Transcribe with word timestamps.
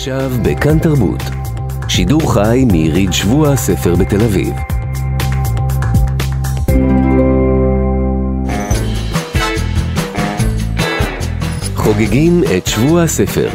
עכשיו 0.00 0.30
בכאן 0.42 0.78
תרבות. 0.78 1.22
שידור 1.88 2.34
חי 2.34 2.64
מיריד 2.72 3.12
שבוע 3.12 3.52
הספר 3.52 3.94
בתל 3.94 4.22
אביב. 4.22 4.54
חוגגים 11.74 12.42
את 12.56 12.66
שבוע 12.66 13.02
הספר 13.02 13.48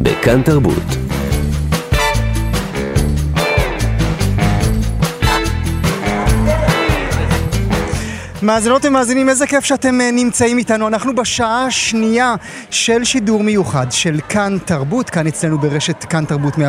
בכאן 0.00 0.42
תרבות. 0.42 1.05
מאזינות 8.46 8.84
ומאזינים, 8.84 9.28
איזה 9.28 9.46
כיף 9.46 9.64
שאתם 9.64 10.00
אה, 10.00 10.10
נמצאים 10.10 10.58
איתנו. 10.58 10.88
אנחנו 10.88 11.14
בשעה 11.14 11.66
השנייה 11.66 12.34
של 12.70 13.04
שידור 13.04 13.42
מיוחד 13.42 13.86
של 13.90 14.20
כאן 14.28 14.56
תרבות, 14.64 15.10
כאן 15.10 15.26
אצלנו 15.26 15.58
ברשת 15.58 16.04
כאן 16.04 16.24
תרבות 16.24 16.54
104.9, 16.54 16.58
105.3 16.58 16.62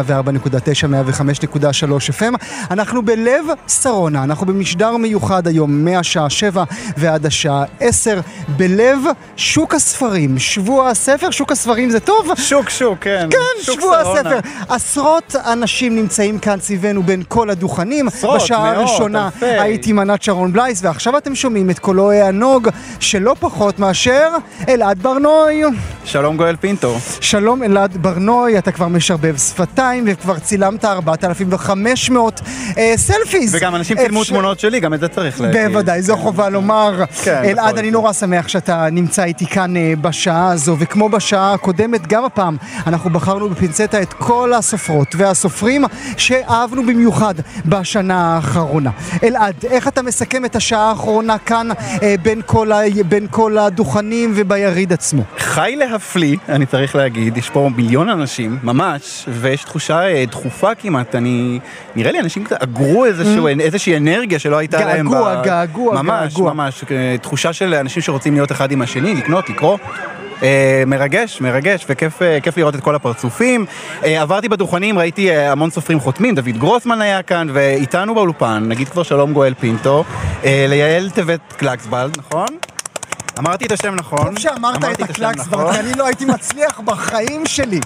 FM. 2.19 2.33
אנחנו 2.71 3.05
בלב 3.05 3.45
שרונה, 3.67 4.23
אנחנו 4.23 4.45
במשדר 4.45 4.97
מיוחד 4.97 5.47
היום 5.47 5.85
מהשעה 5.85 6.29
7 6.29 6.63
ועד 6.97 7.25
השעה 7.25 7.63
10, 7.79 8.19
בלב 8.47 8.99
שוק 9.35 9.73
הספרים. 9.73 10.39
שבוע 10.39 10.89
הספר, 10.89 11.31
שוק 11.31 11.51
הספרים 11.51 11.89
זה 11.89 11.99
טוב? 11.99 12.31
שוק 12.37 12.69
שוק, 12.69 12.97
כן. 13.01 13.29
כן, 13.31 13.73
שבוע 13.73 13.97
הספר. 13.97 14.39
עשרות 14.69 15.35
אנשים 15.35 15.95
נמצאים 15.95 16.39
כאן 16.39 16.59
סביבנו 16.59 17.03
בין 17.03 17.23
כל 17.27 17.49
הדוכנים. 17.49 18.07
עשרות, 18.07 18.41
בשעה 18.41 18.73
מאות, 18.73 18.89
הראשונה 18.89 19.25
אלפי. 19.25 19.45
הייתי 19.45 19.89
עם 19.89 19.99
ענת 19.99 20.23
שרון 20.23 20.53
בלייס, 20.53 20.79
ועכשיו 20.83 21.17
אתם 21.17 21.35
שומעים 21.35 21.66
את 21.69 21.79
קולו 21.79 22.11
הענוג 22.11 22.69
שלא 22.99 23.35
פחות 23.39 23.79
מאשר 23.79 24.27
אלעד 24.69 24.99
ברנוי. 25.01 25.63
שלום 26.03 26.37
גואל 26.37 26.55
פינטו. 26.55 26.97
שלום 27.21 27.63
אלעד 27.63 27.97
ברנוי, 28.01 28.57
אתה 28.57 28.71
כבר 28.71 28.87
משרבב 28.87 29.37
שפתיים 29.37 30.03
וכבר 30.07 30.39
צילמת 30.39 30.85
4,500 30.85 32.41
אה, 32.77 32.93
סלפיז. 32.97 33.55
וגם 33.55 33.75
אנשים 33.75 33.97
צילמו 33.97 34.21
אפשר- 34.21 34.33
תמונות 34.33 34.59
שלי, 34.59 34.79
גם 34.79 34.93
את 34.93 34.99
זה 34.99 35.07
צריך 35.07 35.41
להגיד. 35.41 35.61
בוודאי, 35.71 36.01
זו 36.01 36.17
חובה 36.17 36.49
לומר. 36.49 37.03
כן, 37.23 37.41
אלעד, 37.45 37.69
בכל 37.69 37.79
אני. 37.79 37.91
נורא 37.91 38.13
שמח 38.13 38.47
שאתה 38.47 38.87
נמצא 38.91 39.23
איתי 39.23 39.45
כאן 39.45 39.77
אה, 39.77 39.93
בשעה 40.01 40.51
הזו, 40.51 40.75
וכמו 40.79 41.09
בשעה 41.09 41.53
הקודמת, 41.53 42.07
גם 42.07 42.25
הפעם 42.25 42.57
אנחנו 42.87 43.09
בחרנו 43.09 43.49
בפינצטה 43.49 44.01
את 44.01 44.13
כל 44.13 44.53
הסופרות 44.53 45.07
והסופרים 45.17 45.83
שאהבנו 46.17 46.85
במיוחד 46.85 47.33
בשנה 47.65 48.35
האחרונה. 48.35 48.89
אלעד, 49.23 49.55
איך 49.71 49.87
אתה 49.87 50.01
מסכם 50.01 50.45
את 50.45 50.55
השעה 50.55 50.89
האחרונה 50.89 51.37
כאן 51.47 51.67
אה, 52.03 52.15
בין 52.21 52.41
כל, 52.45 52.71
ה... 52.71 52.79
בין 53.07 53.27
כל 53.31 53.57
הדוכנים 53.57 54.31
וביריד 54.35 54.93
עצמו? 54.93 55.23
חי 55.37 55.75
להפליא, 55.77 56.37
אני 56.49 56.65
צריך 56.65 56.95
להגיד, 56.95 57.37
יש 57.37 57.49
פה 57.49 57.69
מיליון 57.75 58.09
אנשים, 58.09 58.57
ממש, 58.63 59.25
ויש 59.29 59.63
תחושה 59.63 60.07
אה, 60.07 60.25
דחופה 60.25 60.75
כמעט, 60.75 61.15
אני... 61.15 61.59
נראה 61.95 62.11
לי 62.11 62.19
אנשים 62.19 62.43
קצת 62.43 62.61
אגרו 62.61 63.05
איזשהו, 63.05 63.47
איזושהי 63.47 63.97
אנרגיה 63.97 64.39
שלא 64.39 64.57
הייתה 64.57 64.85
להם. 64.85 65.07
Mm. 65.07 65.11
געגוע, 65.11 65.41
געגוע, 65.43 66.01
ממש, 66.01 66.33
געגוע. 66.33 66.53
ממש, 66.53 66.83
אה, 66.91 67.15
תחושה 67.21 67.53
של 67.53 67.73
אנשים 67.73 68.01
שרוצים 68.01 68.33
להיות 68.33 68.51
אחד 68.51 68.71
עם 68.71 68.81
השני, 68.81 69.15
לקנות, 69.15 69.49
לקרוא. 69.49 69.77
אה, 70.43 70.83
מרגש, 70.87 71.41
מרגש, 71.41 71.85
וכיף 71.89 72.21
אה, 72.21 72.37
לראות 72.57 72.75
את 72.75 72.81
כל 72.81 72.95
הפרצופים. 72.95 73.65
אה, 74.03 74.21
עברתי 74.21 74.49
בדוכנים, 74.49 74.99
ראיתי 74.99 75.31
המון 75.31 75.69
סופרים 75.69 75.99
חותמים, 75.99 76.35
דוד 76.35 76.57
גרוסמן 76.57 77.01
היה 77.01 77.23
כאן, 77.23 77.47
ואיתנו 77.53 78.15
באולפן, 78.15 78.63
נגיד 78.67 78.89
כבר 78.89 79.03
שלום 79.03 79.33
גואל 79.33 79.53
פינטו, 79.59 80.03
ליעל 80.43 81.09
טבת 81.09 81.53
קלקסבלד, 81.57 82.17
נכון? 82.17 82.47
אמרתי 83.39 83.65
את 83.65 83.71
השם 83.71 83.95
נכון. 83.95 84.25
טוב 84.25 84.39
שאמרת 84.39 84.77
את 84.77 84.83
השם 84.83 85.03
הקלקסברט, 85.03 85.69
נכון. 85.69 85.75
אני 85.75 85.93
לא 85.93 86.05
הייתי 86.05 86.25
מצליח 86.25 86.79
בחיים 86.79 87.45
שלי. 87.45 87.79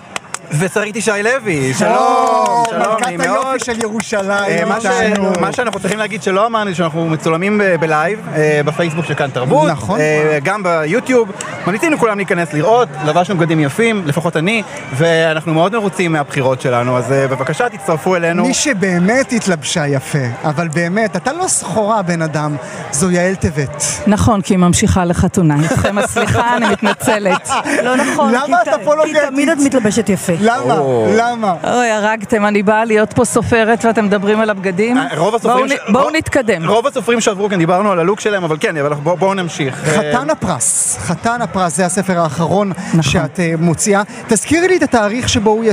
ושרית 0.59 0.95
ישי 0.95 1.11
לוי, 1.23 1.73
שלום, 1.73 2.63
שלום, 2.69 2.95
נעים 3.05 3.19
מלכת 3.19 3.29
מאוד. 3.31 3.45
היופי 3.47 3.65
של 3.65 3.71
אה, 3.71 3.77
ירושלים 3.83 4.71
איתנו. 5.11 5.31
מה 5.41 5.51
שאנחנו 5.53 5.79
צריכים 5.79 5.99
להגיד 5.99 6.23
שלא 6.23 6.45
אמרנו, 6.47 6.75
שאנחנו 6.75 7.09
מצולמים 7.09 7.61
בלייב, 7.79 8.19
אה, 8.35 8.61
בפייסבוק 8.65 9.05
של 9.05 9.13
כאן 9.13 9.29
תרבות, 9.29 9.69
נכון. 9.69 9.99
אה, 9.99 10.39
גם 10.43 10.63
ביוטיוב, 10.63 11.31
ממליצים 11.67 11.93
לכולם 11.93 12.17
להיכנס 12.17 12.53
לראות, 12.53 12.87
לבשנו 13.05 13.37
בגדים 13.37 13.59
יפים, 13.59 14.03
לפחות 14.05 14.37
אני, 14.37 14.63
ואנחנו 14.97 15.53
מאוד 15.53 15.73
מרוצים 15.75 16.11
מהבחירות 16.13 16.61
שלנו, 16.61 16.97
אז 16.97 17.11
אה, 17.11 17.27
בבקשה 17.27 17.69
תצטרפו 17.69 18.15
אלינו. 18.15 18.43
מי 18.47 18.53
שבאמת 18.53 19.31
התלבשה 19.31 19.87
יפה, 19.87 20.17
אבל 20.43 20.67
באמת, 20.67 21.15
אתה 21.15 21.33
לא 21.33 21.47
סחורה 21.47 22.01
בן 22.01 22.21
אדם, 22.21 22.55
זו 22.91 23.11
יעל 23.11 23.35
טבת. 23.35 23.83
נכון, 24.07 24.41
כי 24.41 24.53
היא 24.53 24.59
ממשיכה 24.59 25.05
לחתונה. 25.05 25.55
איתכם 25.63 25.97
הסליחה, 25.97 26.57
אני 26.57 26.65
מתנצלת. 26.69 27.49
לא 27.85 27.95
נכון, 27.95 28.31
למה 28.33 28.57
כי 28.63 28.69
ת- 28.69 28.73
אתה 28.73 28.77
כי 29.05 29.13
תמיד 29.29 29.49
את 29.49 29.57
מתלבשת 29.65 30.09
יפה. 30.09 30.33
למה? 30.41 30.75
למה? 31.17 31.53
אוי, 31.63 31.89
הרגתם, 31.91 32.45
אני 32.45 32.63
באה 32.63 32.85
להיות 32.85 33.13
פה 33.13 33.25
סופרת 33.25 33.85
ואתם 33.85 34.05
מדברים 34.05 34.39
על 34.41 34.49
הבגדים? 34.49 34.97
אה, 34.97 35.07
רוב 35.17 35.35
הסופרים... 35.35 35.65
בואו 35.89 36.09
נתקדם. 36.09 36.69
רוב 36.69 36.87
הסופרים 36.87 37.21
שעברו 37.21 37.49
כאן, 37.49 37.57
דיברנו 37.59 37.91
על 37.91 37.99
הלוק 37.99 38.19
שלהם, 38.19 38.43
אבל 38.43 38.55
כן, 38.59 38.77
אבל 38.77 38.93
בואו 38.93 39.17
בואו 39.17 39.33
נמשיך. 39.33 39.83
אה, 39.87 39.91
חתן 40.13 40.29
הפרס, 40.29 40.97
חתן 41.01 41.41
הפרס, 41.41 41.75
זה 41.75 41.85
הספר 41.85 42.19
האחרון 42.19 42.69
נכון. 42.87 43.01
שאת 43.01 43.39
אה, 43.39 43.53
מוציאה. 43.59 44.01
תזכירי 44.27 44.67
לי 44.67 44.77
את 44.77 44.83
התאריך 44.83 45.29
שבו 45.29 45.49
הוא 45.49 45.63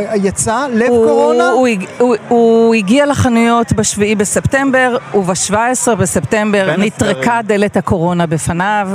אה, 0.00 0.04
אה, 0.10 0.16
יצא, 0.16 0.66
לב 0.72 0.86
קורונה? 0.88 1.48
הוא 1.48 1.66
הג- 1.68 1.86
הוא- 1.98 2.16
הוא 2.28 2.74
הגיע 2.74 3.06
לחנויות 3.06 3.72
בשביעי 3.72 4.14
בספטמבר, 4.14 4.96
וב-17 5.14 5.54
בספטמבר 5.98 6.74
נטרקה. 6.78 7.40
דלת 7.44 7.76
הקורונה 7.76 8.26
בפניו, 8.26 8.88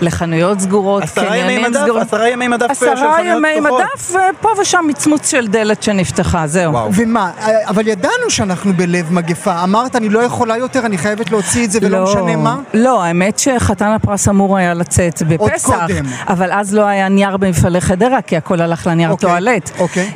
לחנויות 0.00 0.60
סגורות, 0.60 1.02
עשרה 1.02 1.24
ימי 1.36 1.42
קניונים 1.46 1.62
מדף, 1.70 1.80
סגורים. 1.84 2.02
עשרה 2.02 2.28
ימי 2.28 2.48
מדף 2.48 2.70
אה, 2.70 2.74
של 2.74 2.88
עשרה 2.92 3.16
חנויות 3.16 3.36
ימי 3.38 3.48
פתוחות. 3.60 3.80
מדף, 3.94 4.14
ופה 4.38 4.48
ושם 4.60 4.84
מצמוץ 4.88 5.30
של 5.30 5.46
דלת 5.46 5.82
שנפתחה, 5.82 6.46
זהו. 6.46 6.72
וואו. 6.72 6.90
ומה, 6.94 7.30
אבל 7.68 7.88
ידענו 7.88 8.30
שאנחנו 8.30 8.72
בלב 8.72 9.12
מגפה. 9.12 9.62
אמרת, 9.62 9.96
אני 9.96 10.08
לא 10.08 10.20
יכולה 10.20 10.56
יותר, 10.56 10.86
אני 10.86 10.98
חייבת 10.98 11.30
להוציא 11.30 11.64
את 11.64 11.70
זה 11.70 11.78
ולא 11.82 12.04
משנה 12.04 12.36
מה? 12.36 12.58
לא, 12.74 13.04
האמת 13.04 13.38
שחתן 13.38 13.86
הפרס 13.88 14.28
אמור 14.28 14.56
היה 14.56 14.74
לצאת 14.74 15.22
בפסח, 15.22 15.80
קודם. 15.80 16.04
אבל 16.28 16.52
אז 16.52 16.74
לא 16.74 16.84
היה 16.84 17.08
נייר 17.08 17.36
במפעלי 17.36 17.80
חדרה, 17.80 18.22
כי 18.22 18.36
הכל 18.36 18.60
הלך 18.60 18.86
לנייר 18.86 19.10
אוקיי, 19.10 19.28
טואלט. 19.28 19.70
אוקיי. 19.78 20.10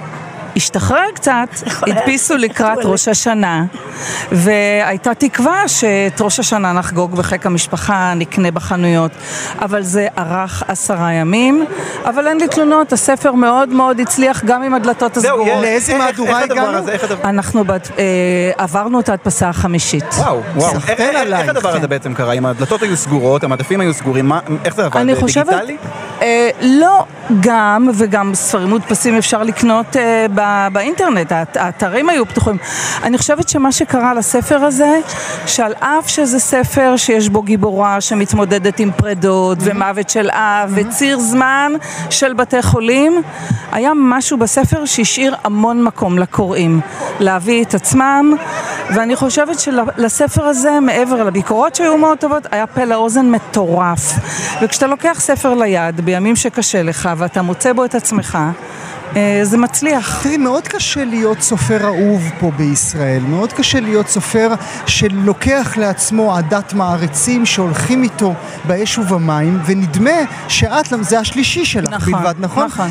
השתחרר 0.60 1.04
קצת, 1.14 1.48
הדפיסו 1.82 2.36
לקראת 2.36 2.78
ראש 2.92 3.08
השנה, 3.08 3.64
והייתה 4.32 5.14
תקווה 5.14 5.68
שאת 5.68 6.20
ראש 6.20 6.40
השנה 6.40 6.72
נחגוג 6.72 7.14
בחיק 7.16 7.46
המשפחה, 7.46 8.12
נקנה 8.16 8.50
בחנויות, 8.50 9.10
אבל 9.62 9.82
זה 9.82 10.06
ארך 10.18 10.62
עשרה 10.68 11.12
ימים, 11.12 11.64
אבל 12.04 12.26
אין 12.26 12.36
לי 12.40 12.48
תלונות, 12.48 12.92
הספר 12.92 13.32
מאוד 13.32 13.68
מאוד 13.68 14.00
הצליח 14.00 14.44
גם 14.44 14.62
עם 14.62 14.74
הדלתות 14.74 15.14
זהו, 15.14 15.22
הסגורות. 15.22 15.46
יעל, 15.48 15.60
לאיזה 15.62 15.98
מהדורה 15.98 16.42
הגענו? 16.42 16.78
אנחנו 17.24 17.64
אה, 17.98 18.04
עברנו 18.58 19.00
את 19.00 19.08
ההדפסה 19.08 19.48
החמישית. 19.48 20.04
וואו, 20.16 20.40
וואו. 20.56 20.72
איך- 20.88 21.00
הדבר 21.48 21.70
כן. 21.72 21.78
הזה 21.78 21.88
בעצם 21.88 22.14
קרה? 22.14 22.32
אם 22.32 22.46
הדלתות 22.46 22.82
היו 22.82 22.96
סגורות, 22.96 23.44
המדפים 23.44 23.80
היו 23.80 23.94
סגורים, 23.94 24.32
איך 24.64 24.74
זה 24.74 24.84
עבד? 24.86 24.96
אני 24.96 25.16
חושבת, 25.16 25.46
דיגיטלי? 25.48 25.76
אה, 26.20 26.50
לא, 26.62 27.04
גם, 27.40 27.88
וגם 27.94 28.34
ספרים 28.34 28.68
מודפסים 28.68 29.16
אפשר 29.16 29.42
לקנות 29.42 29.96
אה, 29.96 30.26
באינטרנט, 30.72 31.32
האת- 31.32 31.56
האתרים 31.56 32.08
היו 32.08 32.26
פתוחים. 32.26 32.56
אני 33.02 33.18
חושבת 33.18 33.48
שמה 33.48 33.72
שקרה 33.72 34.14
לספר 34.14 34.56
הזה, 34.64 34.98
שעל 35.46 35.72
אף 35.80 36.08
שזה 36.08 36.40
ספר 36.40 36.94
שיש 36.96 37.28
בו 37.28 37.42
גיבורה 37.42 38.00
שמתמודדת 38.00 38.80
עם 38.80 38.90
פרדות 38.96 39.58
ומוות 39.60 40.10
של 40.10 40.30
אב 40.30 40.72
וציר 40.74 41.18
זמן 41.18 41.72
של 42.10 42.32
בתי 42.32 42.62
חולים, 42.62 43.22
היה 43.72 43.92
משהו 43.96 44.38
בספר 44.38 44.84
שהשאיר 44.84 45.34
המון 45.44 45.84
מקום 45.84 46.18
לקוראים 46.18 46.80
להביא 47.20 47.64
את 47.64 47.74
עצמם, 47.74 48.34
ואני 48.94 49.16
חושבת 49.16 49.58
שלספר 49.60 50.44
הזה, 50.44 50.80
מעבר 50.80 51.24
לביקורות 51.24 51.74
שהיו 51.74 51.98
מאוד 51.98 52.18
טובות, 52.18 52.42
היה 52.50 52.66
פה 52.66 52.84
לאוזן 52.84 53.30
מטורף. 53.30 54.12
וכשאתה 54.62 54.86
לוקח 54.86 55.16
ספר 55.20 55.54
ליד 55.54 56.00
בימים 56.10 56.36
שקשה 56.36 56.82
לך 56.82 57.08
ואתה 57.16 57.42
מוצא 57.42 57.72
בו 57.72 57.84
את 57.84 57.94
עצמך, 57.94 58.38
אה, 59.16 59.40
זה 59.42 59.58
מצליח. 59.58 60.22
תראי, 60.22 60.36
מאוד 60.36 60.68
קשה 60.68 61.04
להיות 61.04 61.40
סופר 61.40 61.84
אהוב 61.84 62.22
פה 62.40 62.50
בישראל. 62.56 63.22
מאוד 63.22 63.52
קשה 63.52 63.80
להיות 63.80 64.08
סופר 64.08 64.48
שלוקח 64.86 65.76
לעצמו 65.76 66.36
עדת 66.36 66.72
מעריצים 66.72 67.46
שהולכים 67.46 68.02
איתו 68.02 68.34
באש 68.64 68.98
ובמים, 68.98 69.60
ונדמה 69.66 70.20
שאת, 70.48 70.92
זה 71.00 71.18
השלישי 71.18 71.64
שלך 71.64 71.92
נכון, 71.92 72.12
בלבד, 72.12 72.34
נכון? 72.38 72.66
נכון. 72.66 72.90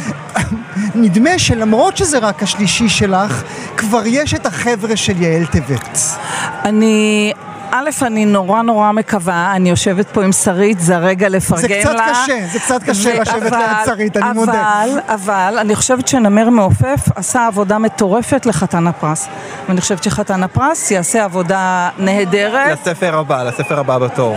נדמה 1.03 1.39
שלמרות 1.39 1.97
שזה 1.97 2.17
רק 2.17 2.43
השלישי 2.43 2.89
שלך, 2.89 3.43
כבר 3.77 4.01
יש 4.05 4.33
את 4.33 4.45
החבר'ה 4.45 4.95
של 4.95 5.21
יעל 5.21 5.45
טבת. 5.45 5.99
אני... 6.65 7.33
א', 7.71 7.89
אני 8.01 8.25
נורא 8.25 8.61
נורא 8.61 8.91
מקווה, 8.91 9.51
אני 9.55 9.69
יושבת 9.69 10.07
פה 10.07 10.23
עם 10.23 10.31
שרית, 10.31 10.79
זה 10.79 10.95
הרגע 10.95 11.29
לפרגן 11.29 11.61
זה 11.83 11.93
לה. 11.93 12.03
קצת 12.03 12.23
קשה, 12.23 12.47
זה 12.53 12.59
קצת 12.59 12.83
קשה 12.83 13.09
ו- 13.17 13.21
לשבת 13.21 13.43
אבל- 13.43 13.57
ליד 13.57 13.85
שרית, 13.85 14.17
אני 14.17 14.33
מודה. 14.33 14.51
אבל, 14.83 14.99
אבל, 15.07 15.57
אני 15.61 15.75
חושבת 15.75 16.07
שנמר 16.07 16.49
מעופף 16.49 16.99
עשה 17.15 17.47
עבודה 17.47 17.77
מטורפת 17.77 18.45
לחתן 18.45 18.87
הפרס. 18.87 19.27
ואני 19.67 19.81
חושבת 19.81 20.03
שחתן 20.03 20.43
הפרס 20.43 20.91
יעשה 20.91 21.23
עבודה 21.23 21.89
נהדרת. 21.97 22.77
לספר 22.87 23.17
הבא, 23.19 23.43
לספר 23.43 23.79
הבא 23.79 23.97
בתור. 23.97 24.35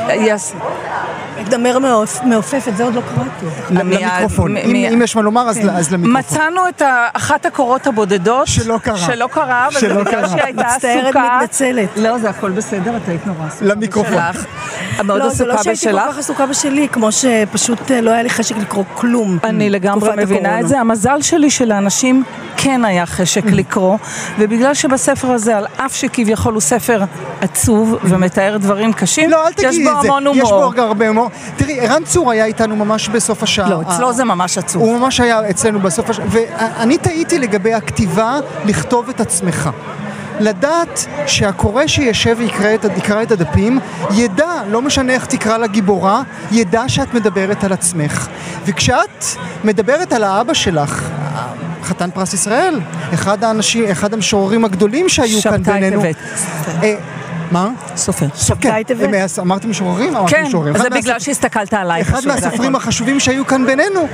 להתנמר 1.38 1.78
מעופ- 1.78 2.24
מעופפת, 2.24 2.76
זה 2.76 2.84
עוד 2.84 2.94
לא 2.94 3.00
קראתי. 3.14 3.46
למיקרופון. 3.70 4.52
מ- 4.52 4.56
אם 4.56 4.72
מ- 4.72 4.92
אם 4.94 5.02
יש 5.02 5.16
מה 5.16 5.22
לומר, 5.22 5.48
אז 5.50 5.58
ל- 5.58 5.70
אז 5.70 5.92
למיקרופון. 5.92 6.20
מצאנו 6.20 6.68
את 6.68 6.82
אחת 7.12 7.46
הקורות 7.46 7.86
הבודדות 7.86 8.46
שלא 8.46 8.78
קרה. 8.82 8.96
שלא 8.98 9.28
קרה, 9.32 9.66
וזה 9.70 9.80
שלא 9.80 9.94
בגלל 10.04 10.12
קרה. 10.20 10.28
שהיא 10.28 10.42
הייתה 10.42 10.62
מצטערת, 10.74 11.04
עסוקה. 11.04 11.36
מתנצלת. 11.38 11.88
לא, 11.96 12.18
זה 12.18 12.30
הכל 12.30 12.50
בסדר, 12.50 12.96
את 12.96 13.08
היית 13.08 13.21
נורא 13.26 13.46
עסוקה 13.46 13.64
למיקרופון. 13.64 14.12
בשלך. 14.12 14.46
מאוד 15.04 15.18
לא, 15.18 15.28
זה 15.28 15.44
לא 15.44 15.52
עסוקה 15.52 15.64
שהייתי 15.64 15.84
כל 15.84 15.90
בשלך. 15.92 16.12
כך 16.12 16.18
עסוקה 16.18 16.46
בשלי, 16.46 16.88
כמו 16.88 17.12
שפשוט 17.12 17.90
אה, 17.90 18.00
לא 18.00 18.10
היה 18.10 18.22
לי 18.22 18.30
חשק 18.30 18.56
לקרוא 18.56 18.84
כלום. 18.94 19.38
אני 19.44 19.70
לגמרי 19.70 20.10
מבינה. 20.16 20.60
את 20.60 20.68
זה. 20.68 20.80
המזל 20.80 21.22
שלי 21.22 21.50
שלאנשים 21.50 22.24
כן 22.56 22.84
היה 22.84 23.06
חשק 23.06 23.44
לקרוא, 23.46 23.96
ובגלל 24.38 24.74
שבספר 24.74 25.30
הזה, 25.30 25.56
על 25.56 25.66
אף 25.76 25.94
שכביכול 25.94 26.52
הוא 26.52 26.60
ספר 26.60 27.04
עצוב 27.40 27.96
ומתאר 28.04 28.56
דברים 28.56 28.92
קשים, 28.92 29.30
לא, 29.30 29.46
אל 29.46 29.50
יש 29.50 29.54
תגידי 29.56 29.84
בו 29.84 29.90
את 29.90 30.02
זה. 30.02 30.40
יש. 30.40 30.50
בו 30.50 30.72
הרבה 30.82 31.08
הומור. 31.08 31.30
תראי, 31.56 31.80
ערן 31.80 32.04
צור 32.04 32.30
היה 32.30 32.44
איתנו 32.44 32.76
ממש 32.76 33.08
בסוף 33.08 33.42
השעה. 33.42 33.70
לא, 33.70 33.82
אצלו 33.82 34.12
זה 34.12 34.24
ממש 34.24 34.58
עצוב. 34.58 34.82
הוא 34.82 34.98
ממש 34.98 35.20
היה 35.20 35.50
אצלנו 35.50 35.80
בסוף 35.80 36.10
השעה. 36.10 36.26
ואני 36.28 36.98
תהיתי 36.98 37.38
לגבי 37.38 37.74
הכתיבה, 37.74 38.38
לכתוב 38.64 39.08
את 39.08 39.20
עצמך. 39.20 39.70
לדעת 40.40 41.06
שהקורא 41.26 41.86
שישב 41.86 42.34
ויקרא 42.38 42.74
את, 42.74 42.84
יקרא 42.96 43.22
את 43.22 43.30
הדפים, 43.30 43.80
ידע, 44.14 44.46
לא 44.70 44.82
משנה 44.82 45.12
איך 45.12 45.26
תקרא 45.26 45.56
לגיבורה, 45.56 46.22
ידע 46.52 46.82
שאת 46.88 47.14
מדברת 47.14 47.64
על 47.64 47.72
עצמך. 47.72 48.28
וכשאת 48.66 49.24
מדברת 49.64 50.12
על 50.12 50.24
האבא 50.24 50.54
שלך, 50.54 51.08
חתן 51.84 52.10
פרס 52.10 52.34
ישראל, 52.34 52.80
אחד 53.14 53.44
האנשים, 53.44 53.84
אחד 53.90 54.14
המשוררים 54.14 54.64
הגדולים 54.64 55.08
שהיו 55.08 55.42
כאן 55.42 55.56
שבתאי 55.58 55.72
בינינו. 55.72 56.02
טבת. 56.02 56.16
אה, 56.82 56.94
מה? 57.50 57.68
סופר. 57.96 58.26
שבתאי 58.34 58.84
טבת? 58.84 59.00
הם- 59.00 59.14
אמרתי 59.40 59.66
משוררים? 59.66 60.14
כן, 60.26 60.44
משוררים. 60.46 60.78
זה 60.78 60.90
בגלל 60.90 61.18
שהסתכלת 61.18 61.74
עליי. 61.74 62.02
אחד 62.02 62.20
מהסופרים. 62.26 62.76
החשובים 62.76 63.20
שהיו 63.20 63.46
כאן 63.46 63.66
בינינו. 63.66 64.08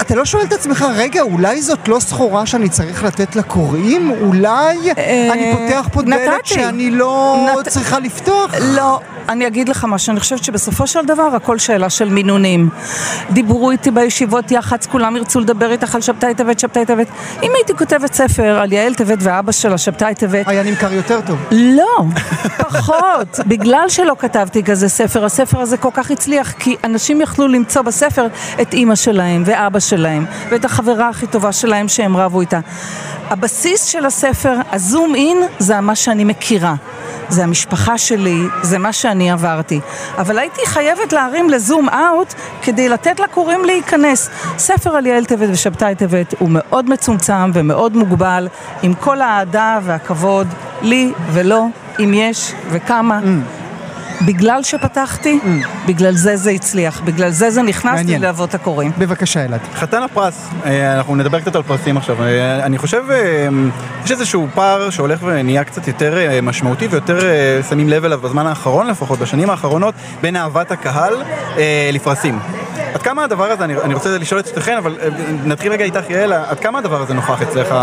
אתה 0.00 0.14
לא 0.14 0.24
שואל 0.24 0.42
את 0.44 0.52
עצמך, 0.52 0.84
רגע, 0.96 1.20
אולי 1.22 1.62
זאת 1.62 1.88
לא 1.88 2.00
סחורה 2.00 2.46
שאני 2.46 2.68
צריך 2.68 3.04
לתת 3.04 3.36
לקוראים? 3.36 4.10
אולי 4.20 4.92
אה, 4.98 5.28
אני 5.32 5.52
פותח 5.52 5.88
פה 5.92 6.02
דלת. 6.02 6.46
שאני 6.46 6.90
לא 6.90 7.60
צריכה 7.68 7.98
לפתוח? 7.98 8.54
לא, 8.60 9.00
אני 9.28 9.46
אגיד 9.46 9.68
לך 9.68 9.86
משהו, 9.88 10.10
אני 10.10 10.20
חושבת 10.20 10.44
שבסופו 10.44 10.86
של 10.86 11.04
דבר 11.06 11.22
הכל 11.22 11.58
שאלה 11.58 11.90
של 11.90 12.08
מינונים. 12.08 12.68
דיברו 13.30 13.70
איתי 13.70 13.90
בישיבות 13.90 14.50
יח"צ, 14.50 14.86
כולם 14.86 15.16
ירצו 15.16 15.40
לדבר 15.40 15.70
איתך 15.70 15.94
על 15.94 16.00
שבתאי 16.00 16.34
טבת, 16.34 16.60
שבתאי 16.60 16.86
טבת. 16.86 17.06
אם 17.42 17.50
הייתי 17.54 17.74
כותבת 17.74 18.14
ספר 18.14 18.58
על 18.58 18.72
יעל 18.72 18.94
טבת 18.94 19.18
ואבא 19.20 19.52
שלה, 19.52 19.78
שבתאי 19.78 20.14
טבת, 20.14 20.48
היה 20.48 20.62
נמכר 20.62 20.92
יותר 20.92 21.20
טוב. 21.26 21.38
לא, 21.50 22.04
פחות. 22.58 23.40
בגלל 23.46 23.88
שלא 23.88 24.16
כתבתי 24.18 24.62
כזה 24.62 24.88
ספר, 24.88 25.24
הספר 25.24 25.60
הזה 25.60 25.76
כל 25.76 25.90
כך 25.94 26.10
הצליח, 26.10 26.52
כי 26.52 26.76
אנשים 26.84 27.20
יכלו 27.20 27.48
למצוא 27.48 27.82
בספר 27.82 28.26
את 28.62 28.72
אימא 28.72 28.94
שלהם 28.94 29.42
ואבא 29.46 29.80
שלהם, 29.80 30.24
ואת 30.48 30.64
החברה 30.64 31.08
הכי 31.08 31.26
טובה 31.26 31.52
שלהם 31.52 31.88
שהם 31.88 32.16
רבו 32.16 32.40
איתה. 32.40 32.60
הבסיס 33.30 33.84
של 33.84 34.06
הספר, 34.06 34.54
הזום 34.72 35.14
אין, 35.14 35.38
זה 35.58 35.80
מה 35.80 35.94
שאני 35.94 36.24
מכירה. 36.24 36.74
זה 37.28 37.44
המשפחה 37.44 37.98
שלי, 37.98 38.42
זה 38.62 38.78
מה 38.78 38.92
שאני 38.92 39.13
עברתי. 39.20 39.80
אבל 40.18 40.38
הייתי 40.38 40.60
חייבת 40.66 41.12
להרים 41.12 41.50
לזום 41.50 41.88
אאוט 41.88 42.34
כדי 42.62 42.88
לתת 42.88 43.20
לקוראים 43.20 43.64
להיכנס. 43.64 44.30
ספר 44.58 44.96
על 44.96 45.06
יעל 45.06 45.24
טבת 45.24 45.48
ושבתאי 45.52 45.94
טבת 45.94 46.34
הוא 46.38 46.48
מאוד 46.52 46.90
מצומצם 46.90 47.50
ומאוד 47.54 47.96
מוגבל, 47.96 48.48
עם 48.82 48.94
כל 48.94 49.20
האהדה 49.20 49.78
והכבוד 49.82 50.46
לי 50.82 51.12
ולא, 51.32 51.66
אם 52.00 52.14
יש 52.14 52.52
וכמה. 52.70 53.20
בגלל 54.22 54.62
שפתחתי, 54.62 55.38
בגלל 55.86 56.14
זה 56.14 56.36
זה 56.36 56.50
הצליח, 56.50 57.00
בגלל 57.00 57.30
זה 57.30 57.50
זה 57.50 57.62
נכנס 57.62 57.94
מעניין. 57.94 58.20
ללהבות 58.20 58.54
הקוראים. 58.54 58.92
בבקשה, 58.98 59.44
אלעד. 59.44 59.60
חתן 59.74 60.02
הפרס, 60.02 60.48
אה, 60.66 60.96
אנחנו 60.96 61.16
נדבר 61.16 61.40
קצת 61.40 61.56
על 61.56 61.62
פרסים 61.62 61.96
עכשיו. 61.96 62.22
אה, 62.22 62.66
אני 62.66 62.78
חושב, 62.78 63.02
אה, 63.10 63.48
יש 64.04 64.10
איזשהו 64.10 64.48
פער 64.54 64.90
שהולך 64.90 65.20
ונהיה 65.22 65.64
קצת 65.64 65.88
יותר 65.88 66.40
משמעותי 66.42 66.86
ויותר 66.86 67.18
שמים 67.68 67.88
לב 67.88 68.04
אליו 68.04 68.18
בזמן 68.20 68.46
האחרון 68.46 68.86
לפחות, 68.86 69.18
בשנים 69.18 69.50
האחרונות, 69.50 69.94
בין 70.20 70.36
אהבת 70.36 70.70
הקהל 70.70 71.14
לפרסים. 71.92 72.38
עד 72.94 73.02
כמה 73.02 73.24
הדבר 73.24 73.50
הזה, 73.50 73.64
אני, 73.64 73.74
אני 73.84 73.94
רוצה 73.94 74.18
לשאול 74.18 74.40
את 74.40 74.46
שתיכן, 74.46 74.76
אבל 74.76 74.96
אה, 75.02 75.08
נתחיל 75.44 75.72
רגע 75.72 75.84
איתך 75.84 76.10
יעל, 76.10 76.32
עד 76.32 76.60
כמה 76.60 76.78
הדבר 76.78 77.02
הזה 77.02 77.14
נוכח 77.14 77.42
אצלך, 77.42 77.74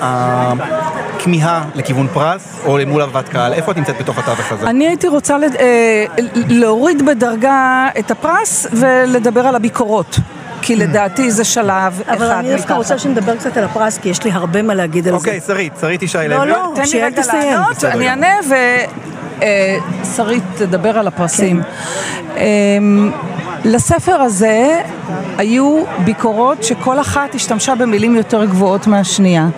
הכמיהה 0.00 1.62
לכיוון 1.74 2.06
פרס, 2.12 2.60
או 2.66 2.78
למול 2.78 3.02
אהבת 3.02 3.28
קהל? 3.28 3.52
איפה 3.52 3.72
את 3.72 3.76
נמצאת 3.76 3.98
בתוך 4.00 4.18
התווך 4.18 4.52
הזה? 4.52 4.70
אני 4.70 4.86
הייתי 4.88 5.08
רוצה 5.08 5.38
לד- 5.38 5.56
אה, 5.56 6.04
להוריד 6.34 7.06
בדרגה 7.06 7.88
את 7.98 8.10
הפרס 8.10 8.66
ולדבר 8.72 9.46
על 9.46 9.54
הביקורות. 9.54 10.18
כי 10.62 10.76
לדעתי 10.76 11.30
זה 11.30 11.44
שלב 11.44 12.02
אחד 12.06 12.14
אבל 12.14 12.26
אני 12.30 12.56
דווקא. 12.56 12.72
רוצה 12.72 12.98
שנדבר 12.98 13.36
קצת 13.36 13.56
על 13.56 13.64
הפרס, 13.64 13.98
כי 13.98 14.08
יש 14.08 14.24
לי 14.24 14.30
הרבה 14.32 14.62
מה 14.62 14.74
להגיד 14.74 15.08
על 15.08 15.12
זה. 15.12 15.16
אוקיי, 15.18 15.40
שרית, 15.46 15.72
שרית 15.80 16.02
ישי 16.02 16.18
לוי. 16.18 16.28
לא, 16.28 16.46
לא. 16.46 16.72
תן 16.74 16.80
לי 16.80 16.86
שיעל 16.88 17.12
תסיים. 17.12 17.52
לענות, 17.52 17.84
אני. 17.84 18.08
אענה 18.08 18.26
ושרית 20.02 20.42
תדבר 20.56 20.98
על 20.98 21.06
הפרסים. 21.06 21.62
לספר 23.64 24.14
הזה 24.14 24.82
היו 25.38 25.82
ביקורות 26.04 26.64
שכל 26.64 27.00
אחת 27.00 27.34
השתמשה 27.34 27.74
במילים 27.74 28.16
יותר 28.16 28.44
גבוהות 28.44 28.86
מהשנייה. 28.86 29.48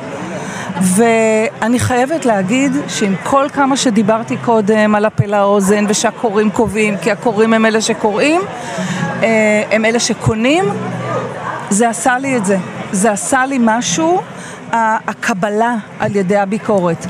ואני 0.80 1.78
חייבת 1.78 2.26
להגיד 2.26 2.72
שעם 2.88 3.14
כל 3.24 3.46
כמה 3.52 3.76
שדיברתי 3.76 4.36
קודם 4.36 4.94
על 4.94 5.04
הפה 5.04 5.26
לאוזן 5.26 5.84
ושהקוראים 5.88 6.50
קובעים, 6.50 6.96
כי 6.96 7.10
הקוראים 7.10 7.52
הם 7.52 7.66
אלה 7.66 7.80
שקוראים, 7.80 8.40
אה, 9.22 9.62
הם 9.70 9.84
אלה 9.84 10.00
שקונים, 10.00 10.64
זה 11.70 11.88
עשה 11.88 12.18
לי 12.18 12.36
את 12.36 12.44
זה. 12.44 12.58
זה 12.92 13.12
עשה 13.12 13.46
לי 13.46 13.58
משהו, 13.60 14.20
הקבלה 14.72 15.74
על 15.98 16.16
ידי 16.16 16.36
הביקורת. 16.36 17.06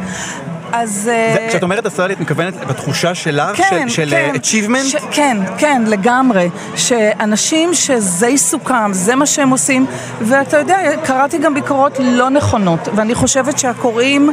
אז... 0.72 1.10
אה, 1.12 1.34
זה- 1.34 1.46
כשאת 1.48 1.62
אומרת 1.62 1.98
לי, 1.98 2.14
את 2.14 2.20
מתכוונת 2.20 2.54
בתחושה 2.66 3.14
שלך, 3.14 3.56
כן, 3.56 3.88
של, 3.88 4.04
של 4.04 4.10
כן. 4.10 4.16
אה, 4.16 4.30
achievement? 4.34 4.84
ש- 4.88 4.96
כן, 5.10 5.36
כן, 5.58 5.82
לגמרי. 5.86 6.50
שאנשים 6.76 7.74
שזה 7.74 8.26
עיסוקם, 8.26 8.90
זה 8.94 9.14
מה 9.14 9.26
שהם 9.26 9.50
עושים, 9.50 9.86
ואתה 10.20 10.58
יודע, 10.58 10.78
קראתי 11.04 11.38
גם 11.38 11.54
ביקורות 11.54 11.96
לא 12.02 12.30
נכונות, 12.30 12.88
ואני 12.94 13.14
חושבת 13.14 13.58
שהקוראים 13.58 14.32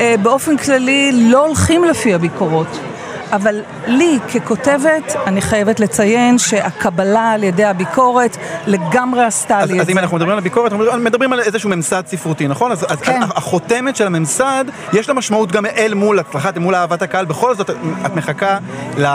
אה, 0.00 0.14
באופן 0.22 0.56
כללי 0.56 1.10
לא 1.12 1.46
הולכים 1.46 1.84
לפי 1.84 2.14
הביקורות. 2.14 2.78
אבל 3.32 3.60
לי, 3.86 4.18
ככותבת, 4.34 5.16
אני 5.26 5.42
חייבת 5.42 5.80
לציין 5.80 6.38
שהקבלה 6.38 7.30
על 7.30 7.44
ידי 7.44 7.64
הביקורת 7.64 8.36
לגמרי 8.66 9.24
עשתה 9.24 9.58
אז, 9.58 9.70
לי 9.70 9.76
את 9.76 9.80
אז 9.80 9.86
זה. 9.86 9.92
אם 9.92 9.98
אנחנו 9.98 10.16
מדברים 10.16 10.32
על 10.32 10.38
הביקורת, 10.38 10.72
אנחנו 10.72 10.98
מדברים 10.98 11.32
על 11.32 11.40
איזשהו 11.40 11.70
ממסד 11.70 12.02
ספרותי, 12.06 12.48
נכון? 12.48 12.72
אז, 12.72 12.86
אז 12.88 13.00
כן. 13.00 13.20
החותמת 13.22 13.96
של 13.96 14.06
הממסד, 14.06 14.64
יש 14.92 15.08
לה 15.08 15.14
משמעות 15.14 15.52
גם 15.52 15.66
אל 15.66 15.94
מול 15.94 16.18
הצלחת, 16.18 16.58
מול 16.58 16.74
אהבת 16.74 17.02
הקהל. 17.02 17.24
בכל 17.24 17.54
זאת, 17.54 17.70
את 18.06 18.16
מחכה 18.16 18.58
לא, 18.96 19.08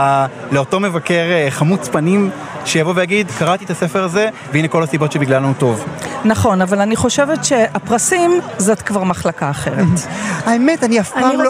לאותו 0.52 0.80
מבקר 0.80 1.24
אה, 1.32 1.48
חמוץ 1.50 1.88
פנים, 1.88 2.30
שיבוא 2.66 2.94
ויגיד, 2.96 3.32
קראתי 3.40 3.66
את 3.66 3.70
הספר 3.70 4.04
הזה, 4.04 4.30
והנה 4.52 4.68
כל 4.68 4.84
הסיבות 4.84 5.12
שבגללן 5.12 5.44
הוא 5.44 5.54
טוב. 5.58 5.86
נכון, 6.26 6.62
אבל 6.62 6.82
אני 6.82 6.96
חושבת 6.96 7.46
שהפרסים 7.46 8.32
זאת 8.58 8.82
כבר 8.82 9.04
מחלקה 9.04 9.50
אחרת. 9.50 9.88
האמת, 10.46 10.84
אני 10.84 11.00
אף 11.00 11.12
פעם 11.12 11.38
לא, 11.38 11.44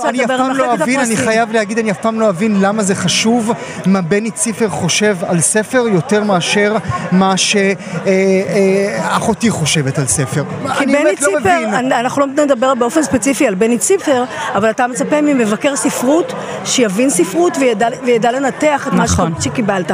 לא 0.57 0.74
אבין, 0.74 1.00
אני. 1.00 1.17
חייב 1.17 1.51
להגיד, 1.51 1.79
אני 1.79 1.91
אף 1.91 1.98
פעם 2.01 2.19
לא 2.19 2.29
אבין 2.29 2.54
למה 2.62 2.83
זה 2.83 2.95
חשוב, 2.95 3.51
מה 3.85 4.01
בני 4.01 4.31
ציפר 4.31 4.69
חושב 4.69 5.17
על 5.27 5.41
ספר, 5.41 5.83
יותר 5.91 6.24
מאשר 6.24 6.75
מה 7.12 7.33
שאחותי 7.38 9.50
חושבת 9.50 10.00
על 10.00 10.07
ספר. 10.07 10.43
כי 10.77 10.83
אני 10.83 10.93
בני 10.93 11.03
לא 11.03 11.09
ציפר, 11.15 11.39
מבין. 11.39 11.74
אני- 11.74 12.00
אנחנו 12.00 12.21
לא 12.21 12.43
נדבר 12.43 12.74
באופן 12.75 13.03
ספציפי 13.03 13.47
על 13.47 13.55
בני 13.55 13.77
ציפר, 13.77 14.24
אבל 14.55 14.69
אתה 14.69 14.88
מצפה 14.88 15.21
ממבקר 15.21 15.75
ספרות 15.75 16.33
שיבין 16.65 17.09
ספרות 17.09 17.57
וידע, 17.59 17.88
וידע 18.05 18.31
לנתח 18.31 18.88
את 18.88 18.93
מה 18.93 19.03
נכון. 19.03 19.33
ש- 19.39 19.43
שקיבלת, 19.43 19.91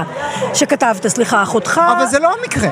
שכתבת, 0.53 1.07
סליחה, 1.07 1.43
אחותך... 1.43 1.81
אבל 1.97 2.05
זה 2.05 2.19
לא 2.19 2.33
המקרה. 2.41 2.69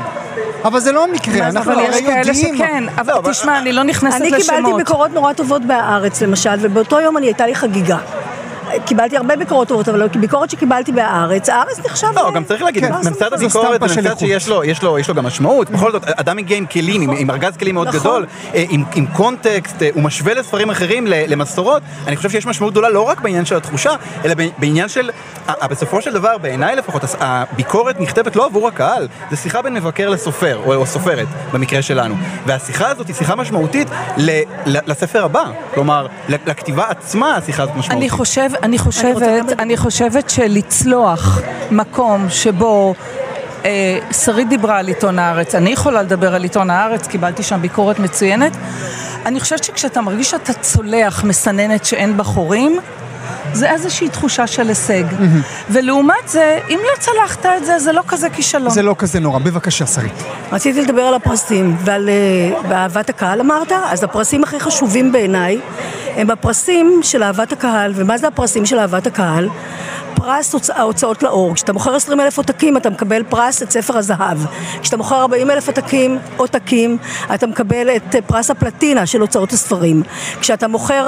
אבל 0.66 0.80
זה 0.80 0.92
לא 0.92 1.04
המקרה, 1.04 1.48
אנחנו 1.48 1.72
אבל 1.72 1.80
הרי 1.82 1.90
יש 1.96 2.02
כאלה 2.02 2.18
יודעים... 2.28 2.56
שכן, 2.56 2.84
אבל 2.98 3.14
אבל- 3.14 3.32
תשמע, 3.32 3.60
אני 3.60 3.72
לא 3.72 3.84
נכנסת 3.84 4.22
אני 4.22 4.30
לשמות. 4.32 4.58
קיבלתי 4.60 4.78
ביקורות 4.78 5.12
נורא 5.14 5.34
טובות 5.34 5.66
בהארץ 5.66 6.22
למשל, 6.22 6.50
ובאותו 6.62 7.00
יום 7.00 7.18
אני 7.18 7.26
הייתה 7.28 7.46
לי 7.46 7.56
חגיגה. 7.56 7.98
קיבלתי 8.86 9.18
הרבה 9.18 9.36
ביקורות 9.36 9.68
טובות, 9.68 9.90
אבל 9.90 10.08
ביקורת 10.08 10.50
שקיבלתי 10.50 10.92
בהארץ, 10.92 11.50
הארץ 11.50 11.80
נחשב... 11.86 12.08
לא, 12.16 12.32
גם 12.36 12.44
צריך 12.44 12.62
להגיד, 12.62 12.86
ממסד 12.86 13.30
זו 13.30 13.36
הביקורת 13.36 13.82
זה 13.82 13.88
ממסד 13.88 14.06
איכות. 14.06 14.20
שיש 14.20 14.48
לו, 14.50 14.64
יש 14.64 14.84
לו, 14.84 15.00
יש 15.00 15.10
לו 15.10 15.16
גם 15.16 15.26
משמעות. 15.26 15.70
בכל 15.70 15.92
זאת, 15.92 16.04
אדם 16.06 16.38
מגיע 16.38 16.58
עם 16.58 16.66
כלים, 16.66 17.12
עם- 17.12 17.30
ארגז 17.32 17.58
כלים 17.58 17.76
מאוד 17.76 17.88
נכון. 17.88 18.00
גדול, 18.00 18.26
אה, 18.56 18.64
עם 18.96 19.06
קונטקסט, 19.14 19.82
אה, 19.84 19.90
הוא 19.94 20.04
משווה 20.04 20.34
לספרים 20.34 20.70
אחרים, 20.70 21.08
ל- 21.08 21.14
למסורות. 21.28 21.82
אני 22.08 22.16
חושב 22.16 22.30
שיש 22.30 22.46
משמעות 22.46 22.74
גדולה 22.74 22.90
לא 22.90 23.02
רק 23.02 23.22
בעניין 23.22 23.46
של 23.46 23.56
התחושה, 23.58 23.92
אלא 24.26 24.34
בעניין 24.58 24.88
של, 24.90 25.10
בסופו 25.70 26.02
של 26.02 26.14
דבר, 26.14 26.38
בעיניי 26.38 26.76
לפחות, 26.76 27.02
הביקורת 27.20 28.00
נכתבת 28.00 28.36
לא 28.36 28.46
עבור 28.46 28.68
הקהל, 28.68 29.08
זה 29.32 29.38
שיחה 29.38 29.62
בין 29.62 29.74
מבקר 29.74 30.10
לסופר, 30.10 30.60
או 30.66 30.86
סופרת, 30.86 31.28
במקרה 31.54 31.82
שלנו. 31.82 32.16
והשיחה 32.46 32.88
הזאת 32.88 33.08
היא 33.08 33.16
שיחה 33.16 33.36
משמעותית 33.36 33.88
ל- 34.18 34.30
ל- 34.66 34.80
לספר 34.92 35.26
הבא. 35.26 35.44
כלומר, 35.74 36.08
לכתיבה 36.30 36.84
עצמה 36.90 37.36
השיחה 37.36 37.64
הזאת 37.64 37.76
משמעותית. 37.76 37.98
אני 38.02 38.10
חושב, 38.10 38.50
אני 38.64 38.78
חושבת, 38.78 39.60
אני 39.60 39.78
חושבת 39.78 40.30
שלצלוח 40.30 41.42
מקום 41.72 42.30
שבו 42.30 42.94
אה, 43.66 44.00
שרית 44.12 44.50
דיברה 44.50 44.78
על 44.78 44.88
עיתון 44.88 45.20
הארץ, 45.20 45.56
אני 45.56 45.70
יכולה 45.70 46.02
לדבר 46.02 46.36
על 46.36 46.44
עיתון 46.44 46.70
הארץ, 46.70 47.08
קיבלתי 47.08 47.44
שם 47.44 47.62
ביקורת 47.62 48.00
מצוינת. 48.00 48.58
אני 49.26 49.40
חושבת 49.40 49.64
שכשאתה 49.64 50.02
מרגיש 50.02 50.32
שאתה 50.32 50.54
צולח 50.54 51.24
מסננת 51.24 51.86
שאין 51.86 52.18
בה 52.18 52.24
חורים, 52.24 52.80
זה 53.54 53.72
איזושהי 53.72 54.10
תחושה 54.10 54.48
של 54.48 54.70
הישג. 54.70 55.04
ולעומת 55.70 56.28
זה, 56.28 56.60
אם 56.70 56.80
לא 56.84 57.00
צלחת 57.00 57.46
את 57.46 57.66
זה, 57.66 57.80
זה 57.80 57.92
לא 57.92 58.02
כזה 58.08 58.30
כישלון. 58.30 58.70
זה 58.70 58.82
לא 58.82 58.96
כזה 58.98 59.20
נורא. 59.20 59.40
בבקשה, 59.40 59.86
שרית. 59.86 60.24
רציתי 60.52 60.82
לדבר 60.82 61.02
על 61.02 61.14
הפרסים 61.14 61.78
ועל 61.84 62.10
אה, 62.10 62.78
אהבת 62.78 63.10
הקהל 63.10 63.40
אמרת? 63.42 63.72
אז 63.72 64.04
הפרסים 64.04 64.44
הכי 64.44 64.60
חשובים 64.60 65.12
בעיניי 65.12 65.60
הם 66.16 66.30
הפרסים 66.30 67.00
של 67.04 67.24
אהבת 67.24 67.52
הקהל. 67.52 67.94
ומה 67.96 68.18
זה 68.18 68.28
הפרסים 68.28 68.66
של 68.66 68.80
אהבת 68.80 69.08
הקהל? 69.08 69.50
פרס 70.16 70.54
הוצ... 70.54 70.70
ההוצאות 70.70 71.24
לאור. 71.24 71.56
כשאתה 71.56 71.74
מוכר 71.74 71.96
20 71.96 72.20
אלף 72.20 72.38
עותקים 72.38 72.78
אתה 72.78 72.90
מקבל 72.90 73.24
פרס 73.24 73.64
את 73.64 73.72
ספר 73.72 73.98
הזהב. 73.98 74.38
כשאתה 74.82 74.98
מוכר 74.98 75.22
40 75.22 75.52
אלף 75.52 75.68
עותקים, 75.68 76.18
עותקים, 76.38 76.98
אתה 77.34 77.48
מקבל 77.48 77.90
את 77.96 78.16
פרס 78.28 78.52
הפלטינה 78.52 79.06
של 79.06 79.22
הוצאות 79.22 79.54
הספרים. 79.54 80.04
כשאתה 80.42 80.68
מוכר 80.68 81.08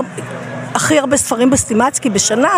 הכי 0.75 1.00
הרבה 1.00 1.18
ספרים 1.18 1.50
בסטימצקי 1.50 2.10
בשנה, 2.10 2.50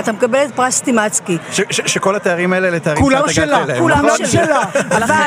אתה 0.00 0.12
מקבל 0.12 0.44
את 0.44 0.54
פרס 0.54 0.74
סטימצקי. 0.76 1.38
ש- 1.52 1.60
ש- 1.70 1.80
שכל 1.92 2.16
התארים 2.16 2.52
האלה 2.52 2.70
לתארים 2.70 3.04
שאת 3.28 3.44
הגעת 3.44 3.62
אליהם. 3.70 3.78
כולם 3.82 4.06
נכון? 4.06 4.26
שלה. 4.26 4.62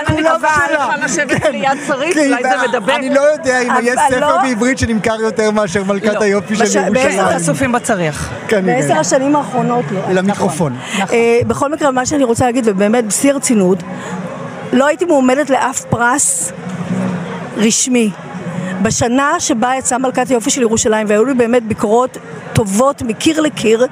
אני 0.07 0.15
כולם 0.15 0.39
שלה. 0.39 0.87
לך 0.97 1.03
לשבת 1.05 1.45
ליד 1.51 1.69
שרית, 1.87 2.13
כי 2.13 2.27
אולי 2.27 2.43
זה 2.43 2.67
מדבק. 2.67 2.93
אני 2.93 3.09
לא 3.09 3.21
יודע 3.21 3.61
אם 3.61 3.71
אבל 3.71 3.81
יש 3.87 3.99
ספר 4.09 4.19
לא- 4.19 4.41
בעברית 4.41 4.77
שנמכר 4.77 5.15
יותר 5.21 5.51
מאשר 5.51 5.83
מלכת 5.83 6.13
לא. 6.13 6.21
היופי 6.21 6.55
של 6.55 6.63
בעשר 6.63 6.79
ירושלים. 6.99 7.39
חשופים 7.39 7.71
בצריח. 7.71 8.29
בעשר 8.51 8.99
השנים 8.99 9.35
האחרונות 9.35 9.85
לא. 9.91 9.99
למיקרופון. 10.13 10.77
אה, 11.11 11.39
בכל 11.47 11.71
מקרה, 11.71 11.91
מה 11.91 12.05
שאני 12.05 12.23
רוצה 12.23 12.45
להגיד, 12.45 12.63
ובאמת 12.67 13.05
בשיא 13.05 13.31
הרצינות, 13.31 13.77
לא 14.73 14.87
הייתי 14.87 15.05
מועמדת 15.05 15.49
לאף 15.49 15.81
פרס 15.89 16.51
רשמי. 17.57 18.11
בשנה 18.85 19.39
שבה 19.39 19.71
יצאה 19.77 19.97
מלכת 19.97 20.29
היופי 20.29 20.49
של 20.49 20.61
ירושלים, 20.61 21.07
והיו 21.09 21.25
לי 21.25 21.33
באמת 21.33 21.63
ביקורות 21.63 22.17
טובות 22.53 23.01
מקיר 23.01 23.41
לקיר, 23.41 23.85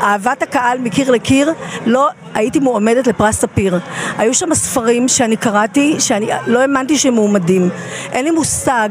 אהבת 0.00 0.42
הקהל 0.42 0.78
מקיר 0.78 1.10
לקיר, 1.10 1.52
לא 1.86 2.08
הייתי 2.36 2.58
מועמדת 2.58 3.06
לפרס 3.06 3.36
ספיר. 3.40 3.78
היו 4.18 4.34
שם 4.34 4.54
ספרים 4.54 5.08
שאני 5.08 5.36
קראתי, 5.36 5.96
שאני 5.98 6.28
לא 6.46 6.58
האמנתי 6.60 6.98
שהם 6.98 7.14
מועמדים. 7.14 7.68
אין 8.12 8.24
לי 8.24 8.30
מושג 8.30 8.88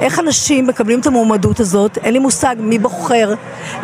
איך 0.00 0.18
אנשים 0.18 0.66
מקבלים 0.66 1.00
את 1.00 1.06
המועמדות 1.06 1.60
הזאת, 1.60 1.98
אין 2.04 2.12
לי 2.12 2.18
מושג 2.18 2.56
מי 2.58 2.78
בוחר 2.78 3.34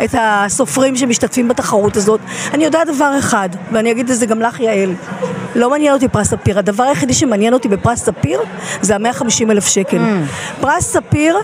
את 0.04 0.14
הסופרים 0.18 0.96
שמשתתפים 0.96 1.48
בתחרות 1.48 1.96
הזאת. 1.96 2.20
אני 2.54 2.64
יודעת 2.64 2.86
דבר 2.88 3.14
אחד, 3.18 3.48
ואני 3.72 3.90
אגיד 3.90 4.10
את 4.10 4.16
זה 4.18 4.26
גם 4.26 4.40
לך 4.40 4.60
יעל, 4.60 4.94
לא 5.54 5.70
מעניין 5.70 5.92
אותי 5.94 6.08
פרס 6.08 6.28
ספיר, 6.30 6.58
הדבר 6.58 6.84
היחידי 6.84 7.14
שמעניין 7.14 7.54
אותי 7.54 7.68
בפרס 7.68 8.04
ספיר 8.04 8.40
זה 8.80 8.94
המאה 8.94 9.12
חמישים 9.12 9.50
אלף 9.50 9.66
שקל. 9.66 9.98
פרס 10.60 10.84
ספיר 10.92 11.36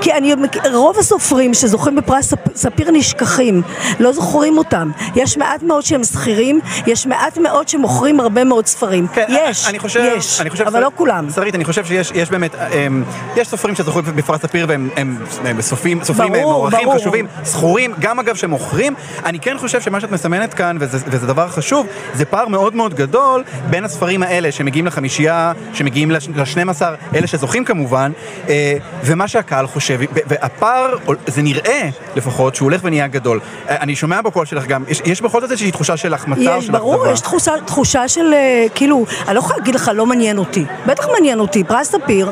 כי 0.00 0.12
אני, 0.12 0.34
רוב 0.72 0.98
הסופרים 0.98 1.54
שזוכים 1.54 1.96
בפרס 1.96 2.34
ספ- 2.34 2.56
ספיר 2.56 2.90
נשכחים, 2.90 3.62
לא 4.00 4.12
זוכרים 4.12 4.58
אותם. 4.58 4.90
יש 5.16 5.36
מעט 5.38 5.62
מאוד 5.62 5.82
שהם 5.82 6.04
שכירים, 6.04 6.60
יש 6.86 7.06
מעט 7.06 7.38
מאוד 7.38 7.68
שמוכרים 7.68 8.20
הרבה 8.20 8.44
מאוד 8.44 8.66
ספרים. 8.66 9.06
כן, 9.08 9.24
יש, 9.28 9.68
אני 9.68 9.78
חושב, 9.78 10.00
יש, 10.16 10.40
אני 10.40 10.50
חושב, 10.50 10.64
אבל 10.64 10.80
לא 10.80 10.90
כולם. 10.94 11.30
שרית, 11.30 11.54
אני 11.54 11.64
חושב 11.64 11.84
שיש 11.84 12.12
יש 12.14 12.30
באמת, 12.30 12.54
אמ, 12.54 13.04
יש 13.36 13.48
סופרים 13.48 13.74
שזכו 13.74 14.02
בפרס 14.02 14.42
ספיר 14.42 14.66
והם 14.68 14.88
הם, 14.96 15.18
הם 15.44 15.62
סופרים, 15.62 16.04
סופרים 16.04 16.32
ברור, 16.32 16.52
מוערכים, 16.52 16.84
ברור. 16.84 16.98
חשובים, 16.98 17.26
זכורים, 17.44 17.94
גם 18.00 18.18
אגב 18.18 18.34
שמוכרים. 18.34 18.94
אני 19.24 19.38
כן 19.38 19.58
חושב 19.58 19.80
שמה 19.80 20.00
שאת 20.00 20.10
מסמנת 20.10 20.54
כאן, 20.54 20.76
וזה, 20.80 20.98
וזה 21.06 21.26
דבר 21.26 21.48
חשוב, 21.48 21.86
זה 22.14 22.24
פער 22.24 22.48
מאוד 22.48 22.74
מאוד 22.74 22.94
גדול 22.94 23.44
בין 23.70 23.84
הספרים 23.84 24.22
האלה 24.22 24.52
שמגיעים 24.52 24.86
לחמישייה, 24.86 25.52
שמגיעים 25.72 26.10
ל-12, 26.10 26.82
אלה 27.14 27.26
שזוכים 27.26 27.64
כמובן, 27.64 28.12
אה, 28.48 28.76
ומה 29.04 29.28
שהקהל 29.28 29.66
חושב, 29.66 30.00
והפער, 30.26 30.96
זה 31.26 31.42
נראה 31.42 31.88
לפחות, 32.16 32.54
שהוא 32.54 32.66
הולך 32.66 32.80
ונהיה 32.84 33.06
גדול. 33.06 33.40
אה, 33.68 33.76
אני 33.80 33.96
שומע 33.96 34.20
בקול 34.20 34.46
שלך 34.46 34.66
גם, 34.66 34.84
יש, 34.88 35.02
יש 35.04 35.20
בכל 35.20 35.40
זאת 35.40 35.50
איזושהי 35.50 35.70
תחושה 35.70 35.96
של 35.96 36.14
החמצה, 36.14 36.56
יש, 36.58 36.66
של 36.66 36.75
ברור. 36.78 37.06
יש 37.06 37.20
תחושה, 37.20 37.52
תחושה 37.64 38.08
של 38.08 38.32
אה, 38.34 38.66
כאילו, 38.74 39.04
אני 39.26 39.34
לא 39.34 39.38
יכולה 39.38 39.58
להגיד 39.58 39.74
לך 39.74 39.90
לא 39.94 40.06
מעניין 40.06 40.38
אותי, 40.38 40.64
בטח 40.86 41.08
מעניין 41.08 41.40
אותי, 41.40 41.64
פרס 41.64 41.90
ספיר 41.90 42.30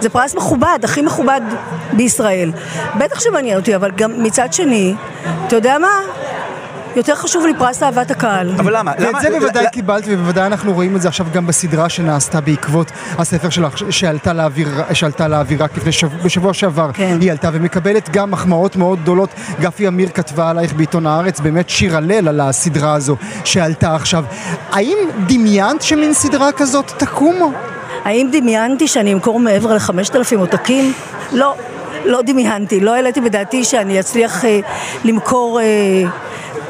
זה 0.00 0.08
פרס 0.08 0.34
מכובד, 0.34 0.78
הכי 0.82 1.02
מכובד 1.02 1.40
בישראל, 1.92 2.52
בטח 2.98 3.20
שמעניין 3.20 3.58
אותי, 3.58 3.76
אבל 3.76 3.90
גם 3.90 4.22
מצד 4.22 4.52
שני, 4.52 4.94
אתה 5.46 5.56
יודע 5.56 5.78
מה? 5.78 6.00
יותר 6.96 7.14
חשוב 7.14 7.46
לי 7.46 7.52
פרס 7.58 7.82
אהבת 7.82 8.10
הקהל. 8.10 8.50
אבל 8.58 8.76
למה? 8.76 8.92
ואת 8.98 9.08
למה? 9.08 9.20
זה 9.20 9.30
בוודאי 9.30 9.66
קיבלת, 9.72 10.04
ובוודאי 10.06 10.46
אנחנו 10.46 10.72
רואים 10.72 10.96
את 10.96 11.02
זה 11.02 11.08
עכשיו 11.08 11.26
גם 11.32 11.46
בסדרה 11.46 11.88
שנעשתה 11.88 12.40
בעקבות 12.40 12.90
הספר 13.18 13.50
שלך, 13.50 13.78
ש- 13.78 13.84
שעלתה 13.90 14.32
לאוויר, 14.32 14.68
שעלתה 14.92 15.28
לאוויר 15.28 15.64
רק 15.64 15.76
לפני 15.76 15.92
שבוע, 15.92 16.18
בשבוע 16.24 16.54
שעבר. 16.54 16.90
כן. 16.94 17.18
היא 17.20 17.30
עלתה 17.30 17.50
ומקבלת 17.52 18.10
גם 18.10 18.30
מחמאות 18.30 18.76
מאוד 18.76 19.00
גדולות. 19.02 19.30
גפי 19.60 19.88
אמיר 19.88 20.08
כתבה 20.14 20.50
עלייך 20.50 20.72
בעיתון 20.72 21.06
הארץ, 21.06 21.40
באמת 21.40 21.68
שיר 21.68 21.96
הלל 21.96 22.28
על 22.28 22.40
הסדרה 22.40 22.94
הזו 22.94 23.16
שעלתה 23.44 23.94
עכשיו. 23.94 24.24
האם 24.72 24.98
דמיינת 25.26 25.82
שמין 25.82 26.14
סדרה 26.14 26.52
כזאת 26.52 26.92
תקום? 26.96 27.52
האם 28.04 28.28
דמיינתי 28.32 28.88
שאני 28.88 29.12
אמכור 29.12 29.40
מעבר 29.40 29.74
לחמשת 29.74 30.16
אלפים 30.16 30.38
עותקים? 30.38 30.92
לא, 31.32 31.54
לא 32.04 32.22
דמיינתי, 32.22 32.80
לא 32.80 32.94
העליתי 32.94 33.20
בדעתי 33.20 33.64
שאני 33.64 34.00
אצליח 34.00 34.44
אה, 34.44 34.60
למכור... 35.04 35.60
אה, 35.60 35.64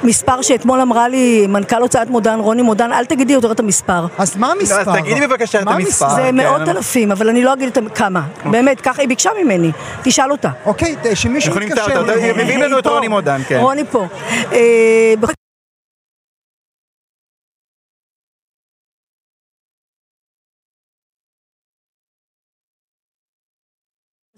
מספר 0.05 0.43
שאתמול 0.43 0.81
אמרה 0.81 1.09
לי 1.09 1.47
מנכ"ל 1.47 1.77
הוצאת 1.83 2.11
מודן, 2.11 2.39
רוני 2.41 2.63
מודן, 2.63 2.93
אל 2.93 3.05
תגידי 3.05 3.33
יותר 3.33 3.53
את 3.53 3.61
המספר. 3.61 4.07
אז 4.19 4.37
מה 4.37 4.53
המספר? 4.53 4.81
אז 4.81 4.99
תגידי 5.03 5.27
בבקשה 5.27 5.61
את 5.63 5.67
המספר. 5.67 6.09
זה 6.11 6.23
כן, 6.23 6.37
מאות 6.37 6.69
אלפים, 6.69 7.13
אבל 7.13 7.29
אני 7.29 7.45
לא 7.45 7.53
אגיד 7.53 7.69
את 7.69 7.93
כמה. 7.95 8.23
באמת, 8.45 8.81
ככה 8.81 9.03
היא 9.03 9.09
ביקשה 9.09 9.31
ממני. 9.45 9.71
תשאל 10.03 10.31
אותה. 10.33 10.49
אוקיי, 10.67 10.97
ת- 11.03 11.17
שמישהו 11.17 11.51
יכולים 11.51 11.69
יתקשר. 11.69 11.87
למצוא 11.87 12.01
אותה, 12.03 12.13
אליי. 12.13 12.33
מביאים 12.33 12.63
לנו 12.63 12.79
את. 12.79 12.87
רוני 12.87 13.09
מודן, 13.09 13.41
כן. 13.49 13.59
רוני 13.61 13.85
פה. 13.91 14.07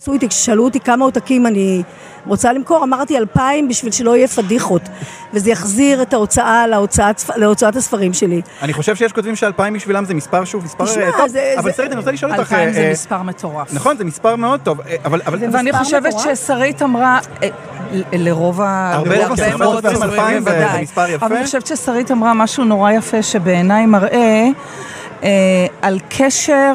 עשו 0.03 0.13
איתי, 0.13 0.29
כששאלו 0.29 0.65
אותי 0.65 0.81
כמה 0.81 1.05
עותקים 1.05 1.47
אני 1.47 1.83
רוצה 2.27 2.53
למכור, 2.53 2.85
אמרתי 2.85 3.19
אלפיים 3.19 3.69
בשביל 3.69 3.93
שלא 3.93 4.17
יהיה 4.17 4.29
פדיחות 4.29 4.83
וזה 5.35 5.51
יחזיר 5.51 6.03
את 6.03 6.13
ההוצאה 6.15 6.67
להוצאת, 6.67 7.23
להוצאת 7.37 7.77
הספרים 7.77 8.13
שלי. 8.15 8.41
אני 8.63 8.73
חושב 8.73 8.97
שיש 8.97 9.13
כותבים 9.13 9.37
שאלפיים 9.37 9.75
בשבילם 9.75 10.05
זה 10.05 10.15
מספר 10.15 10.45
שוב, 10.45 10.65
מספר 10.65 10.85
תשמע, 10.85 11.03
אה, 11.03 11.13
טוב, 11.19 11.29
זה- 11.29 11.55
אבל 11.59 11.71
זה- 11.71 11.77
שרית, 11.77 11.91
אני 11.93 11.99
רוצה 11.99 12.11
לשאול 12.13 12.31
אותך... 12.33 12.53
אלפיים 12.53 12.73
זה 12.73 12.81
אה, 12.81 12.91
מספר 12.93 13.23
מטורף. 13.23 13.75
נכון, 13.75 13.97
זה 13.97 14.05
מספר 14.05 14.37
מאוד 14.37 14.61
טוב, 14.63 14.81
אה, 14.81 14.97
אבל... 15.05 15.21
אבל- 15.27 15.39
ואני 15.53 15.73
חושבת 15.73 16.07
מטורף. 16.15 16.35
ששרית 16.35 16.83
אמרה, 16.83 17.19
אה, 17.43 17.49
לרוב 18.13 18.61
ה... 18.61 18.93
הרבה 18.95 19.27
מאוד 19.59 19.87
אלפיים, 19.87 20.43
זה- 20.43 20.79
מספר 20.83 21.09
יפה. 21.09 21.27
אבל 21.27 21.37
אני 21.37 21.45
חושבת 21.45 21.67
ששרית 21.67 22.11
אמרה 22.11 22.35
משהו 22.35 22.65
נורא 22.65 22.93
יפה 22.93 23.23
שבעיניי 23.23 23.87
מראה 23.87 24.49
אה, 25.23 25.29
על 25.83 25.99
קשר 26.19 26.73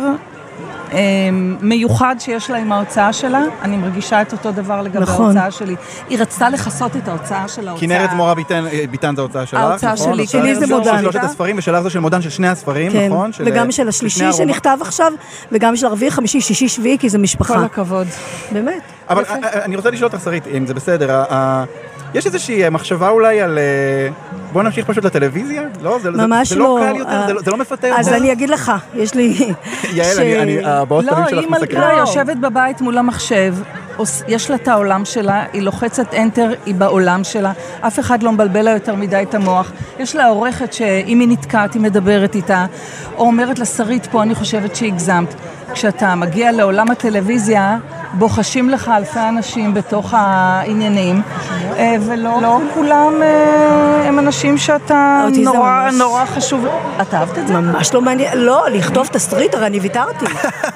מיוחד 1.62 2.16
שיש 2.20 2.50
לה 2.50 2.58
עם 2.58 2.72
ההוצאה 2.72 3.14
שלה. 3.14 3.42
אני 3.62 3.78
מרגישה 3.78 4.22
את 4.22 4.32
אותו 4.32 4.52
דבר 4.52 4.82
לגבי 4.82 5.00
נכון. 5.00 5.26
ההוצאה 5.26 5.52
שלי. 5.52 5.76
היא 6.10 6.20
רצתה 6.20 6.50
לכסות 6.50 6.96
את 6.96 7.08
ההוצאה 7.08 7.48
של 7.48 7.68
ההוצאה. 7.68 7.88
כנרת 7.88 8.10
מורה 8.14 8.36
ביטן, 8.36 8.66
אה, 8.68 8.84
ביטן 8.92 9.16
זה 9.16 9.22
ההוצאה 9.22 9.46
שלך, 9.46 9.60
ההוצאה 9.60 9.94
נכון? 9.94 10.14
שלי, 10.14 10.22
ההוצאה 10.24 10.42
שלי 10.42 10.56
זה 10.56 10.68
של 10.68 10.74
מודן. 10.74 11.00
שלושת 11.02 11.20
הספרים, 11.24 11.58
ושלך 11.58 11.82
זה 11.82 11.90
של 11.90 12.00
מודן 12.00 12.22
של 12.22 12.30
שני 12.30 12.48
הספרים, 12.48 12.92
כן, 12.92 13.08
נכון? 13.08 13.34
של- 13.34 13.44
וגם 13.48 13.72
של 13.72 13.84
של 13.84 13.88
השלישי. 13.88 14.34
שנכתב 14.34 14.78
עכשיו 14.82 15.12
וגם 15.52 15.76
של 15.76 15.86
הרביעי, 15.86 16.12
חמישי, 16.12 16.42
שישי, 16.42 16.68
שביעי, 16.68 16.98
כי 17.00 17.10
זה 17.10 17.18
משפחה. 17.18 17.54
כל 17.54 17.64
הכבוד. 17.64 18.08
באמת. 18.52 18.82
אבל 19.10 19.22
יפה. 19.22 19.34
אה, 19.34 19.40
אה, 19.44 19.66
אני 19.66 19.76
רוצה 19.76 19.90
לשאול 19.92 20.10
אותך, 20.14 20.24
שרית, 20.24 20.44
אם 20.58 20.66
זה 20.68 20.74
בסדר, 20.74 21.24
יש 22.14 22.26
איזושהי 22.26 22.64
אה, 22.64 22.70
מחשבה 22.70 23.10
אולי 23.10 23.42
על... 23.42 23.58
אה, 23.58 24.10
בוא 24.52 24.64
נמשיך 24.64 24.86
פשוט 24.86 25.06
לטלוויזיה? 25.06 25.62
לא, 25.82 26.00
זה 26.00 26.12
זה- 26.12 26.28
ממש 26.28 26.50
זה 26.50 26.56
לא 26.56 26.80
לא. 26.82 26.86
קל 26.92 26.96
יותר, 27.00 27.12
אה, 27.12 27.28
זה 27.28 27.34
לא- 27.34 27.42
זה 27.42 27.52
לא 27.52 27.58
מפתה 27.58 27.88
יותר? 27.88 28.00
אז 28.00 28.08
אני 28.14 28.32
אגיד 28.32 28.50
לך, 28.50 28.72
יש 28.96 29.14
לי... 29.16 29.34
יעל, 29.94 30.16
ש- 30.16 30.20
אני- 30.20 30.40
אני, 30.40 30.66
הבעות 30.66 31.06
לא, 31.06 31.12
פנים 31.12 31.26
שלך 31.30 31.40
היא 31.40 31.50
מלכה 31.50 31.64
מסקרת. 31.66 31.98
יושבת 31.98 32.38
בבית 32.38 32.82
מול 32.82 32.98
המחשב, 32.98 33.56
יש 34.28 34.50
לה 34.50 34.56
את 34.56 34.68
העולם 34.68 35.06
שלה, 35.06 35.44
היא 35.54 35.62
לוחצת 35.62 36.14
enter, 36.14 36.56
היא 36.66 36.76
בעולם 36.76 37.24
שלה, 37.24 37.52
אף 37.82 38.00
אחד 38.00 38.24
לא 38.24 38.32
מבלבל 38.32 38.62
לה 38.62 38.72
יותר 38.72 38.96
מדי 38.96 39.24
את 39.30 39.36
המוח. 39.36 39.72
יש 40.00 40.16
לה 40.16 40.28
עורכת 40.28 40.74
שאם 40.74 41.20
היא 41.20 41.28
נתקעת, 41.28 41.74
היא 41.74 41.82
מדברת 41.82 42.36
איתה, 42.36 42.66
או 43.18 43.26
אומרת 43.26 43.60
לה, 43.60 43.66
שרית, 43.66 44.06
פה 44.12 44.24
אני 44.24 44.36
חושבת 44.36 44.76
שהגזמת. 44.76 45.34
כשאתה 45.74 46.16
מגיע 46.16 46.52
לעולם 46.52 46.92
הטלוויזיה, 46.92 47.78
בוחשים 48.14 48.70
לך 48.70 48.92
אלפי 48.98 49.20
אנשים 49.30 49.74
בתוך 49.74 50.14
העניינים, 50.18 51.22
אה, 51.78 51.96
ולא 52.08 52.42
לא 52.42 52.60
כולם 52.74 53.14
אה, 53.22 54.08
הם 54.08 54.20
אנשים 54.20 54.58
שאתה 54.58 55.22
אותי 55.26 55.36
זה 55.36 55.52
נורא 55.52 55.84
ממש- 55.86 55.96
נורא 55.96 56.26
חשוב. 56.26 56.66
את 57.02 57.14
אהבת 57.14 57.38
את 57.38 57.48
זה? 57.48 57.54
ממש 57.54 57.94
לא 57.94 58.02
מעניין, 58.02 58.38
לא, 58.38 58.66
לכתוב 58.72 59.08
תסריט, 59.08 59.56
הרי 59.56 59.66
אני 59.68 59.80
ויתרתי. 59.80 60.26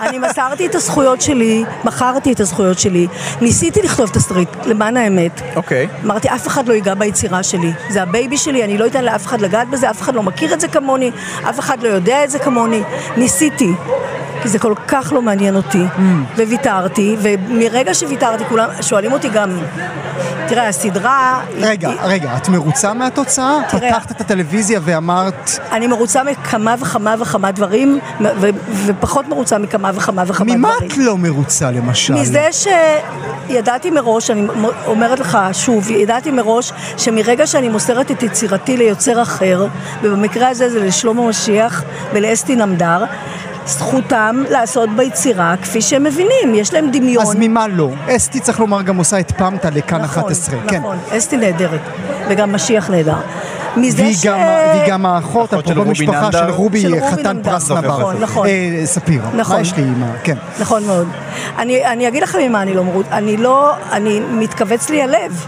אני 0.01 0.19
מסרתי 0.19 0.65
את 0.65 0.75
הזכויות 0.75 1.21
שלי, 1.21 1.63
מכרתי 1.83 2.33
את 2.33 2.39
הזכויות 2.39 2.79
שלי, 2.79 3.07
ניסיתי 3.41 3.81
לכתוב 3.81 4.09
תסריט, 4.09 4.49
למען 4.65 4.97
האמת. 4.97 5.41
אוקיי. 5.55 5.87
אמרתי, 6.05 6.29
אף 6.29 6.47
אחד 6.47 6.67
לא 6.67 6.73
ייגע 6.73 6.93
ביצירה 6.93 7.43
שלי. 7.43 7.71
זה 7.89 8.01
הבייבי 8.03 8.37
שלי, 8.37 8.63
אני 8.63 8.77
לא 8.77 8.85
אתן 8.85 9.03
לאף 9.03 9.25
אחד 9.25 9.41
לגעת 9.41 9.69
בזה, 9.69 9.89
אף 9.89 10.01
אחד 10.01 10.15
לא 10.15 10.23
מכיר 10.23 10.53
את 10.53 10.59
זה 10.61 10.67
כמוני, 10.67 11.11
אף 11.49 11.59
אחד 11.59 11.83
לא 11.83 11.87
יודע 11.87 12.23
את 12.23 12.29
זה 12.29 12.39
כמוני. 12.39 12.81
ניסיתי, 13.17 13.71
כי 14.41 14.49
זה 14.49 14.59
כל 14.59 14.73
כך 14.87 15.13
לא 15.13 15.21
מעניין 15.21 15.55
אותי. 15.55 15.83
וויתרתי, 16.37 17.15
ומרגע 17.21 17.93
שוויתרתי, 17.93 18.43
כולם 18.49 18.69
שואלים 18.81 19.11
אותי 19.11 19.29
גם, 19.29 19.49
תראה, 20.47 20.67
הסדרה... 20.67 21.39
רגע, 21.57 21.89
רגע, 22.03 22.37
את 22.37 22.49
מרוצה 22.49 22.93
מהתוצאה? 22.93 23.57
תראה- 23.69 23.93
פתחת 23.93 24.11
את 24.11 24.21
הטלוויזיה 24.21 24.79
ואמרת, 24.83 25.59
אני 25.71 25.87
מרוצה 25.87 26.23
מכמה 26.23 26.75
וכמה 26.79 27.15
וכמה 27.19 27.51
דברים, 27.51 27.99
ו- 28.21 28.49
ופחות 28.85 29.27
מרוצה 29.27 29.57
מכמה 29.57 29.91
וכמה 29.95 30.23
וכמה 30.27 30.55
ממה 30.55 30.69
דברים. 30.75 30.91
את 30.91 30.97
לא 30.97 31.17
מרוצה 31.17 31.71
למשל? 31.71 32.13
מזה 32.13 32.49
שידעתי 33.49 33.89
מראש, 33.91 34.31
אני 34.31 34.47
אומרת 34.85 35.19
לך 35.19 35.37
שוב, 35.53 35.91
ידעתי 35.91 36.31
מראש 36.31 36.73
שמרגע 36.97 37.47
שאני 37.47 37.69
מוסרת 37.69 38.11
את 38.11 38.23
יצירתי 38.23 38.77
ליוצר 38.77 39.21
אחר, 39.21 39.67
ובמקרה 40.03 40.49
הזה 40.49 40.69
זה 40.69 40.79
לשלמה 40.85 41.21
משיח 41.27 41.83
ולאסתי 42.13 42.55
נמדר, 42.55 43.03
זכותם 43.67 44.43
לעשות 44.49 44.89
ביצירה 44.95 45.55
כפי 45.61 45.81
שהם 45.81 46.03
מבינים, 46.03 46.55
יש 46.55 46.73
להם 46.73 46.91
דמיון. 46.91 47.23
אז 47.23 47.35
ממה 47.39 47.67
לא? 47.67 47.89
אסתי, 48.07 48.39
צריך 48.39 48.59
לומר, 48.59 48.81
גם 48.81 48.97
עושה 48.97 49.19
את 49.19 49.31
פמטה 49.31 49.69
לכאן 49.69 50.03
11. 50.03 50.55
כן. 50.67 50.79
נכון, 50.79 50.97
אסתי 51.17 51.37
נהדרת, 51.37 51.81
וגם 52.29 52.53
משיח 52.53 52.89
נהדר. 52.89 53.17
מזה 53.77 54.03
והיא 54.03 54.15
ש... 54.15 54.25
גם, 54.25 54.39
והיא 54.39 54.91
גם 54.91 55.05
האחות, 55.05 55.53
אפרופו 55.53 55.85
משפחה. 55.85 56.31
של 56.31 56.49
רובי, 56.49 56.81
של 56.81 56.93
רובי 56.93 57.07
חתן 57.07 57.37
פרס 57.43 57.71
נכון, 57.71 57.85
נבר. 57.85 58.13
נכון. 58.19 58.47
אה, 58.47 58.81
ספיר. 58.85 59.21
נכון. 59.35 59.55
מה 59.55 59.61
יש 59.61 59.73
לי 59.73 59.83
עם 59.83 60.03
ה... 60.03 60.07
כן. 60.23 60.37
נכון 60.59 60.85
מאוד. 60.85 61.07
אני, 61.57 61.85
אני 61.85 62.07
אגיד 62.07 62.23
לכם 62.23 62.39
ממה 62.39 62.61
אני 62.61 62.73
לא 62.73 62.83
מרוצה. 62.83 63.09
אני 63.11 63.37
לא, 63.37 63.71
אני 63.91 64.19
מתכווץ 64.19 64.89
לי 64.89 65.03
הלב. 65.03 65.45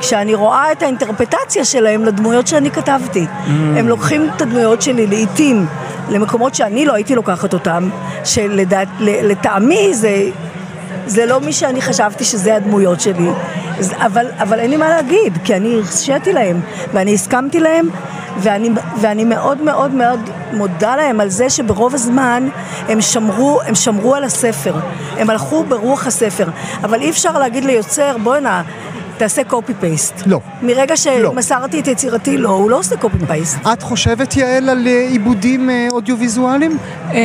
כשאני 0.00 0.34
רואה 0.34 0.72
את 0.72 0.82
האינטרפטציה 0.82 1.64
שלהם 1.64 2.04
לדמויות 2.04 2.46
שאני 2.46 2.70
כתבתי. 2.70 3.26
Mm. 3.26 3.48
הם 3.50 3.88
לוקחים 3.88 4.30
את 4.36 4.42
הדמויות 4.42 4.82
שלי 4.82 5.06
לעיתים 5.06 5.66
למקומות 6.12 6.54
שאני 6.54 6.84
לא 6.84 6.94
הייתי 6.94 7.14
לוקחת 7.14 7.52
אותם, 7.52 7.88
שלטעמי 8.24 9.94
זה, 9.94 10.30
זה 11.06 11.26
לא 11.26 11.40
מי 11.40 11.52
שאני 11.52 11.82
חשבתי 11.82 12.24
שזה 12.24 12.56
הדמויות 12.56 13.00
שלי. 13.00 13.28
אבל, 13.96 14.26
אבל 14.38 14.58
אין 14.58 14.70
לי 14.70 14.76
מה 14.76 14.88
להגיד, 14.88 15.38
כי 15.44 15.56
אני 15.56 15.74
הרשיתי 15.74 16.32
להם, 16.32 16.60
ואני 16.92 17.14
הסכמתי 17.14 17.60
להם, 17.60 17.88
ואני, 18.38 18.70
ואני 19.00 19.24
מאוד 19.24 19.62
מאוד 19.62 19.94
מאוד 19.94 20.30
מודה 20.52 20.96
להם 20.96 21.20
על 21.20 21.28
זה 21.28 21.50
שברוב 21.50 21.94
הזמן 21.94 22.48
הם 22.88 23.00
שמרו, 23.00 23.60
הם 23.66 23.74
שמרו 23.74 24.14
על 24.14 24.24
הספר, 24.24 24.74
הם 25.16 25.30
הלכו 25.30 25.64
ברוח 25.64 26.06
הספר, 26.06 26.48
אבל 26.84 27.00
אי 27.00 27.10
אפשר 27.10 27.38
להגיד 27.38 27.64
ליוצר, 27.64 28.16
בוא'נה, 28.22 28.62
תעשה 29.22 29.44
קופי 29.44 29.74
פייסט. 29.80 30.22
לא. 30.26 30.40
מרגע 30.62 30.96
שמסרתי 30.96 31.80
את 31.80 31.86
יצירתי, 31.86 32.38
לא, 32.38 32.48
הוא 32.48 32.70
לא 32.70 32.78
עושה 32.78 32.96
קופי 32.96 33.26
פייסט. 33.26 33.58
את 33.72 33.82
חושבת, 33.82 34.36
יעל, 34.36 34.68
על 34.68 34.86
אה, 34.86 35.06
עיבודים 35.10 35.70
אה, 35.70 35.88
אודיו-ויזואליים? 35.90 36.78
אה, 37.14 37.18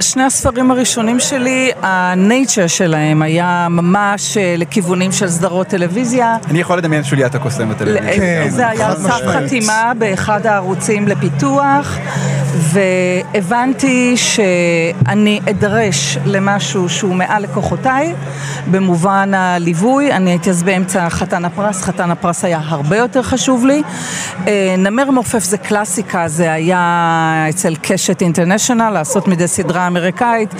שני 0.00 0.22
הספרים 0.22 0.70
הראשונים 0.70 1.20
שלי, 1.20 1.70
הנייצ'ר 1.82 2.66
שלהם 2.66 3.22
היה 3.22 3.66
ממש 3.70 4.36
לכיוונים 4.58 5.12
של 5.12 5.28
סדרות 5.28 5.66
טלוויזיה. 5.66 6.36
אני 6.50 6.60
יכול 6.60 6.78
לדמיין 6.78 7.02
את 7.02 7.06
שוליית 7.06 7.34
הקוסם 7.34 7.68
בטלוויזיה. 7.68 8.16
כן, 8.16 8.46
זה 8.50 8.68
היה 8.68 8.88
על 8.88 8.96
סף. 8.96 9.20
חתימה 9.26 9.92
באחד 9.98 10.46
הערוצים 10.46 11.08
לפיתוח, 11.08 11.98
והבנתי 12.72 14.16
שאני 14.16 15.40
אדרש 15.50 16.18
למשהו 16.24 16.88
שהוא 16.88 17.14
מעל 17.14 17.42
לכוחותיי, 17.42 18.14
במובן 18.70 19.34
הליווי. 19.34 20.12
אני 20.12 20.30
הייתי 20.30 20.50
אז 20.50 20.62
באמצע 20.62 21.08
חתן 21.08 21.44
הפרס, 21.44 21.82
חתן 21.82 22.10
הפרס 22.10 22.44
היה 22.44 22.60
הרבה 22.64 22.96
יותר 22.96 23.22
חשוב 23.22 23.66
לי. 23.66 23.82
אה, 24.46 24.74
נמר 24.78 25.10
מעופף 25.10 25.44
זה 25.44 25.58
קלאסיקה, 25.58 26.28
זה 26.28 26.52
היה 26.52 27.46
אצל 27.48 27.74
קשת 27.82 28.22
אינטרנשיונל, 28.22 28.90
לעשות 28.90 29.28
מדי 29.28 29.48
סדרה 29.48 29.86
אמריקאית. 29.86 30.54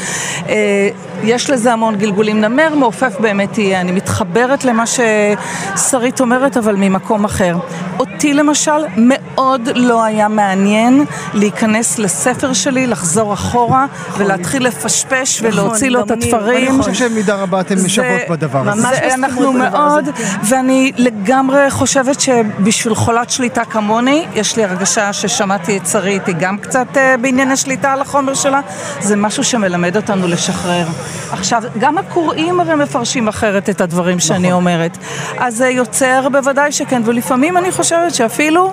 אה, 0.48 0.88
יש 1.24 1.50
לזה 1.50 1.72
המון 1.72 1.96
גלגולים. 1.96 2.40
נמר 2.40 2.74
מעופף 2.74 3.16
באמת 3.20 3.58
יהיה, 3.58 3.80
אני 3.80 3.92
מתחברת 3.92 4.64
למה 4.64 4.84
ששרית 4.86 6.20
אומרת, 6.20 6.56
אבל 6.56 6.74
ממקום 6.78 7.24
אחר. 7.24 7.58
אותי 7.98 8.34
למשל 8.34 8.84
מאוד 8.96 9.68
לא 9.74 10.04
היה 10.04 10.28
מעניין 10.28 11.04
להיכנס 11.34 11.98
לספר 12.00 12.52
שלי, 12.52 12.86
לחזור 12.86 13.34
אחורה 13.34 13.86
ולהתחיל 14.18 14.66
לפשפש 14.66 15.42
ולהוציא 15.42 15.90
לו 15.90 16.00
את 16.00 16.10
התפרים. 16.10 16.74
אני 16.74 16.82
חושב 16.82 16.94
שבמידה 16.94 17.34
רבה 17.34 17.60
אתן 17.60 17.74
משוות 17.84 18.20
בדבר 18.30 18.68
הזה. 18.68 18.82
ממש 18.82 18.98
אנחנו 19.14 19.52
מאוד, 19.52 20.04
כן. 20.16 20.24
ואני 20.48 20.92
לגמרי 20.96 21.70
חושבת 21.70 22.20
שבשביל 22.20 22.94
חולת 22.94 23.30
שליטה 23.30 23.64
כמוני, 23.64 24.26
יש 24.34 24.56
לי 24.56 24.64
הרגשה 24.64 25.12
ששמעתי 25.12 25.76
את 25.76 25.86
שרית, 25.86 26.26
היא 26.26 26.34
גם 26.38 26.58
קצת 26.58 26.86
אה, 26.96 27.16
בענייני 27.16 27.56
שליטה 27.56 27.92
על 27.92 28.00
החומר 28.00 28.34
שלה, 28.34 28.60
זה 29.00 29.16
משהו 29.16 29.44
שמלמד 29.44 29.96
אותנו 29.96 30.28
לשחרר. 30.28 30.86
עכשיו, 31.32 31.62
גם 31.78 31.98
הקוראים 31.98 32.60
הרי 32.60 32.74
מפרשים 32.74 33.28
אחרת 33.28 33.70
את 33.70 33.80
הדברים 33.80 34.18
שאני 34.18 34.38
נכון. 34.38 34.52
אומרת. 34.52 34.98
אז 35.38 35.56
זה 35.56 35.68
יוצר 35.68 36.28
בוודאי 36.32 36.72
שכן, 36.72 37.02
ולפעמים 37.04 37.56
אני 37.56 37.72
חושבת 37.72 38.14
שאפילו... 38.14 38.72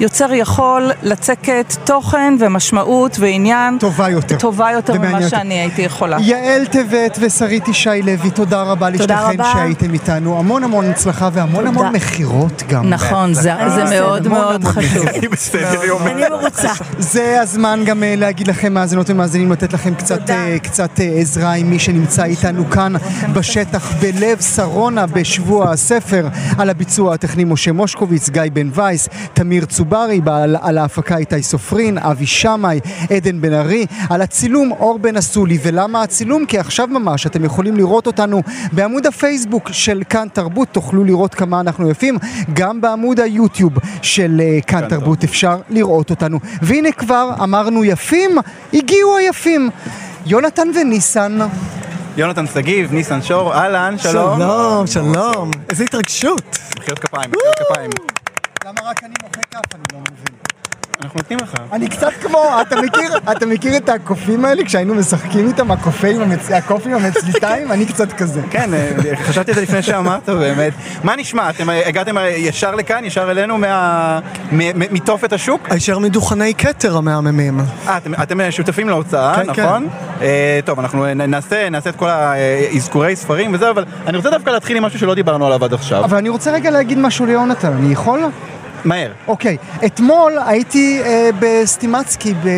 יוצר 0.00 0.32
יכול 0.32 0.90
לצקת 1.02 1.76
תוכן 1.84 2.34
ומשמעות 2.40 3.16
ועניין 3.20 3.78
טובה 3.78 4.08
יותר. 4.08 4.36
טובה 4.38 4.70
יותר 4.72 4.98
ממה 4.98 5.10
יותר. 5.10 5.28
שאני 5.28 5.54
הייתי 5.54 5.82
יכולה. 5.82 6.16
יעל 6.20 6.66
טבת 6.66 7.18
ושרית 7.20 7.68
ישי 7.68 8.02
לוי, 8.02 8.30
תודה 8.30 8.62
רבה 8.62 8.90
תודה 8.90 9.04
לשתיכן 9.04 9.40
רבה. 9.40 9.52
שהייתם 9.52 9.94
איתנו. 9.94 10.38
המון 10.38 10.64
המון 10.64 10.90
הצלחה 10.90 11.28
והמון 11.32 11.66
תודה. 11.66 11.80
המון 11.80 11.92
מכירות 11.92 12.62
גם. 12.68 12.88
נכון, 12.88 13.34
זה, 13.34 13.52
זה 13.74 13.84
מאוד 13.84 14.28
מאוד 14.28 14.64
חשוב. 14.64 15.06
אני 16.06 16.24
מרוצה. 16.30 16.68
זה 16.98 17.40
הזמן 17.40 17.82
גם 17.86 18.02
אה, 18.02 18.14
להגיד 18.16 18.48
לכם, 18.48 18.74
מאזינות 18.74 19.10
ומאזינים, 19.10 19.52
לתת 19.52 19.72
לכם 19.72 19.94
קצת. 19.94 20.30
אה, 20.30 20.58
קצת 20.58 21.00
אה, 21.00 21.04
עזרה 21.04 21.52
עם 21.52 21.70
מי 21.70 21.78
שנמצא 21.78 22.24
איתנו 22.24 22.70
כאן 22.70 22.92
בשטח, 23.32 23.92
בלב 24.00 24.40
שרונה, 24.40 25.06
בשבוע 25.06 25.70
הספר. 25.70 26.28
על 26.58 26.70
הביצוע 26.70 27.14
הטכני 27.14 27.44
משה 27.44 27.72
מושקוביץ, 27.72 28.28
גיא 28.30 28.42
בן 28.52 28.70
וייס, 28.74 29.08
תמיר 29.32 29.64
צוברי, 29.88 30.20
על, 30.26 30.56
על 30.60 30.78
ההפקה 30.78 31.16
איתי 31.16 31.42
סופרין, 31.42 31.98
אבי 31.98 32.26
שמאי, 32.26 32.80
עדן 33.16 33.40
בן 33.40 33.52
ארי, 33.52 33.86
על 34.10 34.22
הצילום 34.22 34.72
אור 34.72 34.98
בן 34.98 35.16
אסולי. 35.16 35.58
ולמה 35.62 36.02
הצילום? 36.02 36.46
כי 36.46 36.58
עכשיו 36.58 36.86
ממש 36.86 37.26
אתם 37.26 37.44
יכולים 37.44 37.76
לראות 37.76 38.06
אותנו 38.06 38.42
בעמוד 38.72 39.06
הפייסבוק 39.06 39.68
של 39.72 40.02
כאן 40.08 40.28
תרבות, 40.32 40.68
תוכלו 40.68 41.04
לראות 41.04 41.34
כמה 41.34 41.60
אנחנו 41.60 41.90
יפים, 41.90 42.18
גם 42.52 42.80
בעמוד 42.80 43.20
היוטיוב 43.20 43.72
של 44.02 44.40
אה, 44.44 44.58
כאן 44.66 44.88
תרבות 44.88 45.24
אפשר 45.24 45.56
לראות 45.70 46.10
אותנו. 46.10 46.38
והנה 46.62 46.92
כבר 46.92 47.30
אמרנו 47.42 47.84
יפים, 47.84 48.30
הגיעו 48.74 49.16
היפים. 49.16 49.70
יונתן 50.26 50.68
וניסן, 50.80 51.38
יונתן 52.16 52.46
שגיב, 52.46 52.92
ניסן 52.92 53.22
שור, 53.22 53.54
אהלן, 53.54 53.94
שלום. 53.98 54.38
שלום, 54.38 54.86
שלום. 54.86 55.50
איזה 55.70 55.84
התרגשות. 55.84 56.58
מחיאות 56.78 56.98
כפיים, 56.98 57.30
מחיאות 57.30 57.54
כפיים. 57.72 57.90
למה 58.68 58.90
רק 58.90 59.04
אני 59.04 59.14
מוחא 59.22 59.40
כף? 59.50 59.74
אני 59.74 59.82
לא 59.92 59.98
מבין. 60.00 60.36
אנחנו 61.02 61.18
נותנים 61.20 61.38
לך. 61.42 61.54
אני 61.72 61.88
קצת 61.88 62.12
כמו, 62.22 62.38
אתה 62.60 62.76
מכיר, 62.80 63.18
אתה 63.32 63.46
מכיר 63.46 63.76
את 63.76 63.88
הקופים 63.88 64.44
האלה 64.44 64.64
כשהיינו 64.64 64.94
משחקים 64.94 65.48
איתם, 65.48 65.70
הקופים, 65.70 66.20
המצ... 66.22 66.50
הקופים 66.50 66.94
המצליטיים? 66.94 67.70
אני 67.72 67.86
קצת 67.86 68.12
כזה. 68.12 68.42
כן, 68.50 68.74
אה, 68.74 68.90
חשבתי 69.16 69.50
על 69.50 69.54
זה 69.54 69.62
לפני 69.62 69.82
שאמרת 69.82 70.28
באמת. 70.40 70.72
מה 71.04 71.16
נשמע? 71.16 71.50
אתם 71.50 71.70
אה, 71.70 71.88
הגעתם 71.88 72.18
אה, 72.18 72.28
ישר 72.28 72.74
לכאן, 72.74 73.04
ישר 73.04 73.30
אלינו 73.30 73.58
מה- 73.58 74.18
מתופת 74.90 75.32
השוק? 75.32 75.68
הישר 75.70 75.98
מדוכני 75.98 76.54
כתר 76.54 76.96
המהממים. 76.96 77.60
אה, 77.88 77.96
אתם, 77.96 78.12
אתם 78.22 78.50
שותפים 78.50 78.88
להוצאה, 78.88 79.34
כן, 79.44 79.50
נכון? 79.50 79.88
אה, 80.20 80.60
טוב, 80.64 80.80
אנחנו 80.80 81.14
נעשה, 81.14 81.70
נעשה 81.70 81.90
את 81.90 81.96
כל 81.96 82.08
האזכורי 82.08 83.16
ספרים 83.16 83.54
וזה, 83.54 83.70
אבל 83.70 83.84
אני 84.06 84.16
רוצה 84.16 84.30
דווקא 84.30 84.50
להתחיל 84.50 84.76
עם 84.76 84.82
משהו 84.84 84.98
שלא 84.98 85.14
דיברנו 85.14 85.46
עליו 85.46 85.64
עד 85.64 85.72
עכשיו. 85.72 86.04
אבל 86.04 86.16
אני 86.16 86.28
רוצה 86.28 86.50
רגע 86.52 86.70
להגיד 86.70 86.98
משהו 86.98 87.26
ליונתן, 87.26 87.72
אני 87.72 87.92
יכול? 87.92 88.20
מהר. 88.84 89.10
אוקיי, 89.28 89.56
אתמול 89.86 90.32
הייתי 90.46 91.00
אה, 91.04 91.30
בסטימצקי, 91.40 92.34
ב- 92.44 92.48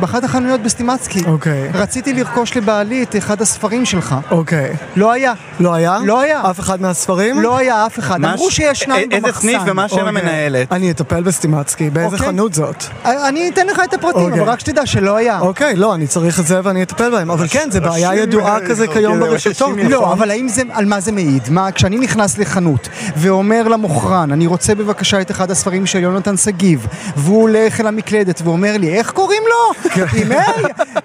באחת 0.00 0.24
החנויות 0.24 0.60
בסטימצקי. 0.60 1.22
אוקיי. 1.26 1.68
רציתי 1.74 2.12
לרכוש 2.12 2.56
לבעלי 2.56 3.02
את 3.02 3.16
אחד 3.16 3.42
הספרים 3.42 3.84
שלך. 3.84 4.14
אוקיי. 4.30 4.72
לא 4.96 5.12
היה. 5.12 5.32
לא 5.60 5.74
היה? 5.74 5.98
לא 6.04 6.20
היה. 6.20 6.50
אף 6.50 6.60
אחד 6.60 6.82
מהספרים? 6.82 7.40
לא 7.40 7.56
היה 7.58 7.86
אף 7.86 7.98
אחד. 7.98 8.24
אמרו 8.24 8.50
שיש 8.50 8.80
שניים 8.80 9.08
א- 9.12 9.16
במחסן. 9.16 9.26
איזה 9.26 9.40
סניף 9.40 9.62
ומה 9.66 9.88
שם 9.88 9.94
אוקיי. 9.96 10.08
המנהלת? 10.08 10.72
אני 10.72 10.90
אטפל 10.90 11.22
בסטימצקי. 11.22 11.90
באיזה 11.90 12.16
אוקיי. 12.16 12.28
חנות 12.28 12.54
זאת? 12.54 12.84
אני 13.04 13.48
אתן 13.48 13.66
לך 13.66 13.80
את 13.84 13.94
הפרטים, 13.94 14.20
אוקיי. 14.22 14.40
אבל 14.40 14.48
רק 14.50 14.60
שתדע 14.60 14.86
שלא 14.86 15.16
היה. 15.16 15.40
אוקיי, 15.40 15.76
לא, 15.76 15.94
אני 15.94 16.06
צריך 16.06 16.40
את 16.40 16.46
זה 16.46 16.60
ואני 16.64 16.82
אטפל 16.82 17.10
בהם. 17.10 17.30
אבל 17.30 17.46
כן, 17.48 17.68
זה 17.70 17.80
בעיה 17.80 18.08
רש"ים, 18.10 18.22
ידועה 18.22 18.60
כזה 18.60 18.74
זה- 18.74 18.86
כיום 18.92 19.20
ברשתות. 19.20 19.68
רש"ים 19.72 19.90
לא, 19.90 20.00
נכון? 20.00 20.12
אבל 20.18 20.30
האם 20.30 20.48
זה, 20.48 20.62
על 20.72 20.84
מה 20.84 21.00
זה 21.00 21.12
מעיד? 21.12 21.42
מה, 21.50 21.72
כשאני 21.72 21.98
נכנס 21.98 22.38
לחנות 22.38 22.88
ואומר 23.16 23.68
למוכרן, 23.68 24.32
אני 24.32 24.46
רוצה 24.46 24.74
בבקשה 24.74 25.20
את 25.20 25.30
אחד 25.30 25.50
הספרים 25.50 25.63
של 25.84 25.98
יונתן 25.98 26.36
שגיב, 26.36 26.86
והוא 27.16 27.40
הולך 27.42 27.80
אל 27.80 27.86
המקלדת 27.86 28.42
ואומר 28.44 28.76
לי, 28.76 28.94
איך 28.94 29.10
קוראים 29.10 29.42
לו? 29.48 29.90
עם? 30.20 30.32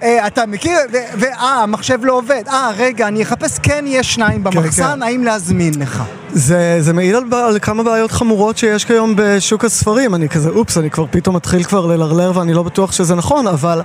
אה, 0.04 0.28
אתה 0.28 0.45
מכיר? 0.45 0.78
ואה, 1.19 1.63
המחשב 1.63 2.00
לא 2.04 2.13
עובד. 2.13 2.43
אה, 2.48 2.72
רגע, 2.78 3.08
אני 3.08 3.24
אחפש, 3.24 3.60
כן, 3.60 3.86
יש 3.88 4.13
שניים 4.13 4.43
במחסן, 4.43 4.84
כן. 4.84 5.04
האם 5.04 5.24
להזמין 5.24 5.74
לך? 5.80 6.04
זה, 6.34 6.78
זה 6.80 6.93
מעיד 6.93 7.15
על, 7.15 7.24
על 7.34 7.60
כמה 7.60 7.84
בעיות 7.84 8.12
חמורות 8.12 8.58
שיש 8.58 8.86
כיום 8.86 9.13
בשוק 9.17 9.65
הספרים. 9.65 10.15
אני 10.15 10.30
כזה, 10.30 10.50
אופס, 10.50 10.78
אני 10.78 10.89
כבר 10.89 11.06
פתאום 11.12 11.36
מתחיל 11.36 11.63
כבר 11.63 11.86
ללרלר 11.86 12.32
ואני 12.36 12.54
לא 12.54 12.63
בטוח 12.63 12.91
שזה 12.91 13.15
נכון, 13.15 13.48
אבל 13.48 13.82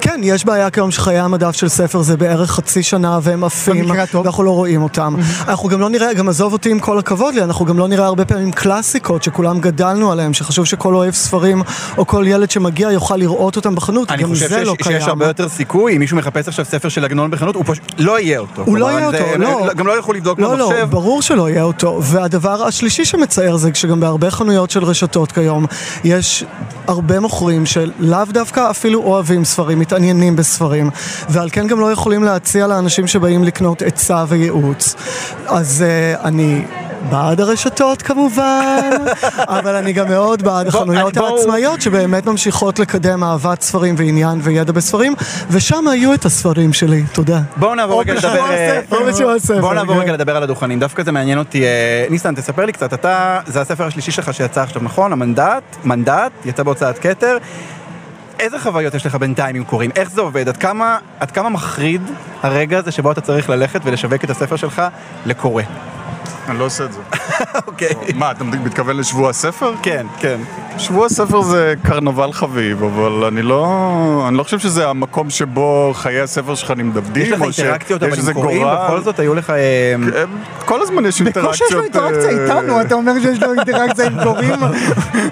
כן, 0.00 0.20
יש 0.22 0.44
בעיה 0.44 0.70
כיום 0.70 0.90
שחיי 0.90 1.18
המדף 1.18 1.52
של 1.52 1.68
ספר 1.68 2.02
זה 2.02 2.16
בערך 2.16 2.50
חצי 2.50 2.82
שנה 2.82 3.18
והם 3.22 3.44
עפים. 3.44 3.90
ואנחנו 4.12 4.42
לא 4.42 4.50
רואים 4.50 4.82
אותם. 4.82 5.14
אנחנו 5.48 5.68
גם 5.68 5.80
לא 5.80 5.88
נראה, 5.88 6.14
גם 6.14 6.28
עזוב 6.28 6.52
אותי 6.52 6.70
עם 6.70 6.78
כל 6.78 6.98
הכבוד 6.98 7.34
לי, 7.34 7.42
אנחנו 7.42 7.64
גם 7.64 7.78
לא 7.78 7.88
נראה 7.88 8.06
הרבה 8.06 8.24
פעמים 8.24 8.52
קלאסיקות 8.52 9.22
שכולם 9.22 9.60
גדלנו 9.60 10.01
עליהם, 10.10 10.32
שחשוב 10.34 10.64
שכל 10.66 10.94
אוהב 10.94 11.14
ספרים 11.14 11.62
או 11.98 12.06
כל 12.06 12.24
ילד 12.28 12.50
שמגיע 12.50 12.90
יוכל 12.92 13.16
לראות 13.16 13.56
אותם 13.56 13.74
בחנות, 13.74 14.10
אני 14.10 14.22
גם 14.22 14.28
חושב 14.28 14.48
זה 14.48 14.54
שיש, 14.58 14.68
לא 14.68 14.74
קיים. 14.78 14.98
שיש 15.00 15.08
הרבה 15.08 15.26
יותר 15.26 15.48
סיכוי, 15.48 15.94
אם 15.94 16.00
מישהו 16.00 16.16
מחפש 16.16 16.48
עכשיו 16.48 16.64
ספר 16.64 16.88
של 16.88 17.04
עגנון 17.04 17.30
בחנות, 17.30 17.54
הוא 17.54 17.64
פשוט 17.66 17.84
לא 17.98 18.20
יהיה 18.20 18.38
אותו. 18.38 18.62
הוא 18.66 18.76
לא 18.78 18.90
יהיה 18.90 19.10
זה- 19.10 19.18
אותו, 19.20 19.34
הם- 19.34 19.42
לא. 19.42 19.68
גם 19.76 19.86
לא 19.86 19.96
ילכו 19.96 20.12
לבדוק 20.12 20.38
לא, 20.38 20.58
לא, 20.58 20.68
במחשב. 20.70 20.90
ברור 20.90 21.22
שלא 21.22 21.50
יהיה 21.50 21.62
אותו. 21.62 22.00
והדבר 22.02 22.62
השלישי 22.66 23.04
שמצער 23.04 23.56
זה 23.56 23.70
שגם 23.74 24.00
בהרבה 24.00 24.30
חנויות 24.30 24.70
של 24.70 24.84
רשתות 24.84 25.32
כיום, 25.32 25.66
יש 26.04 26.44
הרבה 26.86 27.20
מוכרים 27.20 27.66
שלאו 27.66 28.18
דווקא 28.32 28.70
אפילו 28.70 29.02
אוהבים 29.02 29.44
ספרים, 29.44 29.78
מתעניינים 29.78 30.36
בספרים, 30.36 30.90
ועל 31.28 31.48
כן 31.52 31.66
גם 31.66 31.80
לא 31.80 31.92
יכולים 31.92 32.22
להציע 32.24 32.66
לאנשים 32.66 33.06
שבאים 33.06 33.44
לקנות 33.44 33.82
עצה 33.82 34.24
וייעוץ. 34.28 34.94
אז 35.46 35.84
uh, 36.16 36.24
אני... 36.24 36.62
בעד 37.10 37.40
הרשתות 37.40 38.02
כמובן, 38.02 38.90
אבל 39.58 39.74
אני 39.74 39.92
גם 39.92 40.08
מאוד 40.08 40.42
בעד 40.42 40.66
החנויות 40.66 41.16
העצמאיות 41.16 41.80
שבאמת 41.80 42.26
ממשיכות 42.26 42.78
לקדם 42.78 43.24
אהבת 43.24 43.62
ספרים 43.62 43.94
ועניין 43.98 44.40
וידע 44.42 44.72
בספרים, 44.72 45.14
ושם 45.50 45.88
היו 45.88 46.14
את 46.14 46.24
הספרים 46.24 46.72
שלי, 46.72 47.02
תודה. 47.12 47.40
בואו 47.56 47.74
נעבור 47.74 48.00
רגע 48.00 48.14
לדבר... 48.14 48.50
אה, 48.50 48.80
בואו 49.60 49.74
נעבור 49.74 49.94
כן. 49.94 50.00
רגע 50.00 50.12
לדבר 50.12 50.36
על 50.36 50.42
הדוכנים, 50.42 50.80
דווקא 50.80 51.02
זה 51.02 51.12
מעניין 51.12 51.38
אותי. 51.38 51.64
אה, 51.64 52.06
ניסן, 52.10 52.34
תספר 52.34 52.64
לי 52.64 52.72
קצת, 52.72 52.94
אתה, 52.94 53.40
זה 53.46 53.60
הספר 53.60 53.86
השלישי 53.86 54.10
שלך 54.12 54.34
שיצא 54.34 54.62
עכשיו, 54.62 54.82
נכון? 54.82 55.12
המנדט, 55.12 55.62
מנדט, 55.84 56.32
יצא 56.44 56.62
בהוצאת 56.62 56.98
כתר. 56.98 57.36
איזה 58.40 58.58
חוויות 58.58 58.94
יש 58.94 59.06
לך 59.06 59.14
בינתיים 59.14 59.56
עם 59.56 59.64
קוראים? 59.64 59.90
איך 59.96 60.10
זה 60.10 60.20
עובד? 60.20 60.48
עד 60.48 60.56
כמה, 60.56 60.98
עד 61.20 61.30
כמה 61.30 61.48
מחריד 61.48 62.02
הרגע 62.42 62.78
הזה 62.78 62.90
שבו 62.90 63.12
אתה 63.12 63.20
צריך 63.20 63.50
ללכת 63.50 63.80
ולשווק 63.84 64.24
את 64.24 64.30
הספר 64.30 64.56
שלך 64.56 64.82
לקורא? 65.26 65.62
אני 66.48 66.58
לא 66.58 66.64
עושה 66.64 66.84
את 66.84 66.92
זה. 66.92 67.00
אוקיי. 67.66 67.94
מה, 68.14 68.30
אתה 68.30 68.44
מתכוון 68.44 68.96
לשבוע 68.96 69.30
הספר? 69.30 69.74
כן, 69.82 70.06
כן. 70.18 70.40
שבוע 70.78 71.06
הספר 71.06 71.42
זה 71.42 71.74
קרנבל 71.82 72.32
חביב, 72.32 72.82
אבל 72.82 73.24
אני 73.24 73.42
לא... 73.42 74.24
אני 74.28 74.36
לא 74.36 74.42
חושב 74.42 74.58
שזה 74.58 74.88
המקום 74.88 75.30
שבו 75.30 75.92
חיי 75.94 76.20
הספר 76.20 76.54
שלך 76.54 76.70
נמדדים, 76.70 77.22
יש 77.22 77.32
לך 77.32 77.42
אינטראקציות, 77.42 78.02
אבל 78.02 78.12
עם 78.12 78.18
איזה 78.18 78.34
קוראים. 78.34 78.66
בכל 78.66 79.00
זאת 79.00 79.18
היו 79.18 79.34
לך... 79.34 79.50
אה, 79.50 79.56
אה, 80.16 80.24
כל 80.64 80.82
הזמן 80.82 81.06
יש 81.06 81.22
בקושי 81.22 81.24
אינטראקציות... 81.24 81.70
יש 81.70 81.76
לו 81.76 81.82
אינטראקציה 81.82 82.30
אה, 82.30 82.44
איתנו, 82.44 82.80
אתה 82.80 82.94
אומר 82.94 83.12
שיש 83.22 83.42
לו 83.42 83.54
אינטראקציה 83.54 84.06
עם 84.06 84.22
קוראים? 84.22 84.60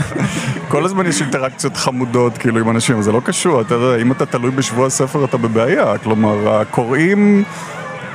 כל 0.68 0.84
הזמן 0.84 1.06
יש 1.06 1.20
אינטראקציות 1.22 1.76
חמודות, 1.76 2.38
כאילו, 2.38 2.60
עם 2.60 2.70
אנשים, 2.70 3.02
זה 3.02 3.12
לא 3.12 3.20
קשור, 3.24 3.60
אתה 3.60 3.74
יודע, 3.74 4.02
אם 4.02 4.12
אתה 4.12 4.26
תלוי 4.26 4.50
בשבוע 4.50 4.86
הספר 4.86 5.24
אתה 5.24 5.36
בבעיה, 5.36 5.98
כלומר, 5.98 6.60
הקוראים... 6.60 7.44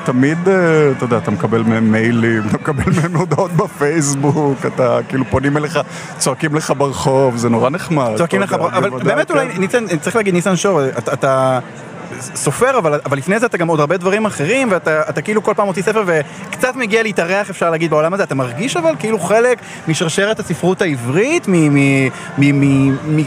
תמיד, 0.06 0.38
אה, 0.50 0.54
אתה 0.98 1.06
יודע, 1.06 1.18
אתה 1.18 1.32
מקבל 1.32 1.62
מהם 1.64 1.92
מיילים, 1.92 2.42
אתה 2.50 2.58
מקבל 2.58 2.84
מהם 3.02 3.16
הודעות 3.16 3.52
בפייסבוק, 3.52 4.66
אתה 4.66 5.00
כאילו 5.10 5.26
פונים 5.30 5.58
אליך, 5.58 5.80
צועקים 6.18 6.56
לך 6.56 6.74
ברחוב, 6.78 7.38
זה 7.38 7.50
נורא 7.50 7.70
נחמד. 7.70 8.12
צועקים 8.18 8.42
לך, 8.42 8.52
יודע, 8.52 8.78
אבל 8.78 8.90
באמת 8.90 9.32
אולי, 9.32 9.48
כן. 9.54 9.60
ניצן, 9.62 9.86
צריך 10.02 10.16
להגיד, 10.16 10.34
ניסן 10.34 10.56
שור, 10.56 10.82
אתה- 10.88 11.60
סופר, 12.36 12.78
אבל 12.78 13.00
אבל 13.06 13.18
לפני 13.18 13.40
זה 13.40 13.46
אתה 13.46 13.58
גם 13.58 13.68
עוד 13.68 13.80
הרבה 13.80 13.98
דברים 13.98 14.26
אחרים, 14.26 14.68
ואתה 14.72 15.02
אתה 15.10 15.22
כאילו 15.22 15.44
כל 15.44 15.54
פעם 15.56 15.66
מוציא 15.68 15.84
ספר 15.84 16.04
וקצת 16.06 16.76
מגיע 16.76 17.04
להתארח, 17.04 17.50
אפשר 17.50 17.70
להגיד, 17.70 17.90
בעולם 17.92 18.14
הזה. 18.14 18.24
אתה 18.24 18.36
מרגיש 18.36 18.78
אבל 18.78 18.94
כאילו 19.00 19.20
חלק 19.20 19.58
משרשרת 19.88 20.40
הספרות 20.40 20.82
העברית, 20.82 21.48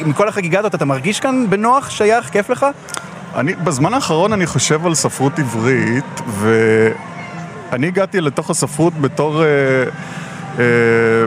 מכל 0.07 0.29
החגיגה 0.29 0.59
הזאת, 0.59 0.75
אתה 0.75 0.85
מרגיש 0.85 1.21
כאן 1.21 1.47
בנוח, 1.51 1.91
שייך, 1.91 2.29
כיף 2.31 2.51
לך? 2.51 2.67
אני, 3.37 3.55
בזמן 3.55 3.95
האחרון 3.95 4.33
אני 4.33 4.47
חושב 4.47 4.87
על 4.87 4.95
ספרות 4.95 5.39
עברית, 5.39 6.21
ואני 6.29 7.87
הגעתי 7.87 8.21
לתוך 8.21 8.51
הספרות 8.51 8.95
בתור... 9.01 9.45
אה, 9.45 9.49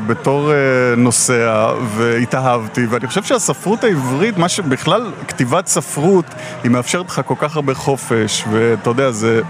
בתור 0.08 0.52
אה, 0.52 0.58
נוסע 0.98 1.72
והתאהבתי 1.96 2.86
ואני 2.86 3.08
חושב 3.08 3.24
שהספרות 3.24 3.84
העברית, 3.84 4.38
מה 4.38 4.50
שבכלל 4.50 5.12
כתיבת 5.28 5.68
ספרות 5.68 6.26
היא 6.64 6.72
מאפשרת 6.72 7.10
לך 7.10 7.22
כל 7.26 7.36
כך 7.40 7.56
הרבה 7.56 7.74
חופש 7.74 8.46
ואתה 8.52 8.90
יודע 8.90 9.12
זה 9.12 9.42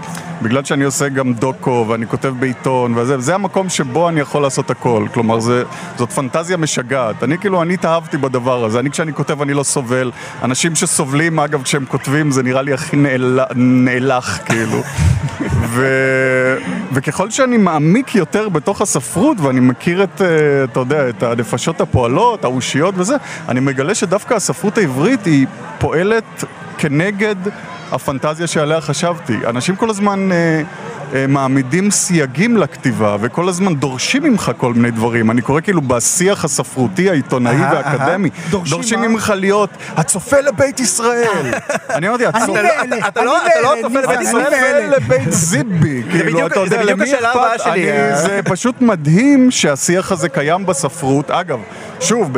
בגלל 0.42 0.64
שאני 0.64 0.84
עושה 0.84 1.08
גם 1.08 1.34
דוקו 1.34 1.86
ואני 1.88 2.06
כותב 2.06 2.34
בעיתון 2.38 2.94
וזה, 2.98 3.20
זה 3.20 3.34
המקום 3.34 3.68
שבו 3.68 4.08
אני 4.08 4.20
יכול 4.20 4.42
לעשות 4.42 4.70
הכל. 4.70 5.06
כלומר 5.14 5.40
זה, 5.40 5.62
זאת 5.98 6.12
פנטזיה 6.12 6.56
משגעת. 6.56 7.22
אני 7.22 7.38
כאילו, 7.38 7.62
אני 7.62 7.74
התאהבתי 7.74 8.16
בדבר 8.16 8.64
הזה. 8.64 8.80
אני 8.80 8.90
כשאני 8.90 9.12
כותב 9.12 9.42
אני 9.42 9.54
לא 9.54 9.62
סובל. 9.62 10.10
אנשים 10.42 10.74
שסובלים 10.74 11.38
אגב 11.38 11.62
כשהם 11.62 11.84
כותבים 11.84 12.30
זה 12.30 12.42
נראה 12.42 12.62
לי 12.62 12.72
הכי 12.72 12.96
נאל... 12.96 13.40
נאלח 13.56 14.38
כאילו. 14.44 14.82
ו... 15.74 15.86
וככל 16.92 17.30
שאני 17.30 17.56
מעמיק 17.56 18.14
יותר 18.14 18.48
בתוך 18.48 18.80
הספרות 18.80 19.40
ואני 19.40 19.60
מכיר 19.72 20.04
את, 20.04 20.22
אה, 20.22 20.64
אתה 20.64 20.80
יודע, 20.80 21.08
את 21.08 21.22
הנפשות 21.22 21.80
הפועלות, 21.80 22.44
האושיות 22.44 22.94
וזה, 22.98 23.16
אני 23.48 23.60
מגלה 23.60 23.94
שדווקא 23.94 24.34
הספרות 24.34 24.78
העברית 24.78 25.24
היא 25.24 25.46
פועלת 25.78 26.44
כנגד 26.82 27.36
הפנטזיה 27.92 28.46
שעליה 28.46 28.80
חשבתי. 28.80 29.36
אנשים 29.46 29.76
כל 29.76 29.90
הזמן 29.90 30.32
אה, 30.32 30.62
אה, 31.14 31.26
מעמידים 31.26 31.90
סייגים 31.90 32.56
לכתיבה 32.56 33.16
וכל 33.20 33.48
הזמן 33.48 33.74
דורשים 33.74 34.22
ממך 34.22 34.52
כל 34.56 34.74
מיני 34.74 34.90
דברים. 34.90 35.30
אני 35.30 35.42
קורא 35.42 35.60
כאילו 35.60 35.80
בשיח 35.80 36.44
הספרותי, 36.44 37.10
העיתונאי 37.10 37.52
אהה, 37.56 37.72
והאקדמי, 37.74 38.30
דורשים 38.50 38.76
דורשים 38.76 39.00
מה? 39.00 39.08
ממך 39.08 39.32
להיות 39.36 39.70
הצופה 39.96 40.40
לבית 40.40 40.80
ישראל. 40.80 41.54
אני 41.96 42.08
אמרתי, 42.08 42.26
הצופה... 42.26 42.60
אתה 42.60 42.62
לא- 42.62 43.08
אתה 43.08 43.24
לא 43.24 43.38
באלה, 43.44 43.82
צופה 43.82 44.00
ניסן, 44.00 44.12
לבית 44.12 44.20
ישראל? 44.28 44.50
באלה. 44.50 44.96
לבית 44.96 45.32
זיבי, 45.32 46.02
כאילו, 46.10 46.46
אתה 46.46 46.60
יודע, 46.60 46.82
למי 46.82 47.14
הבאה 47.14 47.56
אכפת? 47.56 47.70
זה 48.14 48.40
פשוט 48.44 48.80
מדהים 48.80 49.50
שהשיח 49.50 50.12
הזה 50.12 50.28
קיים 50.28 50.66
בספרות. 50.66 51.30
אגב, 51.30 51.58
שוב, 52.00 52.32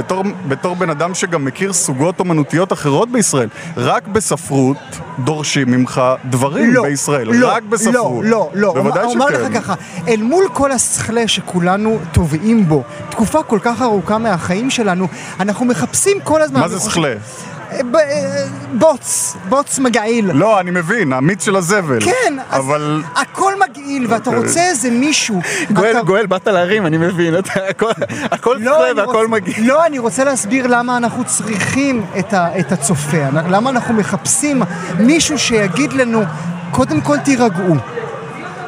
בתור 0.48 0.76
בן 0.76 0.90
אדם 0.90 1.14
שגם 1.14 1.44
מכיר 1.44 1.72
סוגות 1.72 2.20
אומנותיות 2.20 2.72
אחרות 2.72 3.10
בישראל, 3.12 3.48
רק 3.76 4.08
בספרות 4.08 4.33
דורשים 5.24 5.70
ממך 5.70 6.00
דברים 6.24 6.74
לא, 6.74 6.82
בישראל. 6.82 7.28
לא, 7.34 7.48
רק 7.52 7.62
בספרות. 7.62 7.94
לא, 8.24 8.50
לא, 8.54 8.72
לא. 8.74 8.74
בוודאי 8.74 9.04
אומר- 9.04 9.24
אומר 9.24 9.38
שכן. 9.38 9.52
לך 9.52 9.62
ככה, 9.62 9.74
אל 10.08 10.22
מול 10.22 10.44
כל 10.52 10.72
הסכלה 10.72 11.28
שכולנו 11.28 11.98
טובעים 12.12 12.68
בו, 12.68 12.82
תקופה 13.10 13.42
כל 13.42 13.58
כך 13.62 13.82
ארוכה 13.82 14.18
מהחיים 14.18 14.70
שלנו, 14.70 15.08
אנחנו 15.40 15.64
מחפשים 15.66 16.16
כל 16.24 16.42
הזמן... 16.42 16.60
מה 16.60 16.68
זה 16.68 16.76
וחושב- 16.76 16.90
סכלה? 16.90 17.08
אה, 17.08 17.14
ב- 17.14 17.18
אה, 17.18 17.53
בוץ, 18.72 19.36
בוץ 19.48 19.78
מגעיל. 19.78 20.30
לא, 20.32 20.60
אני 20.60 20.70
מבין, 20.70 21.12
המיץ 21.12 21.44
של 21.44 21.56
הזבל. 21.56 21.98
כן, 22.04 22.36
אז 22.50 22.64
אבל... 22.64 23.02
הכל 23.16 23.52
מגעיל, 23.68 24.06
ואתה 24.08 24.30
אוקיי. 24.30 24.42
רוצה 24.46 24.60
איזה 24.60 24.90
מישהו. 24.90 25.40
גואל, 25.72 25.90
אתה- 25.90 26.02
גואל, 26.02 26.26
באת 26.26 26.46
להרים, 26.46 26.86
אני 26.86 26.96
מבין, 26.98 27.38
אתה- 27.38 27.68
הכל- 27.70 27.90
הכל 28.30 28.56
לא, 28.60 28.84
והכל 28.96 29.02
רוצה- 29.16 29.28
מגיע. 29.28 29.54
לא, 29.58 29.86
אני 29.86 29.98
רוצה 29.98 30.24
להסביר 30.24 30.66
למה 30.66 30.96
אנחנו 30.96 31.24
צריכים 31.24 32.04
את, 32.18 32.32
ה, 32.34 32.58
את 32.60 32.72
הצופה, 32.72 33.16
למה 33.48 33.70
אנחנו 33.70 33.94
מחפשים 33.94 34.62
מישהו 34.98 35.38
שיגיד 35.38 35.92
לנו, 35.92 36.22
קודם 36.70 37.00
כל 37.00 37.18
תירגעו. 37.18 37.74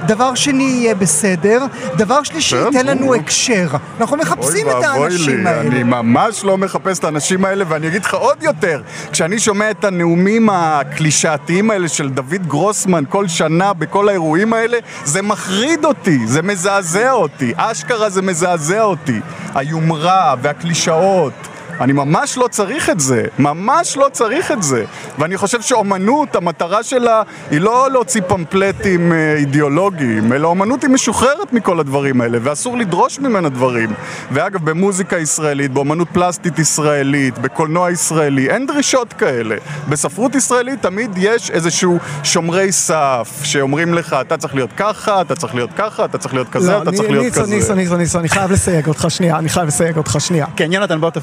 דבר 0.07 0.35
שני 0.35 0.63
יהיה 0.63 0.95
בסדר, 0.95 1.65
דבר 1.97 2.23
שלישי 2.23 2.57
ייתן 2.57 2.87
לנו. 2.87 3.15
הקשר. 3.15 3.69
אנחנו 4.01 4.17
מחפשים 4.17 4.67
את 4.71 4.85
האנשים 4.85 5.47
האלה. 5.47 5.61
אני 5.61 5.83
ממש 5.83 6.45
לא 6.45 6.59
מחפש 6.59 6.99
את 6.99 7.05
האנשים 7.05 7.45
האלה, 7.45 7.65
ואני 7.69 7.89
אגיד 7.89 8.05
לך 8.05 8.15
עוד 8.15 8.43
יותר, 8.43 8.83
כשאני 9.13 9.39
שומע 9.39 9.71
את 9.71 9.85
הנאומים 9.85 10.49
הקלישאתיים 10.53 11.71
האלה 11.71 11.89
של 11.89 12.09
דוד 12.09 12.47
גרוסמן 12.47 13.05
כל 13.09 13.29
שנה 13.29 13.73
בכל 13.73 14.09
האירועים 14.09 14.53
האלה, 14.53 14.79
זה 15.05 15.23
מחריד 15.23 15.85
אותי, 15.85 16.27
זה 16.27 16.43
מזעזע 16.43 17.13
אותי, 17.13 17.53
אשכרה 17.57 18.11
זה 18.11 18.23
מזעזע 18.23 18.83
אותי. 18.83 19.21
היומרה 19.55 20.35
והקלישאות. 20.43 21.33
אני 21.81 21.93
ממש 21.93 22.39
לא 22.39 22.49
צריך 22.51 22.91
את 22.91 23.01
זה, 23.01 23.25
ממש 23.39 23.97
לא 23.97 24.07
צריך 24.13 24.53
את 24.53 24.63
זה. 24.63 24.85
ואני 25.19 25.37
חושב 25.37 25.61
שאומנות, 25.63 26.37
המטרה 26.37 26.83
שלה 26.83 27.23
היא 27.51 27.61
לא 27.61 27.89
להוציא 27.93 28.21
פמפלטים 28.27 29.13
אה, 29.13 29.35
אידיאולוגיים, 29.37 30.33
אלא 30.33 30.49
אומנות 30.49 30.83
היא 30.83 30.91
משוחררת 30.91 31.53
מכל 31.53 31.81
הדברים 31.81 32.21
האלה, 32.21 32.39
ואסור 32.43 32.79
לדרוש 32.79 33.19
ממנה 33.19 33.49
דברים. 33.49 33.91
ואגב, 34.33 34.65
במוזיקה 34.71 35.19
ישראלית, 35.19 35.71
באומנות 35.73 36.09
פלסטית 36.13 36.59
ישראלית, 36.59 37.39
בקולנוע 37.39 37.91
ישראלי, 37.91 38.51
אין 38.51 38.67
דרישות 38.67 39.13
כאלה. 39.13 39.57
בספרות 39.89 40.35
ישראלית 40.35 40.83
תמיד 40.83 41.11
יש 41.19 41.51
איזשהו 41.51 41.99
שומרי 42.23 42.73
סף, 42.73 43.41
שאומרים 43.43 43.95
לך, 43.95 44.17
אתה 44.21 44.37
צריך 44.37 44.55
להיות 44.55 44.71
ככה, 44.77 45.21
אתה 45.21 45.35
צריך 45.37 45.55
להיות 45.55 45.71
ככה, 45.77 46.05
אתה 46.05 46.19
צריך 46.19 46.35
להיות 46.35 46.49
כזה, 46.49 46.73
לא, 46.73 46.83
אתה 46.83 46.89
אני- 46.91 46.97
צריך 46.97 47.11
להיות 47.11 47.25
ניסו, 47.25 47.41
כזה. 47.41 47.55
ניסו, 47.55 47.75
ניסו, 47.75 47.97
ניסו, 47.97 48.19
אני 48.19 48.29
חייב 48.29 48.51
לסייג 48.53 48.87
אותך 48.89 49.07
שנייה, 49.09 49.39
אני 49.39 49.49
חייב 49.49 49.67
לסייג 49.67 49.97
אותך 49.97 50.17
שנייה. 50.19 50.47
כן, 50.57 50.73
יונתן, 50.73 51.01
בוא 51.01 51.11
ת- 51.11 51.17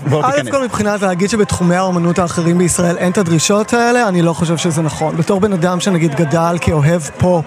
תיכנס. 0.43 0.59
כל 0.59 0.65
מבחינת 0.65 1.01
להגיד 1.01 1.29
שבתחומי 1.29 1.75
האומנות 1.75 2.19
האחרים 2.19 2.57
בישראל 2.57 2.97
אין 2.97 3.11
את 3.11 3.17
הדרישות 3.17 3.73
האלה, 3.73 4.07
אני 4.07 4.21
לא 4.21 4.33
חושב 4.33 4.57
שזה 4.57 4.81
נכון. 4.81 5.17
בתור 5.17 5.39
בן 5.39 5.53
אדם 5.53 5.79
שנגיד 5.79 6.15
גדל 6.15 6.57
כאוהב 6.61 7.01
פופ 7.17 7.45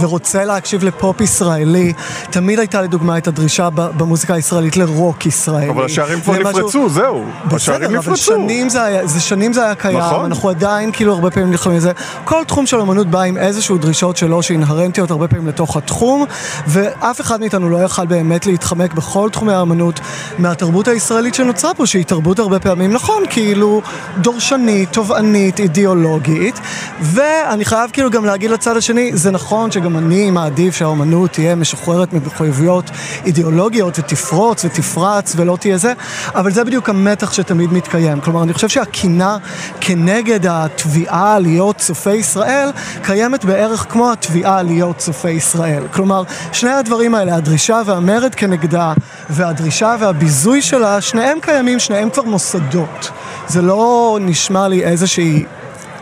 ורוצה 0.00 0.44
להקשיב 0.44 0.84
לפופ 0.84 1.20
ישראלי, 1.20 1.92
תמיד 2.30 2.58
הייתה 2.58 2.82
לדוגמה 2.82 3.18
את 3.18 3.28
הדרישה 3.28 3.68
במוזיקה 3.70 4.34
הישראלית 4.34 4.76
לרוק 4.76 5.26
ישראלי. 5.26 5.70
אבל 5.70 5.84
השערים 5.84 6.20
כבר 6.20 6.38
נפרצו, 6.38 6.88
זהו. 6.88 7.24
השערים 7.52 7.80
בסדר, 7.80 7.86
אבל 7.86 7.98
נפרצו. 7.98 8.16
שנים 8.16 8.68
זה 8.68 8.82
היה, 8.82 9.06
זה 9.06 9.20
שנים 9.20 9.52
זה 9.52 9.64
היה 9.64 9.74
קיים, 9.74 9.98
נכון. 9.98 10.24
אנחנו 10.24 10.48
עדיין 10.48 10.92
כאילו 10.92 11.12
הרבה 11.12 11.30
פעמים 11.30 11.50
נלחמים 11.50 11.74
על 11.74 11.80
זה. 11.80 11.92
כל 12.24 12.44
תחום 12.46 12.66
של 12.66 12.80
אמנות 12.80 13.06
בא 13.06 13.20
עם 13.20 13.36
איזשהו 13.36 13.78
דרישות 13.78 14.16
שלו 14.16 14.42
שאינהרנטיות 14.42 15.10
הרבה 15.10 15.28
פעמים 15.28 15.46
לתוך 15.46 15.76
התחום, 15.76 16.24
ואף 16.66 17.20
אחד 17.20 17.40
מאיתנו 17.40 17.70
לא 17.70 17.84
יכל 17.84 18.06
באמת 18.06 18.46
להתחמק 18.46 18.94
בכל 18.94 19.28
תחומי 19.32 19.52
האמנות 19.52 20.00
מהתרבות 20.38 20.88
הישראלית 20.88 21.34
שנוצרה 21.34 21.74
פה, 21.74 21.86
שהיא 21.86 22.04
תרבות 22.04 22.29
הרבה 22.38 22.60
פעמים, 22.60 22.92
נכון, 22.92 23.22
כאילו 23.30 23.82
דורשנית, 24.18 24.92
תובענית, 24.92 25.60
אידיאולוגית, 25.60 26.60
ואני 27.00 27.64
חייב 27.64 27.90
כאילו 27.92 28.10
גם 28.10 28.24
להגיד 28.24 28.50
לצד 28.50 28.76
השני, 28.76 29.10
זה 29.14 29.30
נכון 29.30 29.70
שגם 29.70 29.96
אני 29.96 30.30
מעדיף 30.30 30.76
שהאומנות 30.76 31.30
תהיה 31.30 31.54
משוחררת 31.54 32.12
ממחויבויות 32.12 32.90
אידיאולוגיות 33.26 33.98
ותפרוץ 33.98 34.64
ותפרץ 34.64 35.32
ולא 35.36 35.56
תהיה 35.60 35.78
זה, 35.78 35.92
אבל 36.34 36.52
זה 36.52 36.64
בדיוק 36.64 36.88
המתח 36.88 37.32
שתמיד 37.32 37.72
מתקיים. 37.72 38.20
כלומר, 38.20 38.42
אני 38.42 38.52
חושב 38.52 38.68
שהקינה 38.68 39.38
כנגד 39.80 40.46
התביעה 40.46 41.38
להיות 41.38 41.76
צופי 41.76 42.14
ישראל, 42.14 42.68
קיימת 43.02 43.44
בערך 43.44 43.86
כמו 43.88 44.12
התביעה 44.12 44.62
להיות 44.62 44.96
צופי 44.96 45.30
ישראל. 45.30 45.82
כלומר, 45.92 46.22
שני 46.52 46.70
הדברים 46.70 47.14
האלה, 47.14 47.34
הדרישה 47.34 47.82
והמרד 47.86 48.34
כנגדה, 48.34 48.92
והדרישה 49.30 49.96
והביזוי 50.00 50.62
שלה, 50.62 51.00
שניהם 51.00 51.38
קיימים, 51.40 51.78
שניהם 51.78 52.10
כבר 52.10 52.19
מוסדות. 52.26 53.10
זה 53.46 53.62
לא 53.62 54.18
נשמע 54.20 54.68
לי 54.68 54.84
איזושהי... 54.84 55.44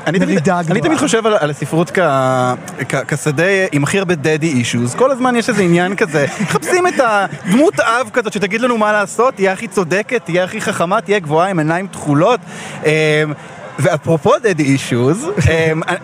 אני 0.07 0.19
תמיד, 0.19 0.31
מרידה 0.31 0.57
אני 0.57 0.65
גדולה. 0.65 0.81
תמיד 0.81 0.99
חושב 0.99 1.27
על, 1.27 1.35
על 1.41 1.51
הספרות 1.51 1.91
כ, 1.91 1.99
כ, 2.89 2.95
כשדה 3.09 3.45
עם 3.73 3.85
הכי 3.85 3.99
הרבה 3.99 4.15
דדי 4.15 4.47
אישוז. 4.47 4.95
כל 4.95 5.11
הזמן 5.11 5.37
יש 5.37 5.49
איזה 5.49 5.63
עניין 5.63 5.97
כזה. 5.97 6.27
מחפשים 6.43 6.87
את 6.87 6.95
הדמות 6.99 7.81
אב 7.81 8.11
כזאת 8.13 8.33
שתגיד 8.33 8.61
לנו 8.61 8.79
מה 8.79 8.93
לעשות, 8.93 9.35
תהיה 9.35 9.53
הכי 9.53 9.69
צודקת, 9.69 10.25
תהיה 10.25 10.45
הכי 10.45 10.61
חכמה, 10.61 11.01
תהיה 11.01 11.19
גבוהה 11.19 11.51
עם 11.51 11.59
עיניים 11.59 11.87
תכולות. 11.87 12.41
אמ, 13.79 13.85
ואפרופו 13.85 14.33
דדי 14.43 14.63
אישוז, 14.63 15.27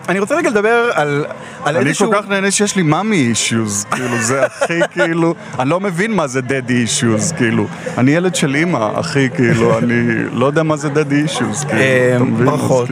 אני 0.09 0.19
רוצה 0.19 0.35
רגע 0.35 0.49
לדבר 0.49 0.89
על, 0.93 1.25
על 1.63 1.77
אני 1.77 1.89
איזשהו... 1.89 2.11
כל 2.11 2.17
כך 2.21 2.29
נהנה 2.29 2.51
שיש 2.51 2.75
לי 2.75 2.81
מאמי 2.81 3.17
אישיוז, 3.17 3.85
כאילו 3.91 4.21
זה 4.21 4.45
הכי 4.45 4.79
כאילו, 4.93 5.35
אני 5.59 5.69
לא 5.69 5.79
מבין 5.79 6.13
מה 6.13 6.27
זה 6.27 6.41
דדי 6.41 6.73
אישיוז, 6.73 7.31
כאילו, 7.31 7.67
אני 7.97 8.11
ילד 8.11 8.35
של 8.35 8.55
אימא, 8.55 8.99
אחי, 8.99 9.29
כאילו, 9.35 9.77
אני 9.77 10.23
לא 10.31 10.45
יודע 10.45 10.63
מה 10.63 10.77
זה 10.77 10.89
דדי 10.89 11.21
אישיוז, 11.21 11.65
כאילו, 11.65 12.15
אתה 12.15 12.23
מבין? 12.23 12.45
ברכות. 12.45 12.89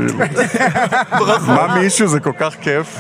מאמי 1.48 1.80
אישיוז 1.80 2.12
זה 2.12 2.20
כל 2.20 2.32
כך 2.40 2.56
כיף. 2.62 3.00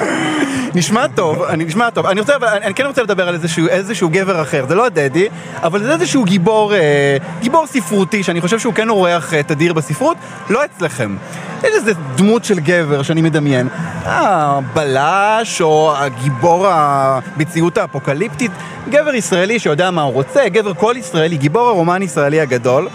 נשמע 0.75 1.07
טוב, 1.07 1.43
אני 1.43 1.65
נשמע 1.65 1.89
טוב. 1.89 2.05
אני 2.05 2.19
רוצה, 2.19 2.35
אבל 2.35 2.47
אני, 2.47 2.65
אני 2.65 2.73
כן 2.73 2.85
רוצה 2.85 3.03
לדבר 3.03 3.27
על 3.27 3.33
איזשהו, 3.33 3.67
איזשהו 3.67 4.09
גבר 4.09 4.41
אחר. 4.41 4.65
זה 4.67 4.75
לא 4.75 4.85
הדדי, 4.85 5.27
אבל 5.63 5.83
זה 5.83 5.93
איזשהו 5.93 6.23
גיבור, 6.23 6.73
אה, 6.73 7.17
גיבור 7.41 7.67
ספרותי, 7.67 8.23
שאני 8.23 8.41
חושב 8.41 8.59
שהוא 8.59 8.73
כן 8.73 8.89
אורח 8.89 9.33
אה, 9.33 9.43
תדיר 9.43 9.73
בספרות, 9.73 10.17
לא 10.49 10.65
אצלכם. 10.65 11.15
יש 11.63 11.72
איזה 11.73 11.91
דמות 12.15 12.45
של 12.45 12.59
גבר 12.59 13.03
שאני 13.03 13.21
מדמיין. 13.21 13.67
הבלש, 14.05 15.61
או 15.61 15.93
הגיבור 15.97 16.67
המציאות 16.67 17.77
האפוקליפטית. 17.77 18.51
גבר 18.89 19.15
ישראלי 19.15 19.59
שיודע 19.59 19.91
מה 19.91 20.01
הוא 20.01 20.13
רוצה, 20.13 20.49
גבר 20.49 20.73
קול 20.73 20.97
ישראלי, 20.97 21.37
גיבור 21.37 21.67
הרומן 21.67 22.01
הישראלי 22.01 22.41
הגדול. 22.41 22.87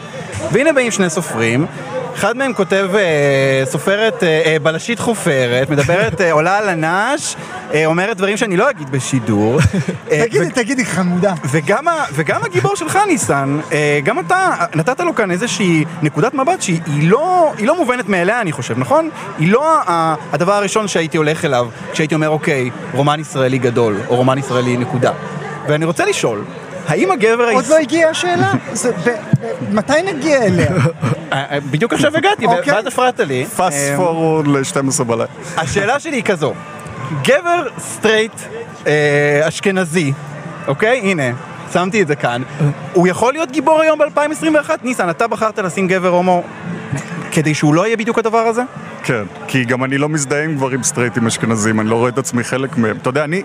והנה 0.52 0.72
באים 0.72 0.90
שני 0.90 1.10
סופרים. 1.10 1.66
אחד 2.18 2.36
מהם 2.36 2.52
כותב 2.52 2.88
אה, 2.94 3.62
סופרת 3.66 4.22
אה, 4.24 4.42
אה, 4.46 4.56
בלשית 4.62 4.98
חופרת, 4.98 5.70
מדברת, 5.70 6.20
אה, 6.20 6.32
עולה 6.32 6.58
על 6.58 6.68
הנש, 6.68 7.36
אה, 7.74 7.86
אומרת 7.86 8.16
דברים 8.16 8.36
שאני 8.36 8.56
לא 8.56 8.70
אגיד 8.70 8.90
בשידור. 8.90 9.58
אה, 10.10 10.22
תגידי, 10.26 10.50
תגידי, 10.50 10.84
חמודה. 10.84 11.34
וגם, 11.50 11.88
ה, 11.88 12.04
וגם 12.12 12.40
הגיבור 12.44 12.76
שלך, 12.76 12.98
ניסן, 13.06 13.60
אה, 13.72 14.00
גם 14.04 14.18
אתה 14.18 14.50
נתת 14.74 15.00
לו 15.00 15.14
כאן 15.14 15.30
איזושהי 15.30 15.84
נקודת 16.02 16.34
מבט 16.34 16.62
שהיא 16.62 16.80
היא 16.86 17.10
לא, 17.10 17.52
היא 17.58 17.66
לא 17.66 17.76
מובנת 17.76 18.08
מאליה, 18.08 18.40
אני 18.40 18.52
חושב, 18.52 18.78
נכון? 18.78 19.10
היא 19.38 19.52
לא 19.52 19.78
ה, 19.88 20.14
הדבר 20.32 20.52
הראשון 20.52 20.88
שהייתי 20.88 21.16
הולך 21.16 21.44
אליו 21.44 21.68
כשהייתי 21.92 22.14
אומר, 22.14 22.28
אוקיי, 22.28 22.70
רומן 22.94 23.20
ישראלי 23.20 23.58
גדול, 23.58 23.96
או 24.08 24.16
רומן 24.16 24.38
ישראלי 24.38 24.76
נקודה. 24.76 25.12
ואני 25.68 25.84
רוצה 25.84 26.04
לשאול, 26.04 26.44
האם 26.88 27.10
הגבר... 27.10 27.50
עוד 27.52 27.66
לא 27.66 27.76
הגיעה 27.78 28.10
השאלה? 28.10 28.52
זה- 28.72 28.92
ב- 28.92 29.08
ב- 29.08 29.74
מתי 29.74 29.92
נגיע 30.04 30.42
אליה? 30.42 30.70
אה, 31.32 31.44
אה, 31.50 31.60
בדיוק 31.60 31.92
עכשיו 31.92 32.16
הגעתי, 32.16 32.46
אוקיי. 32.46 32.72
ואז 32.72 32.86
הפרעת 32.86 33.20
לי. 33.20 33.46
fast 33.56 33.76
אה, 33.76 33.96
forward 33.96 34.46
ל-12 34.46 35.04
בלילה. 35.04 35.24
השאלה 35.56 36.00
שלי 36.00 36.16
היא 36.16 36.22
כזו, 36.22 36.54
גבר 37.22 37.68
סטרייט 37.78 38.32
אה, 38.86 39.40
אשכנזי, 39.48 40.12
אוקיי? 40.68 40.98
הנה, 40.98 41.22
שמתי 41.72 42.02
את 42.02 42.06
זה 42.08 42.16
כאן. 42.16 42.42
הוא 42.92 43.08
יכול 43.08 43.32
להיות 43.32 43.50
גיבור 43.50 43.80
היום 43.80 43.98
ב-2021? 43.98 44.70
ניסן, 44.82 45.10
אתה 45.10 45.26
בחרת 45.26 45.58
לשים 45.58 45.88
גבר 45.88 46.08
הומו 46.08 46.42
כדי 47.32 47.54
שהוא 47.54 47.74
לא 47.74 47.86
יהיה 47.86 47.96
בדיוק 47.96 48.18
הדבר 48.18 48.38
הזה? 48.38 48.62
כן, 49.02 49.22
כי 49.46 49.64
גם 49.64 49.84
אני 49.84 49.98
לא 49.98 50.08
מזדהה 50.08 50.44
עם 50.44 50.54
גברים 50.54 50.82
סטרייטים 50.82 51.26
אשכנזים, 51.26 51.80
אני 51.80 51.88
לא 51.88 51.96
רואה 51.96 52.08
את 52.08 52.18
עצמי 52.18 52.44
חלק 52.44 52.78
מהם. 52.78 52.96
אתה 52.96 53.08
יודע, 53.08 53.24
אני, 53.24 53.42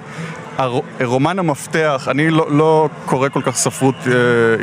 רומן 1.03 1.39
המפתח, 1.39 2.07
אני 2.11 2.29
לא, 2.29 2.47
לא 2.51 2.89
קורא 3.05 3.29
כל 3.29 3.41
כך 3.41 3.55
ספרות 3.55 3.95
אה, 4.07 4.13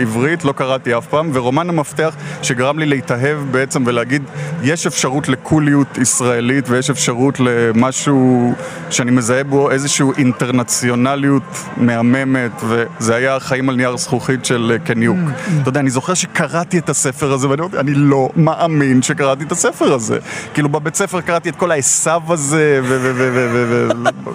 עברית, 0.01 0.45
לא 0.45 0.53
קראתי 0.53 0.99
אף 0.99 1.07
פעם, 1.07 1.31
ורומן 1.33 1.69
המפתח 1.69 2.15
שגרם 2.43 2.79
לי 2.79 2.87
להתאהב 2.87 3.39
בעצם 3.51 3.83
ולהגיד, 3.87 4.23
יש 4.63 4.87
אפשרות 4.87 5.29
לקוליות 5.29 5.99
ישראלית 5.99 6.69
ויש 6.69 6.91
אפשרות 6.91 7.41
למשהו 7.41 8.55
שאני 8.91 9.11
מזהה 9.11 9.45
בו 9.45 9.71
איזושהי 9.71 10.07
אינטרנציונליות 10.19 11.43
מהממת, 11.77 12.63
וזה 12.65 13.15
היה 13.15 13.37
החיים 13.37 13.69
על 13.69 13.77
נייר 13.77 13.97
זכוכית 13.97 14.45
של 14.45 14.73
אה, 14.75 14.79
קניוק. 14.79 15.19
אתה 15.63 15.69
יודע, 15.69 15.81
אני 15.81 15.91
זוכר 15.91 16.15
שקראתי 16.15 16.79
את 16.79 16.89
הספר 16.89 17.33
הזה, 17.33 17.49
ואני 17.49 17.63
אני 17.79 17.95
לא 17.95 18.29
מאמין 18.37 19.03
שקראתי 19.03 19.45
את 19.45 19.53
הספר 19.53 19.93
הזה. 19.93 20.19
כאילו, 20.55 20.69
בבית 20.69 20.95
ספר 20.95 21.21
קראתי 21.21 21.49
את 21.49 21.57
כל 21.57 21.71
העשו 21.71 22.11
הזה. 22.29 22.81
ו... 22.83 23.89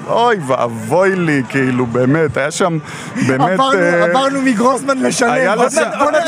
אוי 0.08 0.36
ואבוי 0.48 1.16
לי, 1.16 1.44
כאילו, 1.50 1.86
באמת, 1.86 2.38
היה 2.38 2.52
שם 2.52 2.78
באמת... 3.28 3.60
עברנו- 3.60 4.38
אה, 4.38 4.42
מגרוסמן 4.46 4.98
לשלם. 4.98 5.30
מעט 5.30 5.38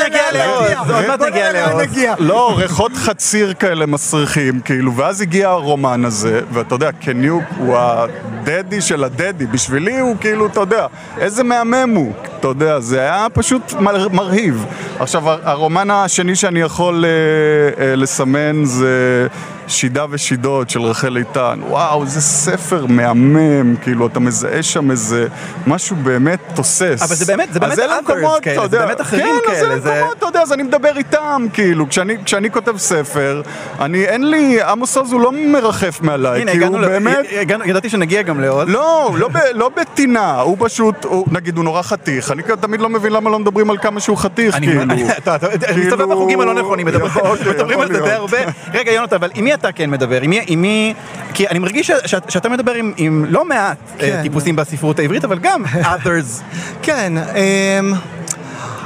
נגיע 0.06 0.22
לעוז. 0.32 0.90
עוד 0.90 1.06
מעט 1.06 1.18
בוא 1.18 1.26
נגיע 1.26 1.52
לעוז. 1.52 1.82
לא, 2.18 2.54
ריחות 2.58 2.92
חציר 2.96 3.54
כאלה 3.54 3.86
מסריחים, 3.86 4.60
כאילו, 4.60 4.96
ואז 4.96 5.20
הגיע 5.20 5.48
הרומן 5.48 6.04
הזה, 6.04 6.40
ואתה 6.52 6.74
יודע, 6.74 6.92
קניוק 6.92 7.44
הוא 7.58 7.76
הדדי 7.78 8.80
של 8.80 9.04
הדדי, 9.04 9.46
בשבילי 9.46 9.98
הוא 9.98 10.16
כאילו, 10.20 10.46
אתה 10.46 10.60
יודע, 10.60 10.86
איזה 11.18 11.42
מהמם 11.44 11.92
הוא, 11.94 12.12
אתה 12.40 12.48
יודע, 12.48 12.80
זה 12.80 13.00
היה 13.00 13.26
פשוט 13.32 13.72
מר, 13.80 14.08
מרהיב. 14.08 14.64
עכשיו, 14.98 15.22
הרומן 15.42 15.90
השני 15.90 16.36
שאני 16.36 16.60
יכול 16.60 17.04
אה, 17.04 17.10
אה, 17.84 17.96
לסמן 17.96 18.64
זה... 18.64 19.26
שידה 19.70 20.04
ושידות 20.10 20.70
של 20.70 20.80
רחל 20.82 21.16
איתן, 21.16 21.60
וואו, 21.68 22.02
איזה 22.02 22.20
ספר 22.20 22.86
מהמם, 22.86 23.76
כאילו, 23.76 24.06
אתה 24.06 24.20
מזהה 24.20 24.62
שם 24.62 24.90
איזה 24.90 25.26
משהו 25.66 25.96
באמת 25.96 26.38
תוסס. 26.54 27.02
אבל 27.02 27.14
זה 27.14 27.24
באמת- 27.26 27.52
זה 27.52 27.60
באמת 27.60 27.78
אז 27.78 27.90
מקומות, 28.02 28.42
כאלה, 28.42 28.58
אתה 28.60 28.68
זה 28.68 28.76
יודע, 28.76 28.86
באמת 28.86 29.00
אחרים 29.00 29.26
כן, 29.46 29.50
אז 29.52 29.58
כאלה, 29.58 29.72
אלה 29.72 29.80
זה- 29.80 29.94
מקומות, 29.96 30.18
אתה 30.18 30.26
יודע, 30.26 30.42
אז 30.42 30.52
אני 30.52 30.62
מדבר 30.62 30.96
איתם, 30.96 31.46
כאילו, 31.52 31.88
כשאני, 31.88 32.16
כשאני 32.24 32.50
כותב 32.50 32.76
ספר, 32.78 33.42
אני, 33.80 34.04
אין 34.04 34.30
לי, 34.30 34.62
עמוס 34.62 34.96
עוז 34.96 35.12
הוא 35.12 35.20
לא 35.20 35.32
מרחף 35.32 35.98
מעליי, 36.02 36.40
הנה, 36.40 36.52
כי 36.52 36.58
הוא 36.64 36.78
ל... 36.78 36.88
באמת... 36.88 37.16
הגענו- 37.40 37.64
ידעתי 37.64 37.88
שנגיע 37.90 38.22
גם 38.22 38.40
לעוד. 38.40 38.68
לא, 38.68 39.10
לא, 39.18 39.28
ב, 39.28 39.36
לא 39.54 39.70
בטינה, 39.76 40.40
הוא 40.40 40.56
פשוט, 40.60 41.04
הוא, 41.04 41.26
נגיד, 41.32 41.56
הוא 41.56 41.64
נורא 41.64 41.82
חתיך, 41.82 42.27
אני 42.30 42.42
תמיד 42.60 42.80
לא 42.80 42.88
מבין 42.88 43.12
למה 43.12 43.30
לא 43.30 43.38
מדברים 43.38 43.70
על 43.70 43.78
כמה 43.78 44.00
שהוא 44.00 44.16
חתיך, 44.16 44.54
אני 44.54 44.66
כאילו. 44.66 44.82
אתה- 45.18 45.36
אתה 45.36 45.48
כאילו- 45.66 45.84
מסתובב 45.84 46.12
בחוגים 46.12 46.40
הלא 46.40 46.54
נכונים, 46.54 46.86
מדבר- 46.86 47.06
מדברים 47.54 47.80
על 47.80 47.92
זה 47.92 48.00
די. 48.00 48.10
הרבה. 48.10 48.38
רגע, 48.74 48.92
יונתן, 48.92 49.16
אבל 49.16 49.30
עם 49.34 49.44
מי 49.44 49.54
אתה 49.54 49.72
כן 49.72 49.90
מדבר? 49.90 50.18
עם 50.46 50.62
מי-. 50.62 50.94
כי 51.34 51.48
אני 51.48 51.58
מרגיש 51.58 51.90
שאתה 52.28 52.48
מדבר 52.48 52.72
עם- 52.96 53.24
לא 53.28 53.44
מעט 53.44 53.76
אה, 53.92 53.98
כן. 54.00 54.22
טיפוסים 54.22 54.56
בספרות 54.56 54.98
העברית, 54.98 55.24
אבל 55.24 55.38
גם 55.38 55.64
others. 55.94 56.42
כן, 56.82 57.12
אמ, 57.16 57.92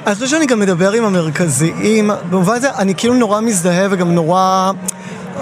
אני 0.07 0.15
חושב 0.15 0.27
שאני 0.27 0.47
גם 0.47 0.61
מדבר 0.61 0.93
עם 0.93 1.05
המרכזיים, 1.05 2.11
במובן 2.31 2.55
הזה 2.55 2.69
אני 2.79 2.95
כאילו 2.95 3.15
נורא 3.15 3.41
מזדהה 3.41 3.87
וגם 3.91 4.15
נורא, 4.15 4.71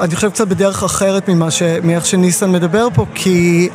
אני 0.00 0.14
חושב 0.14 0.30
קצת 0.30 0.48
בדרך 0.48 0.82
אחרת 0.82 1.28
ממה 1.28 1.50
ש... 1.50 1.62
מאיך 1.82 2.06
שניסן 2.06 2.52
מדבר 2.52 2.88
פה, 2.94 3.06
כי... 3.14 3.68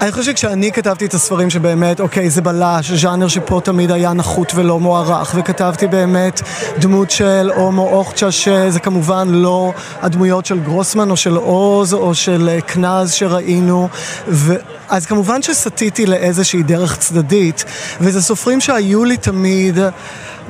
אני 0.00 0.12
חושב 0.12 0.30
שכשאני 0.30 0.72
כתבתי 0.72 1.06
את 1.06 1.14
הספרים 1.14 1.50
שבאמת, 1.50 2.00
אוקיי, 2.00 2.30
זה 2.30 2.42
בלש, 2.42 2.92
ז'אנר 2.92 3.28
שפה 3.28 3.60
תמיד 3.64 3.90
היה 3.90 4.12
נחות 4.12 4.52
ולא 4.54 4.80
מוערך, 4.80 5.34
וכתבתי 5.38 5.86
באמת 5.86 6.40
דמות 6.78 7.10
של 7.10 7.50
הומו 7.54 7.88
אוכצ'ה, 7.88 8.30
שזה 8.30 8.80
כמובן 8.80 9.28
לא 9.28 9.72
הדמויות 10.02 10.46
של 10.46 10.60
גרוסמן 10.60 11.10
או 11.10 11.16
של 11.16 11.36
עוז 11.36 11.94
או 11.94 12.14
של 12.14 12.48
אה, 12.48 12.60
קנז 12.60 13.12
שראינו, 13.12 13.88
ו... 14.28 14.54
אז 14.88 15.06
כמובן 15.06 15.42
שסטיתי 15.42 16.06
לאיזושהי 16.06 16.62
דרך 16.62 16.96
צדדית, 16.96 17.64
וזה 18.00 18.22
סופרים 18.22 18.60
שהיו 18.60 19.04
לי 19.04 19.16
תמיד... 19.16 19.78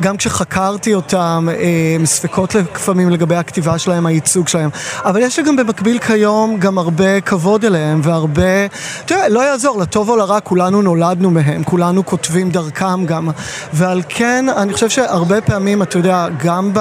גם 0.01 0.17
כשחקרתי 0.17 0.95
אותם, 0.95 1.49
אה, 1.51 2.07
ספקות 2.07 2.55
לפעמים 2.55 3.11
לגבי 3.11 3.35
הכתיבה 3.35 3.79
שלהם, 3.79 4.07
הייצוג 4.07 4.49
שלהם. 4.49 4.71
אבל 5.05 5.21
יש 5.21 5.39
לי 5.39 5.45
גם 5.45 5.57
במקביל 5.57 5.99
כיום 5.99 6.57
גם 6.59 6.79
הרבה 6.79 7.21
כבוד 7.21 7.65
אליהם 7.65 8.01
והרבה... 8.03 8.67
תראה, 9.07 9.29
לא 9.29 9.41
יעזור, 9.41 9.81
לטוב 9.81 10.09
או 10.09 10.17
לרע, 10.17 10.41
כולנו 10.41 10.83
נולדנו 10.83 11.31
מהם, 11.31 11.65
כולנו 11.65 12.07
כותבים 12.07 12.51
דרכם 12.51 13.07
גם. 13.07 13.29
ועל 13.73 14.03
כן, 14.09 14.47
אני 14.57 14.73
חושב 14.73 14.89
שהרבה 14.89 15.41
פעמים, 15.41 15.83
אתה 15.83 15.99
יודע, 15.99 16.27
גם 16.45 16.71
ב... 16.75 16.81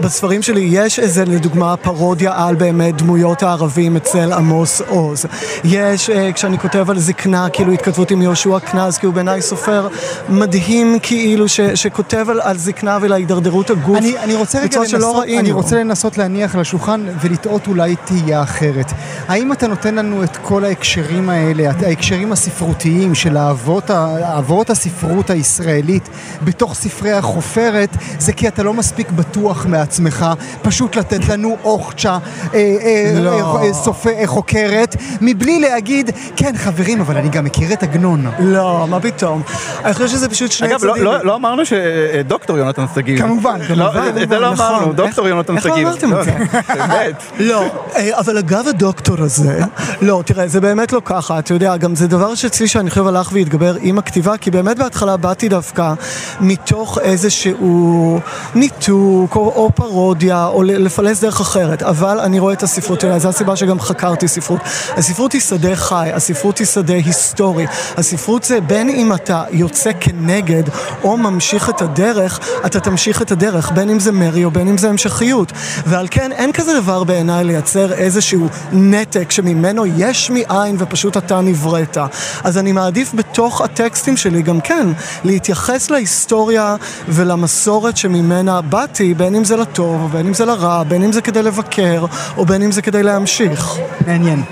בספרים 0.00 0.42
שלי 0.42 0.68
יש 0.70 0.98
איזה, 0.98 1.24
לדוגמה, 1.24 1.76
פרודיה 1.76 2.32
על 2.36 2.54
באמת 2.54 2.96
דמויות 2.96 3.42
הערבים 3.42 3.96
אצל 3.96 4.32
עמוס 4.32 4.80
עוז. 4.88 5.26
יש, 5.64 6.10
אה, 6.10 6.32
כשאני 6.32 6.58
כותב 6.58 6.90
על 6.90 6.98
זקנה, 6.98 7.48
כאילו 7.50 7.72
התכתבות 7.72 8.10
עם 8.10 8.22
יהושע 8.22 8.58
קנז, 8.58 8.98
כי 8.98 9.06
הוא 9.06 9.14
בעיניי 9.14 9.42
סופר 9.42 9.88
מדהים, 10.28 10.98
כאילו, 11.02 11.48
ש, 11.48 11.60
שכותב 11.98 12.30
על, 12.30 12.40
על 12.40 12.58
זקנה 12.58 12.98
ולהידרדרות 13.00 13.70
הגוף. 13.70 13.96
אני, 13.96 14.18
אני 14.18 14.34
רוצה 14.34 14.60
רגע 14.60 14.80
לנסות, 14.80 15.24
אני 15.38 15.52
רוצה 15.52 15.76
לנסות 15.76 16.18
להניח 16.18 16.54
על 16.54 16.60
השולחן 16.60 17.06
ולטעות 17.20 17.66
אולי 17.66 17.96
תהייה 18.04 18.42
אחרת. 18.42 18.92
האם 19.28 19.52
אתה 19.52 19.66
נותן 19.66 19.94
לנו 19.94 20.24
את 20.24 20.36
כל 20.36 20.64
ההקשרים 20.64 21.30
האלה, 21.30 21.70
ההקשרים 21.86 22.32
הספרותיים 22.32 23.14
של 23.14 23.36
האבות, 23.36 23.90
האבות 23.90 24.70
הספרות 24.70 25.30
הישראלית 25.30 26.08
בתוך 26.44 26.74
ספרי 26.74 27.12
החופרת, 27.12 27.96
זה 28.18 28.32
כי 28.32 28.48
אתה 28.48 28.62
לא 28.62 28.74
מספיק 28.74 29.10
בטוח 29.10 29.66
מה... 29.66 29.78
לעצמך, 29.78 30.26
פשוט 30.62 30.96
לתת 30.96 31.28
לנו 31.28 31.56
אוכצ'ה 31.64 32.18
אה, 32.54 32.58
אה, 32.58 33.20
לא. 33.20 33.62
אה, 33.62 33.72
סופר, 33.72 34.26
חוקרת, 34.26 34.96
מבלי 35.20 35.60
להגיד, 35.60 36.10
כן 36.36 36.56
חברים, 36.56 37.00
אבל 37.00 37.16
אני 37.16 37.28
גם 37.28 37.44
מכיר 37.44 37.72
את 37.72 37.82
עגנון. 37.82 38.26
לא, 38.38 38.86
מה 38.90 39.00
פתאום. 39.00 39.42
אני 39.84 39.94
חושב 39.94 40.08
שזה 40.08 40.28
פשוט 40.28 40.52
שני 40.52 40.68
צדדים. 40.68 40.90
אגב, 40.90 41.02
לא, 41.02 41.24
לא 41.24 41.34
אמרנו 41.34 41.66
שדוקטור 42.14 42.58
יונתן 42.58 42.84
שגיב. 42.94 43.20
כמובן, 43.20 43.58
כמובן. 43.68 44.10
את 44.22 44.28
זה 44.28 44.38
לא 44.38 44.52
נכון. 44.52 44.66
אמרנו, 44.66 44.92
דוקטור 44.92 45.28
יונתן 45.28 45.60
שגיב. 45.60 45.74
איך 45.74 45.86
אמרתם 45.86 46.18
את 46.18 46.24
זה? 46.24 46.32
באמת. 46.74 47.22
לא, 47.50 47.64
אבל 48.12 48.38
אגב 48.38 48.68
הדוקטור 48.68 49.16
הזה, 49.20 49.60
לא, 50.02 50.22
תראה, 50.26 50.48
זה 50.48 50.60
באמת 50.60 50.92
לא 50.92 51.02
ככה, 51.04 51.38
אתה 51.38 51.54
יודע, 51.54 51.76
גם 51.76 51.94
זה 51.94 52.06
דבר 52.06 52.34
שאצלי 52.34 52.68
שאני 52.68 52.90
חושב 52.90 53.06
הלך 53.06 53.30
והתגבר 53.32 53.76
עם 53.80 53.98
הכתיבה, 53.98 54.36
כי 54.36 54.50
באמת 54.50 54.78
בהתחלה 54.78 55.16
באתי 55.16 55.48
דווקא 55.48 55.92
מתוך 56.40 56.98
איזשהו 56.98 58.20
ניתוק, 58.54 59.36
או 59.36 59.52
או 59.58 59.70
פרודיה, 59.74 60.46
או 60.46 60.62
לפלס 60.62 61.20
דרך 61.20 61.40
אחרת, 61.40 61.82
אבל 61.82 62.20
אני 62.20 62.38
רואה 62.38 62.52
את 62.52 62.62
הספרות 62.62 63.00
שלה, 63.00 63.18
זו 63.18 63.28
הסיבה 63.28 63.56
שגם 63.56 63.80
חקרתי 63.80 64.28
ספרות. 64.28 64.60
הספרות 64.96 65.32
היא 65.32 65.40
שדה 65.40 65.76
חי, 65.76 66.10
הספרות 66.14 66.58
היא 66.58 66.66
שדה 66.66 66.94
היסטורי. 66.94 67.66
הספרות 67.96 68.44
זה 68.44 68.60
בין 68.60 68.88
אם 68.88 69.12
אתה 69.12 69.44
יוצא 69.50 69.90
כנגד 70.00 70.62
או 71.04 71.16
ממשיך 71.16 71.70
את 71.70 71.77
הדרך, 71.82 72.40
אתה 72.66 72.80
תמשיך 72.80 73.22
את 73.22 73.30
הדרך, 73.30 73.72
בין 73.72 73.90
אם 73.90 74.00
זה 74.00 74.12
מרי 74.12 74.44
או 74.44 74.50
בין 74.50 74.68
אם 74.68 74.78
זה 74.78 74.88
המשכיות. 74.88 75.52
ועל 75.86 76.06
כן 76.10 76.32
אין 76.32 76.52
כזה 76.52 76.80
דבר 76.80 77.04
בעיניי 77.04 77.44
לייצר 77.44 77.92
איזשהו 77.92 78.48
נתק 78.72 79.30
שממנו 79.30 79.86
יש 79.86 80.30
מאין 80.30 80.76
ופשוט 80.78 81.16
אתה 81.16 81.40
נבראת. 81.40 81.98
אז 82.44 82.58
אני 82.58 82.72
מעדיף 82.72 83.14
בתוך 83.14 83.60
הטקסטים 83.60 84.16
שלי 84.16 84.42
גם 84.42 84.60
כן 84.60 84.86
להתייחס 85.24 85.90
להיסטוריה 85.90 86.76
ולמסורת 87.08 87.96
שממנה 87.96 88.60
באתי, 88.60 89.14
בין 89.14 89.34
אם 89.34 89.44
זה 89.44 89.56
לטוב, 89.56 90.12
בין 90.12 90.26
אם 90.26 90.34
זה 90.34 90.44
לרע, 90.44 90.82
בין 90.82 91.02
אם 91.02 91.12
זה 91.12 91.20
כדי 91.20 91.42
לבקר, 91.42 92.04
או 92.36 92.46
בין 92.46 92.62
אם 92.62 92.72
זה 92.72 92.82
כדי 92.82 93.02
להמשיך. 93.02 93.78
מעניין. 94.06 94.42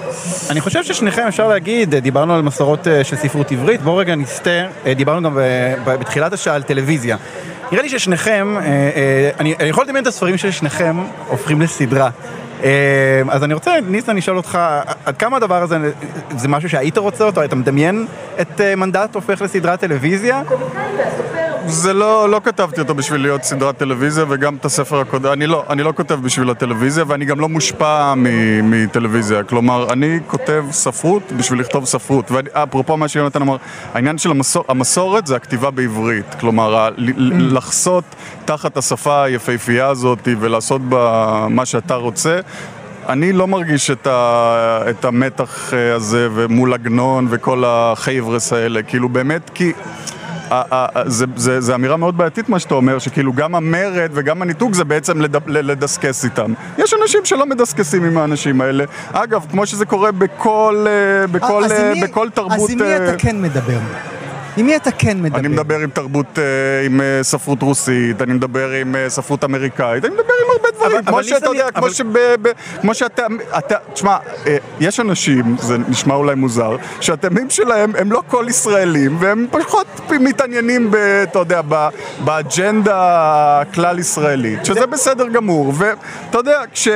אני 0.51 0.61
חושב 0.61 0.85
ששניכם 0.85 1.23
אפשר 1.29 1.49
להגיד, 1.49 1.95
דיברנו 1.95 2.35
על 2.35 2.43
מסורות 2.43 2.89
אה, 2.89 3.05
של 3.05 3.17
ספרות 3.17 3.53
עברית, 3.53 3.83
בואו 3.83 3.97
רגע 3.97 4.15
נסתה, 4.15 4.51
אה, 4.87 4.95
דיברנו 4.95 5.23
גם 5.23 5.39
בתחילת 5.85 6.33
השעה 6.33 6.55
על 6.55 6.63
טלוויזיה. 6.63 7.16
נראה 7.73 7.83
לי 7.83 7.89
ששניכם, 7.89 8.57
אה, 8.61 9.31
אני, 9.41 9.55
אני 9.61 9.69
יכול 9.69 9.85
לדמיין 9.85 10.03
את 10.03 10.07
הספרים 10.09 10.37
של 10.37 10.51
שניכם 10.51 10.97
הופכים 11.29 11.61
לסדרה. 11.61 12.11
אז 13.29 13.45
אני 13.45 13.55
רוצה, 13.55 13.73
ניסן, 13.89 14.17
לשאול 14.17 14.37
אותך, 14.37 14.59
עד 15.05 15.17
כמה 15.17 15.37
הדבר 15.37 15.63
הזה, 15.63 15.77
זה 16.37 16.49
משהו 16.49 16.69
שהיית 16.71 16.99
רוצה 16.99 17.25
אותו? 17.25 17.45
אתה 17.45 17.57
מדמיין 17.57 18.07
את 18.41 18.61
מנדט 18.77 19.15
הופך 19.15 19.43
לסדרת 19.43 19.81
טלוויזיה? 19.81 20.43
זה 21.67 21.93
לא, 21.93 22.31
לא 22.31 22.41
כתבתי 22.45 22.81
אותו 22.81 22.95
בשביל 22.95 23.21
להיות 23.21 23.45
סדרת 23.45 23.79
טלוויזיה 23.79 24.25
וגם 24.29 24.57
את 24.57 24.65
הספר 24.65 25.01
הקודם, 25.01 25.33
אני 25.33 25.47
לא, 25.47 25.65
אני 25.71 25.83
לא 25.83 25.93
כותב 25.97 26.15
בשביל 26.15 26.51
הטלוויזיה 26.51 27.05
ואני 27.07 27.25
גם 27.25 27.41
לא 27.41 27.49
מושפע 27.49 28.15
מטלוויזיה, 28.63 29.43
כלומר 29.43 29.93
אני 29.93 30.19
כותב 30.27 30.65
ספרות 30.71 31.33
בשביל 31.33 31.61
לכתוב 31.61 31.85
ספרות. 31.85 32.31
ואפרופו 32.31 32.97
מה 32.97 33.09
שיונתן 33.09 33.43
אמר, 33.43 33.57
העניין 33.95 34.19
של 34.19 34.31
המסור, 34.31 34.65
המסורת 34.69 35.27
זה 35.27 35.37
הכתיבה 35.37 35.71
בעברית, 35.71 36.35
כלומר 36.41 36.91
לחסות 37.29 38.05
תחת 38.45 38.77
השפה 38.77 39.23
היפהפייה 39.23 39.87
הזאת 39.87 40.29
ולעשות 40.41 40.83
בה 40.83 41.47
מה 41.51 41.67
שאתה 41.67 41.95
רוצה. 41.95 42.41
אני 43.09 43.33
לא 43.33 43.47
מרגיש 43.47 43.91
את, 43.91 44.07
ה, 44.07 44.83
את 44.91 45.05
המתח 45.05 45.73
הזה 45.97 46.29
ומול 46.35 46.75
עגנון 46.75 47.27
וכל 47.31 47.63
החייברס 47.67 48.53
האלה, 48.53 48.83
כאילו 48.83 49.09
באמת 49.09 49.51
כי 49.55 49.73
זה 51.37 51.75
אמירה 51.75 51.97
מאוד 51.97 52.17
בעייתית 52.17 52.49
מה 52.49 52.59
שאתה 52.59 52.75
אומר, 52.75 52.99
שכאילו 52.99 53.33
גם 53.33 53.55
המרד 53.55 54.11
וגם 54.13 54.43
הניתוק 54.43 54.75
זה 54.75 54.85
בעצם 54.85 55.21
לדסקס 55.47 56.25
איתם. 56.25 56.53
יש 56.79 56.95
אנשים 57.03 57.25
שלא 57.25 57.47
מדסקסים 57.47 58.05
עם 58.05 58.19
האנשים 58.19 58.61
האלה. 58.61 58.85
אגב, 59.13 59.47
כמו 59.51 59.67
שזה 59.67 59.87
קורה 59.87 60.13
בכל, 60.13 60.87
אה, 60.89 61.27
בכל, 61.27 61.63
אה, 61.71 61.93
בכל 62.03 62.31
תרבות... 62.31 62.53
אז 62.53 62.71
עם 62.71 62.79
מי 62.79 62.97
אתה 62.97 63.11
אה, 63.13 63.19
כן 63.19 63.43
מדבר? 63.43 63.79
עם 64.57 64.67
מי 64.67 64.77
אתה 64.77 64.91
כן 64.91 65.23
מדבר? 65.23 65.39
אני 65.39 65.49
מדבר 65.49 65.79
עם 65.79 65.91
תרבות, 65.91 66.39
עם 66.87 67.01
ספרות 67.23 67.63
רוסית, 67.63 68.23
אני 68.23 68.33
מדבר 68.33 68.71
עם 68.71 68.95
ספרות 69.09 69.45
אמריקאית, 69.45 70.05
אני 70.05 70.15
מדבר 70.15 70.23
עם 70.45 70.51
הרבה 70.57 70.69
דברים, 70.77 71.05
כמו 71.05 71.25
שאתה 71.25 71.47
יודע, 71.47 71.71
כמו 71.71 71.91
שב... 71.91 72.07
כמו 72.81 72.95
שאתה... 72.95 73.27
תשמע, 73.93 74.17
יש 74.81 75.01
אנשים, 75.01 75.57
זה 75.59 75.79
נשמע 75.89 76.15
אולי 76.15 76.35
מוזר, 76.35 76.77
שהטעמים 77.01 77.51
שלהם 77.51 77.93
הם 77.99 78.13
לא 78.13 78.23
כל 78.29 78.47
ישראלים, 78.49 79.17
והם 79.21 79.47
פחות 79.51 79.87
מתעניינים, 80.21 80.91
אתה 81.23 81.39
יודע, 81.39 81.61
באג'נדה 82.25 82.97
הכלל 83.61 83.99
ישראלית, 83.99 84.65
שזה 84.65 84.87
בסדר 84.87 85.29
גמור, 85.29 85.73
ואתה 85.77 86.39
יודע, 86.39 86.61
כש... 86.73 86.89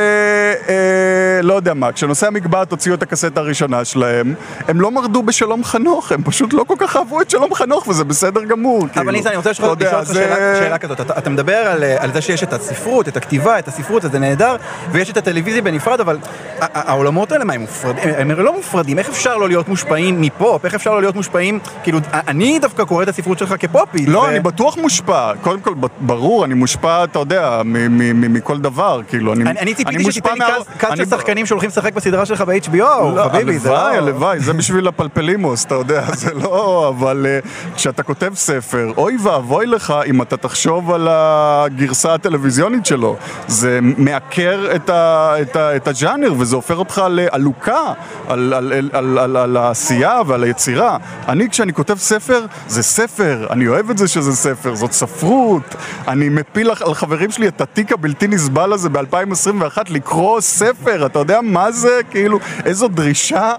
לא 1.42 1.54
יודע 1.54 1.74
מה, 1.74 1.92
כשנושא 1.92 2.26
המגבעת 2.26 2.70
הוציאו 2.70 2.94
את 2.94 3.02
הקסטה 3.02 3.40
הראשונה 3.40 3.84
שלהם, 3.84 4.34
הם 4.68 4.80
לא 4.80 4.90
מרדו 4.90 5.22
בשלום 5.22 5.64
חנוך, 5.64 6.12
הם 6.12 6.22
פשוט 6.24 6.52
לא 6.52 6.64
כל 6.66 6.74
כך 6.78 6.96
אהבו 6.96 7.20
את 7.20 7.30
שלום 7.30 7.49
חנוך, 7.54 7.88
וזה 7.88 8.04
בסדר 8.04 8.44
גמור, 8.44 8.88
כאילו. 8.88 9.04
אבל 9.04 9.12
ניסן, 9.12 9.28
אני 9.28 9.36
רוצה 9.36 9.50
לשאול 9.50 9.68
אותך 9.70 9.86
שאלה 10.12 10.78
כזאת, 10.78 11.00
אתה 11.00 11.30
מדבר 11.30 11.56
על 11.98 12.12
זה 12.12 12.20
שיש 12.20 12.42
את 12.42 12.52
הספרות, 12.52 13.08
את 13.08 13.16
הכתיבה, 13.16 13.58
את 13.58 13.68
הספרות, 13.68 14.02
זה 14.02 14.18
נהדר, 14.18 14.56
ויש 14.92 15.10
את 15.10 15.16
הטלוויזיה 15.16 15.62
בנפרד, 15.62 16.00
אבל 16.00 16.18
העולמות 16.60 17.32
האלה, 17.32 17.44
מה, 17.44 17.52
הם 17.52 17.60
מופרדים? 17.60 18.04
הם 18.18 18.30
לא 18.30 18.56
מופרדים, 18.56 18.98
איך 18.98 19.08
אפשר 19.08 19.36
לא 19.36 19.48
להיות 19.48 19.68
מושפעים 19.68 20.20
מפופ? 20.20 20.64
איך 20.64 20.74
אפשר 20.74 20.90
לא 20.90 21.00
להיות 21.00 21.14
מושפעים, 21.14 21.58
כאילו, 21.82 21.98
אני 22.12 22.58
דווקא 22.58 22.84
קורא 22.84 23.02
את 23.02 23.08
הספרות 23.08 23.38
שלך 23.38 23.54
כפופית. 23.58 24.08
לא, 24.08 24.28
אני 24.28 24.40
בטוח 24.40 24.76
מושפע. 24.78 25.32
קודם 25.42 25.60
כל, 25.60 25.74
ברור, 26.00 26.44
אני 26.44 26.54
מושפע, 26.54 27.04
אתה 27.04 27.18
יודע, 27.18 27.62
מכל 27.64 28.58
דבר, 28.58 29.00
כאילו, 29.08 29.32
אני 29.32 29.74
ציפיתי 29.74 30.12
שתיתן 30.12 30.34
לי 30.34 30.44
קאט 30.78 30.96
של 30.96 31.06
שחקנים 31.06 31.46
שהולכים 31.46 31.68
לשחק 31.68 31.94
בסדרה 31.94 32.26
שלך 32.26 32.40
ב-HBO, 32.40 32.74
לא, 32.74 33.24
חביבי, 33.24 33.58
זה 33.58 33.68
לא... 33.68 33.78
הלוואי, 33.78 33.96
הלוואי, 33.96 34.40
זה 34.40 34.52
בשביל 34.52 34.88
הפלפלימוס, 34.88 35.64
אתה 35.64 35.74
יודע, 35.74 36.02
זה 36.14 36.34
לא... 36.34 36.92
אבל 36.98 37.26
אה, 37.28 37.39
כשאתה 37.76 38.02
כותב 38.02 38.32
ספר, 38.34 38.92
אוי 38.96 39.16
ואבוי 39.22 39.66
לך 39.66 39.94
אם 40.06 40.22
אתה 40.22 40.36
תחשוב 40.36 40.90
על 40.90 41.08
הגרסה 41.10 42.14
הטלוויזיונית 42.14 42.86
שלו. 42.86 43.16
זה 43.46 43.78
מעקר 43.82 44.68
את, 44.76 44.90
ה, 44.90 45.34
את, 45.42 45.56
ה, 45.56 45.76
את 45.76 45.88
הז'אנר 45.88 46.34
וזה 46.38 46.56
הופך 46.56 46.76
אותך 46.76 47.02
לעלוקה 47.10 47.80
על, 48.28 48.54
על, 48.54 48.72
על, 48.72 48.90
על, 48.92 49.18
על, 49.18 49.36
על 49.36 49.56
העשייה 49.56 50.20
ועל 50.26 50.44
היצירה. 50.44 50.96
אני, 51.28 51.50
כשאני 51.50 51.72
כותב 51.72 51.94
ספר, 51.98 52.46
זה 52.68 52.82
ספר, 52.82 53.46
אני 53.50 53.68
אוהב 53.68 53.90
את 53.90 53.98
זה 53.98 54.08
שזה 54.08 54.36
ספר, 54.36 54.74
זאת 54.74 54.92
ספרות. 54.92 55.74
אני 56.08 56.28
מפיל 56.28 56.70
על 56.80 56.94
חברים 56.94 57.30
שלי 57.30 57.48
את 57.48 57.60
התיק 57.60 57.92
הבלתי 57.92 58.28
נסבל 58.28 58.72
הזה 58.72 58.88
ב-2021 58.88 59.78
לקרוא 59.88 60.40
ספר, 60.40 61.06
אתה 61.06 61.18
יודע 61.18 61.40
מה 61.42 61.72
זה? 61.72 62.00
כאילו, 62.10 62.38
איזו 62.64 62.88
דרישה 62.88 63.52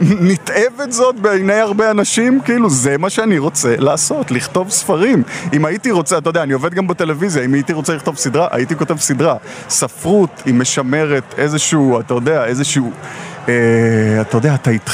נתעבת 0.00 0.92
זאת 0.92 1.20
בעיני 1.20 1.60
הרבה 1.60 1.90
אנשים, 1.90 2.40
כאילו, 2.40 2.70
זה 2.70 2.98
מה 2.98 3.10
שאני 3.12 3.38
רוצה 3.38 3.76
לעשות, 3.78 4.30
לכתוב 4.30 4.70
ספרים. 4.70 5.22
אם 5.52 5.64
הייתי 5.64 5.90
רוצה, 5.90 6.18
אתה 6.18 6.30
יודע, 6.30 6.42
אני 6.42 6.52
עובד 6.52 6.74
גם 6.74 6.86
בטלוויזיה, 6.86 7.44
אם 7.44 7.54
הייתי 7.54 7.72
רוצה 7.72 7.94
לכתוב 7.94 8.16
סדרה, 8.16 8.48
הייתי 8.50 8.76
כותב 8.76 8.98
סדרה. 8.98 9.36
ספרות 9.68 10.42
היא 10.44 10.54
משמרת 10.54 11.34
איזשהו, 11.38 12.00
אתה 12.00 12.14
יודע, 12.14 12.44
איזשהו... 12.44 12.92
אה, 13.48 14.20
אתה 14.20 14.36
יודע, 14.36 14.54
אתה, 14.54 14.70
את, 14.72 14.90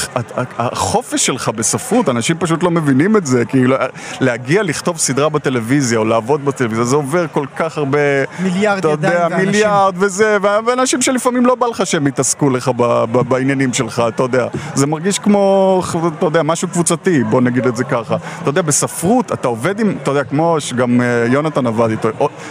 החופש 0.57 1.25
שלך 1.25 1.49
בספרות, 1.49 2.09
אנשים 2.09 2.37
פשוט 2.39 2.63
לא 2.63 2.71
מבינים 2.71 3.17
את 3.17 3.25
זה, 3.25 3.45
כאילו 3.45 3.75
להגיע 4.19 4.63
לכתוב 4.63 4.97
סדרה 4.97 5.29
בטלוויזיה 5.29 5.99
או 5.99 6.05
לעבוד 6.05 6.45
בטלוויזיה, 6.45 6.85
זה 6.85 6.95
עובר 6.95 7.25
כל 7.31 7.45
כך 7.55 7.77
הרבה... 7.77 7.99
מיליארד 8.39 8.77
ידיים 8.77 9.13
ואנשים. 9.13 9.27
אתה 9.27 9.35
יודע, 9.35 9.45
מיליארד 9.45 9.95
וזה, 9.97 10.37
ואנשים 10.65 11.01
שלפעמים 11.01 11.45
לא 11.45 11.55
בא 11.55 11.67
לך 11.67 11.85
שהם 11.85 12.07
יתעסקו 12.07 12.49
לך 12.49 12.71
ב, 12.75 13.03
ב, 13.11 13.21
בעניינים 13.29 13.73
שלך, 13.73 14.03
אתה 14.07 14.23
יודע. 14.23 14.47
זה 14.73 14.87
מרגיש 14.87 15.19
כמו, 15.19 15.81
אתה 16.17 16.25
יודע, 16.25 16.43
משהו 16.43 16.67
קבוצתי, 16.67 17.23
בוא 17.23 17.41
נגיד 17.41 17.67
את 17.67 17.75
זה 17.75 17.83
ככה. 17.83 18.17
אתה 18.41 18.49
יודע, 18.49 18.61
בספרות 18.61 19.31
אתה 19.31 19.47
עובד 19.47 19.79
עם, 19.79 19.97
אתה 20.03 20.11
יודע, 20.11 20.23
כמו 20.23 20.55
שגם 20.59 21.01
אה, 21.01 21.25
יונתן 21.31 21.67
עבד 21.67 21.89
איתו, 21.89 22.09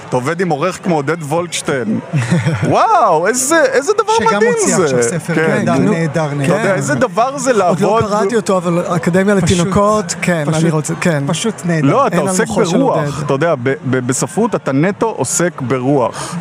אתה 0.09 0.17
עובד 0.17 0.41
עם 0.41 0.49
עורך 0.49 0.79
כמו 0.85 0.95
עודד 0.95 1.23
וולקשטיין. 1.23 2.01
וואו, 2.63 3.27
איזה, 3.27 3.63
איזה 3.63 3.93
דבר 3.93 4.13
מדהים 4.27 4.53
זה. 4.61 4.69
שגם 4.69 4.77
מוציא 4.77 4.85
עכשיו 4.85 5.03
ספר, 5.03 5.35
כן, 5.35 5.65
כן. 5.67 5.88
נהדר, 5.91 6.35
נהדר. 6.35 6.55
אתה 6.55 6.63
יודע, 6.63 6.75
איזה 6.75 6.95
דבר 6.95 7.39
זה 7.39 7.53
לעבוד... 7.53 7.83
עוד 7.83 8.03
לא 8.03 8.09
קראתי 8.09 8.37
אותו, 8.37 8.57
אבל 8.57 8.85
אקדמיה 8.97 9.35
לתינוקות, 9.35 10.15
כן, 10.23 10.45
אני 10.55 10.71
רוצה, 10.71 10.95
כן. 11.01 11.25
פשוט 11.27 11.55
נהדר. 11.65 11.89
לא, 11.89 12.07
אתה 12.07 12.17
עוסק 12.17 12.49
ברוח, 12.49 13.23
אתה 13.23 13.35
יודע, 13.35 13.55
בספרות 13.91 14.55
אתה 14.55 14.73
נטו 14.73 15.07
עוסק 15.07 15.61
ברוח. 15.61 16.37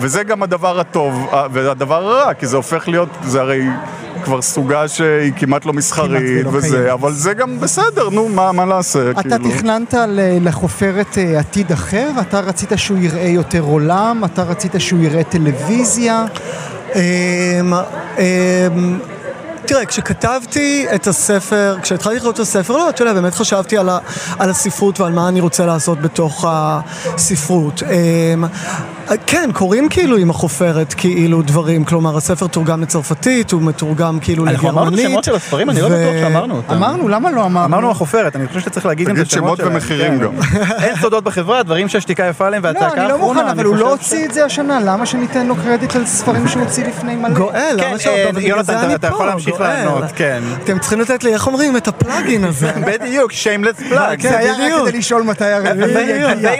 וזה 0.00 0.22
גם 0.22 0.42
הדבר 0.42 0.80
הטוב, 0.80 1.26
והדבר 1.52 1.94
הרע, 1.94 2.34
כי 2.34 2.46
זה 2.46 2.56
הופך 2.56 2.88
להיות, 2.88 3.08
זה 3.24 3.40
הרי 3.40 3.62
כבר 4.24 4.42
סוגה 4.42 4.88
שהיא 4.88 5.32
כמעט 5.36 5.66
לא 5.66 5.72
מסחרית 5.72 6.44
לא 6.44 6.50
וזה, 6.52 6.76
קיים. 6.76 6.90
אבל 6.90 7.12
זה 7.12 7.34
גם 7.34 7.60
בסדר, 7.60 8.08
נו, 8.10 8.28
מה, 8.28 8.52
מה 8.52 8.64
נעשה, 8.64 9.10
אתה 9.10 9.22
כאילו. 9.22 9.50
תכננת 9.50 9.94
לחופרת 10.40 11.18
אה, 11.18 11.38
עתיד 11.38 11.72
אחר? 11.72 12.10
אתה 12.20 12.40
רצית 12.40 12.72
שהוא 12.76 12.98
יראה 12.98 13.28
יותר 13.28 13.60
עולם? 13.60 14.22
אתה 14.24 14.42
רצית 14.42 14.72
שהוא 14.78 15.00
יראה 15.00 15.24
טלוויזיה? 15.24 16.24
אמ, 16.94 17.72
אמ, 18.18 18.98
תראה, 19.66 19.86
כשכתבתי 19.86 20.86
את 20.94 21.06
הספר, 21.06 21.76
כשהתחלתי 21.82 22.16
לכתוב 22.16 22.32
את 22.34 22.38
הספר, 22.38 22.76
לא, 22.76 22.88
אתה 22.88 23.02
יודע, 23.02 23.12
באמת 23.12 23.34
חשבתי 23.34 23.78
על, 23.78 23.88
ה, 23.88 23.98
על 24.38 24.50
הספרות 24.50 25.00
ועל 25.00 25.12
מה 25.12 25.28
אני 25.28 25.40
רוצה 25.40 25.66
לעשות 25.66 26.00
בתוך 26.00 26.44
הספרות. 26.48 27.82
אמ, 29.10 29.16
כן, 29.26 29.50
קוראים 29.52 29.88
כאילו 29.88 30.16
עם 30.16 30.30
החופרת 30.30 30.94
כאילו 30.94 31.42
דברים, 31.42 31.84
כלומר 31.84 32.16
הספר 32.16 32.46
תורגם 32.46 32.82
לצרפתית, 32.82 33.52
הוא 33.52 33.62
מתורגם 33.62 34.18
כאילו 34.20 34.44
לגרמנית. 34.44 34.64
אנחנו 34.64 34.80
אמרנו 34.80 34.96
שמות 34.96 35.24
של 35.24 35.34
הספרים, 35.34 35.70
אני 35.70 35.80
לא 35.80 35.88
בטוח 35.88 36.14
שאמרנו 36.20 36.56
אותם. 36.56 36.74
אמרנו, 36.74 37.08
למה 37.08 37.30
לא 37.30 37.44
אמרנו? 37.44 37.66
אמרנו 37.66 37.90
החופרת, 37.90 38.36
אני 38.36 38.48
חושב 38.48 38.60
שאתה 38.60 38.70
צריך 38.70 38.86
להגיד 38.86 39.08
את 39.08 39.26
השמות 39.26 39.30
שלהם. 39.30 39.54
תגיד 39.54 39.64
שמות 39.64 39.72
ומחירים 39.72 40.18
כן. 40.18 40.24
גם. 40.24 40.32
אין 40.84 40.96
סודות 40.96 41.24
בחברה, 41.24 41.62
דברים 41.62 41.88
שהשתיקה 41.88 42.24
יפה 42.24 42.46
עליהם 42.46 42.62
והצעקה 42.64 42.86
האחרונה. 42.86 43.08
לא, 43.08 43.14
אני 43.14 43.20
לא 43.22 43.28
מוכן, 43.28 43.48
אבל 43.48 43.64
הוא 43.64 43.76
לא 43.76 43.90
הוציא 43.90 44.24
את 44.24 44.34
זה 44.34 44.44
השנה, 44.44 44.80
למה 44.80 45.06
שניתן 45.06 45.46
לו 45.46 45.56
קרדיט 45.56 45.96
על 45.96 46.06
ספרים 46.06 46.48
שהוא 46.48 46.62
הוציא 46.62 46.84
לפני 46.86 47.16
מלא? 47.16 47.34
גואל, 47.34 47.76
למה 47.78 47.98
כן, 47.98 48.10
אה, 48.36 48.42
יונתן, 48.42 48.94
אתה 48.94 49.06
יכול 49.06 49.26
להמשיך 49.26 49.60
לענות, 49.60 50.04
כן. 50.16 50.42
אתם 50.64 50.78
צריכים 50.78 51.00
לתת 51.00 51.24
לי, 51.24 51.34
איך 51.34 51.46
אומרים, 51.46 51.76
את 51.76 51.88
הפלאגין 51.88 52.44
הזה. 52.44 52.72
בדיוק, 52.88 53.32
שיימלס 53.32 53.76
פלאג. 53.76 54.22
זה 54.22 54.38
היה 54.38 54.52
רק 54.52 54.88
כדי 54.88 54.98
לשאול 54.98 55.22
מתי 55.22 55.44
הרביעי 55.44 56.10
יגיע. 56.32 56.50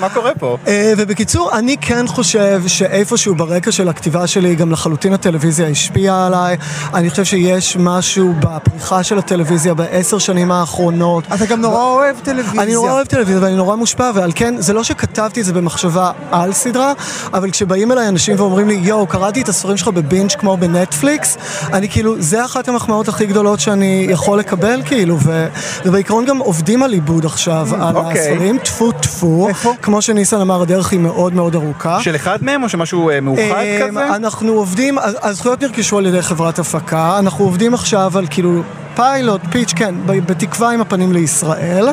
מה 0.00 0.08
קורה 0.14 0.32
פה? 0.34 0.56
ובקיצור, 0.96 1.58
אני 1.58 1.76
כן 1.80 2.06
חושב 2.06 2.62
שאיפשהו 2.66 3.34
ברקע 3.34 3.72
של 3.72 3.88
הכתיבה 3.88 4.26
שלי, 4.26 4.54
גם 4.54 4.72
לחלוטין 4.72 5.12
הטלוויזיה 5.12 5.68
השפיעה 5.68 6.26
עליי. 6.26 6.56
אני 6.94 7.10
חושב 7.10 7.24
שיש 7.24 7.76
משהו 7.76 8.34
בפריחה 8.40 9.02
של 9.02 9.18
הטלוויזיה 9.18 9.74
בעשר 9.74 10.18
שנים 10.18 10.52
האחרונות. 10.52 11.24
אתה 11.34 11.46
גם 11.46 11.60
נורא 11.60 11.84
אוהב 11.84 12.16
טלוויזיה. 12.22 12.62
אני 12.62 12.74
נורא 12.74 12.92
אוהב 12.92 13.06
טלוויזיה 13.06 13.42
ואני 13.42 13.56
נורא 13.56 13.76
מושפע, 13.76 14.10
ועל 14.14 14.32
כן, 14.34 14.54
זה 14.58 14.72
לא 14.72 14.84
שכתבתי 14.84 15.40
את 15.40 15.44
זה 15.44 15.52
במחשבה 15.52 16.10
על 16.30 16.52
סדרה, 16.52 16.92
אבל 17.34 17.50
כשבאים 17.50 17.92
אליי 17.92 18.08
אנשים 18.08 18.36
ואומרים 18.38 18.68
לי, 18.68 18.74
יואו, 18.74 19.06
קראתי 19.06 19.42
את 19.42 19.48
הספרים 19.48 19.76
שלך 19.76 19.88
בבינג' 19.88 20.32
כמו 20.32 20.56
בנטפליקס, 20.56 21.38
אני 21.72 21.88
כאילו, 21.88 22.22
זה 22.22 22.44
אחת 22.44 22.68
המחמאות 22.68 23.08
הכי 23.08 23.26
גדולות 23.26 23.60
שאני 23.60 24.06
יכול 24.10 24.38
לקבל, 24.38 24.82
כאילו, 24.84 25.18
ו, 25.22 25.46
ובעיקרון 25.84 26.24
גם 26.24 26.38
עובדים 26.38 26.82
על 26.82 26.92
עיבוד 26.92 27.24
עכשיו, 27.24 27.68
mm, 27.70 27.74
על 27.74 27.96
אוקיי. 27.96 28.30
הספרים, 28.30 28.58
טפו 28.58 28.92
טפו. 28.92 29.48
כמו 29.82 30.02
שניסן 30.02 30.40
אמר, 30.40 30.64
הדרך 30.76 30.92
היא 30.92 31.00
מאוד 31.00 31.34
מאוד 31.34 31.54
ארוכה. 31.54 32.00
של 32.00 32.16
אחד 32.16 32.38
מהם 32.42 32.62
או 32.62 32.68
שמשהו 32.68 33.10
אה, 33.10 33.20
מאוחד 33.20 33.42
אה, 33.42 33.86
כזה? 33.88 34.16
אנחנו 34.16 34.52
עובדים, 34.52 34.98
הזכויות 35.22 35.62
נרכשו 35.62 35.98
על 35.98 36.06
ידי 36.06 36.22
חברת 36.22 36.58
הפקה, 36.58 37.18
אנחנו 37.18 37.44
עובדים 37.44 37.74
עכשיו 37.74 38.18
על 38.18 38.26
כאילו 38.30 38.62
פיילוט, 38.96 39.40
פיץ', 39.50 39.72
כן, 39.76 39.94
בתקווה 40.06 40.70
עם 40.70 40.80
הפנים 40.80 41.12
לישראל. 41.12 41.88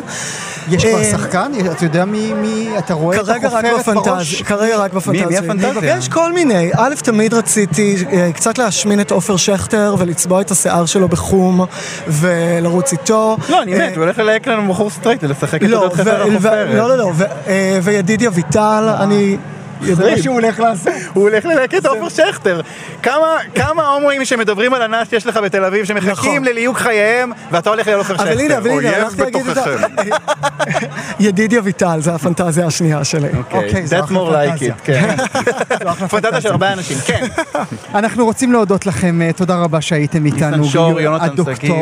יש 0.70 0.86
כבר 0.86 1.00
אה, 1.00 1.04
שחקן? 1.04 1.52
אתה 1.72 1.86
יודע 1.86 2.06
מי, 2.06 2.34
מי, 2.34 2.70
אתה 2.78 2.94
רואה 2.94 3.18
את 3.22 3.30
החופרת 3.30 3.96
בראש? 3.96 4.42
כרגע 4.42 4.78
רק 4.78 4.94
בפנטזיה. 4.94 5.28
מי 5.28 5.38
הפנטזיה? 5.38 5.98
יש 5.98 6.10
כל 6.10 6.34
מיני. 6.34 6.72
א', 6.78 6.94
תמיד 7.04 7.34
רציתי 7.34 7.96
קצת 8.34 8.58
להשמין 8.58 9.02
את 9.02 9.12
עופר 9.12 9.38
שכטר 9.38 9.96
ולצבוע 9.98 10.42
את 10.42 10.52
השיער 10.52 10.86
שלו 10.86 11.08
בחום 11.08 11.66
ולרוץ 12.08 12.92
איתו. 12.92 13.38
לא, 13.50 13.62
אני 13.62 13.74
מת, 13.74 13.96
הוא 13.96 14.04
הולך 14.04 14.20
ללהק 14.20 14.48
לנו 14.48 14.74
בחור 14.74 14.90
סטרייט 14.90 15.24
ולשחק 15.24 15.64
את 15.64 15.68
לא, 15.70 15.78
עודות 15.78 15.94
חבר 15.94 16.22
החופרת. 16.22 16.76
לא, 16.76 16.90
לא, 16.90 16.98
לא, 16.98 17.12
וידידיה 17.84 18.30
ויטל, 18.34 18.90
אני... 19.00 19.38
זה 19.92 20.22
שהוא 20.22 20.34
הולך 20.34 20.60
לעשות. 20.60 20.94
הוא 21.14 21.30
הולך 21.30 21.46
ללקט 21.46 21.86
עופר 21.86 22.10
שכטר. 22.10 22.62
כמה 23.56 23.88
הומואים 23.94 24.26
שמדברים 24.26 24.74
על 24.74 24.82
הנאס 24.82 25.10
שיש 25.10 25.26
לך 25.26 25.38
בתל 25.38 25.66
אביב, 25.66 25.86
שמחכים 25.86 26.34
נכון. 26.34 26.44
לליהוק 26.44 26.78
חייהם, 26.78 27.32
ואתה 27.52 27.70
הולך 27.70 27.88
לעופר 27.88 28.18
שכטר. 28.18 28.32
אבל 28.32 28.40
הנה, 28.40 28.58
אבל 28.58 28.70
הנה, 28.70 28.96
הלכתי 28.96 29.22
להגיד 29.22 29.48
את 29.48 29.56
זה. 29.56 29.76
ידידיה 31.20 31.62
ויטל, 31.64 32.00
זה 32.00 32.16
הפנטזיה 32.16 32.68
השנייה 32.68 33.04
שלי. 33.04 33.28
אוקיי, 33.52 33.86
that's 33.86 34.10
more 34.10 34.12
like 34.12 34.62
it, 34.62 34.74
כן. 34.84 35.16
פנטזיה 36.10 36.42
של 36.42 36.52
הרבה 36.52 36.74
אנשים, 36.74 36.98
כן. 37.06 37.26
אנחנו 38.00 38.26
רוצים 38.26 38.52
להודות 38.52 38.86
לכם, 38.86 39.22
אה, 39.22 39.34
תודה 39.34 39.56
רבה 39.56 39.82
שהייתם 39.82 40.26
איתנו. 40.26 40.58
ניסן 40.58 40.72
שור, 40.72 41.02
יונתן 41.02 41.28
שגיב. 41.36 41.76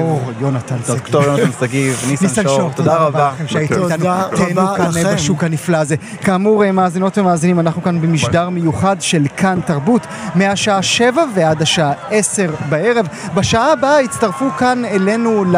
דוקטור 0.95 1.23
יונתן 1.23 1.51
שגיב, 1.59 2.05
ניסן 2.09 2.43
שור, 2.43 2.71
תודה 2.75 2.95
רבה. 2.95 3.31
שהייתם 3.47 3.83
איתנו, 3.83 4.09
תהנו 4.35 4.67
כאן 4.77 5.13
בשוק 5.15 5.43
הנפלא 5.43 5.77
הזה. 5.77 5.95
כאמור, 6.21 6.63
אה, 6.63 6.71
מאזינות 6.71 7.17
ומאזינים, 7.17 7.59
אנחנו 7.59 7.83
כאן 7.83 7.90
במשדר 7.99 8.49
מיוחד 8.49 8.95
של 8.99 9.23
כאן 9.37 9.59
תרבות, 9.65 10.01
מהשעה 10.35 10.81
שבע 10.81 11.23
ועד 11.35 11.61
השעה 11.61 11.93
עשר 12.09 12.49
בערב. 12.69 13.07
בשעה 13.35 13.71
הבאה 13.71 14.01
יצטרפו 14.01 14.45
כאן 14.57 14.85
אלינו, 14.85 15.45
ל... 15.45 15.55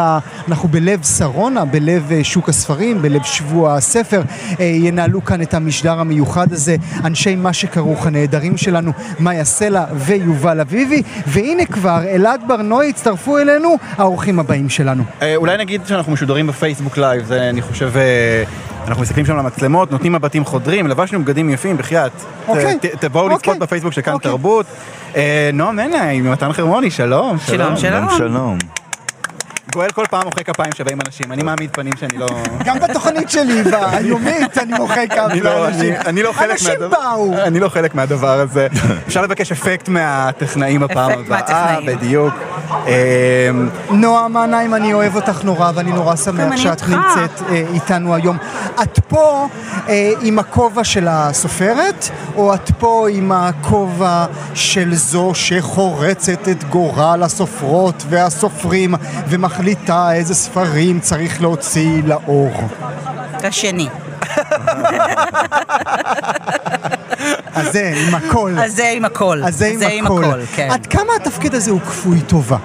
אנחנו 0.48 0.70
בלב 0.70 1.04
שרונה, 1.04 1.66
בלב 1.66 2.12
אה, 2.12 2.24
שוק 2.24 2.50
הספרים, 2.50 3.02
בלב 3.02 3.24
שבוע 3.24 3.76
הספר, 3.76 4.22
אה, 4.60 4.66
ינהלו 4.66 5.26
כאן 5.26 5.42
את 5.42 5.54
המשדר 5.54 6.00
המיוחד 6.00 6.54
הזה, 6.54 6.76
אנשי 7.06 7.36
מה 7.36 7.54
שכרוך 7.54 8.08
הנהדרים 8.08 8.58
שלנו, 8.58 8.92
מאיה 9.20 9.44
סלע 9.44 9.86
ויובל 9.94 10.60
אביבי, 10.60 11.02
והנה 11.28 11.66
כבר, 11.66 12.04
אלעד 12.04 12.42
ברנועי 12.48 12.90
הצטרפו 12.90 13.38
אלינו, 13.38 13.76
האורחים 13.98 14.40
הבאים 14.40 14.70
שלנו. 14.70 15.04
אה, 15.22 15.36
אולי 15.36 15.58
נגיד 15.58 15.82
שאנחנו 15.86 16.12
משודרים 16.12 16.48
בפייסבוק 16.48 16.98
live, 16.98 17.26
זה 17.26 17.50
אני 17.50 17.62
חושב... 17.62 17.92
אנחנו 18.88 19.02
מסתכלים 19.02 19.26
שם 19.26 19.38
למצלמות, 19.38 19.92
נותנים 19.92 20.12
מבטים 20.12 20.46
חודרים, 20.46 20.88
לבשנו 20.88 21.24
בגדים 21.24 21.50
יפים, 21.50 21.78
בחייאת. 21.78 22.12
אוקיי. 22.48 22.78
תבואו 23.00 23.28
לצפות 23.30 23.48
אוקיי. 23.48 23.60
בפייסבוק 23.60 23.94
של 23.94 24.02
כאן 24.02 24.14
אוקיי. 24.14 24.32
תרבות. 24.32 24.66
נועם 25.54 25.76
ננה 25.76 26.10
עם 26.10 26.32
מתן 26.32 26.54
חרמוני, 26.54 26.92
שלום. 26.92 27.38
שלום, 27.40 27.78
שלום. 27.78 28.10
שלום. 28.18 28.58
גואל 29.74 29.92
כל 29.92 30.06
פעם 30.10 30.22
מוחא 30.26 30.44
כפיים 30.44 30.72
שבאים 30.76 31.00
אנשים, 31.06 31.32
אני 31.32 31.44
מעמיד 31.44 31.70
פנים 31.72 31.94
שאני 32.00 32.18
לא... 32.18 32.28
גם 32.66 32.80
בתוכנית 32.80 33.30
שלי, 33.30 33.64
היומית, 33.92 34.58
אני 34.58 34.74
מוחא 34.74 35.08
כפיים 35.08 35.44
לא- 35.44 35.64
לאנשים. 35.66 35.94
אני 36.06 36.24
לא 36.24 36.32
חלק 36.32 36.52
אנשים 36.52 36.74
באו. 36.90 37.34
אני 37.34 37.60
לא 37.60 37.70
חלק 37.70 37.96
מהדבר 37.96 38.40
הזה. 38.40 38.68
אפשר 39.08 39.22
לבקש 39.22 39.52
אפקט 39.52 39.90
מהטכנאים 39.90 40.84
הפעם 40.84 41.12
הבאה. 41.12 41.40
אפקט 41.40 41.50
מהטכנאים. 41.52 41.98
בדיוק. 41.98 42.34
אמ, 42.88 43.70
נועה 43.92 44.28
מנהיים, 44.28 44.76
אני 44.76 44.94
אוהב 44.94 45.16
אותך 45.16 45.44
נורא, 45.44 45.72
ואני 45.76 45.92
נורא 45.92 46.16
שמח 46.16 46.58
שאת 46.58 46.82
נמצאת 46.82 47.42
אה, 47.50 47.64
איתנו 47.74 48.16
היום. 48.16 48.38
את 48.84 49.00
פה 49.08 49.48
אה, 49.90 50.12
עם 50.22 50.40
הכובע 50.40 50.84
של 50.84 51.08
הסופרת, 51.10 52.10
או 52.36 52.54
את 52.54 52.72
פה 52.80 53.08
עם 53.12 53.32
הכובע 53.32 54.26
של 54.54 54.96
זו 54.96 55.32
שחורצת 55.34 56.50
את 56.50 56.64
גורל 56.64 57.24
הסופרות 57.24 58.04
והסופרים, 58.10 58.96
ומחליטה 59.64 60.14
איזה 60.14 60.36
ספרים 60.36 61.00
צריך 61.00 61.42
להוציא 61.42 62.02
לאור? 62.06 62.52
השני. 63.34 63.88
הזה, 67.56 67.94
עם 68.08 68.16
הכל. 68.16 68.54
הזה 68.58 68.90
עם 68.96 69.06
הכל. 69.06 69.44
הזה 69.44 69.88
עם 69.88 70.06
הכל. 70.06 70.46
כן. 70.56 70.68
עד 70.72 70.86
כמה 70.88 71.14
התפקיד 71.22 71.56
הזה 71.56 71.72
הוא 71.72 71.82
כפוי 71.82 72.22
טובה? 72.22 72.58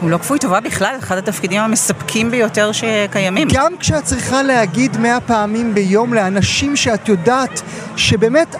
הוא 0.00 0.10
לא 0.10 0.18
כפוי 0.18 0.38
טובה 0.38 0.60
בכלל, 0.60 0.94
אחד 0.98 1.18
התפקידים 1.18 1.60
המספקים 1.60 2.30
ביותר 2.30 2.72
שקיימים. 2.72 3.48
גם 3.52 3.72
כשאת 3.80 4.04
צריכה 4.04 4.42
להגיד 4.42 4.96
מאה 4.96 5.20
פעמים 5.20 5.74
ביום 5.74 6.14
לאנשים 6.14 6.76
שאת 6.76 7.08
יודעת 7.08 7.62
שבאמת 7.96 8.56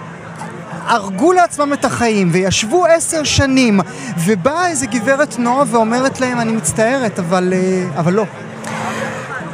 הרגו 0.92 1.32
לעצמם 1.32 1.72
את 1.72 1.84
החיים 1.84 2.28
וישבו 2.32 2.86
עשר 2.86 3.24
שנים 3.24 3.80
ובאה 4.24 4.68
איזה 4.68 4.86
גברת 4.86 5.38
נועה 5.38 5.64
ואומרת 5.70 6.20
להם 6.20 6.40
אני 6.40 6.52
מצטערת 6.52 7.18
אבל, 7.18 7.52
אה, 7.52 7.88
אבל 7.96 8.12
לא. 8.12 8.24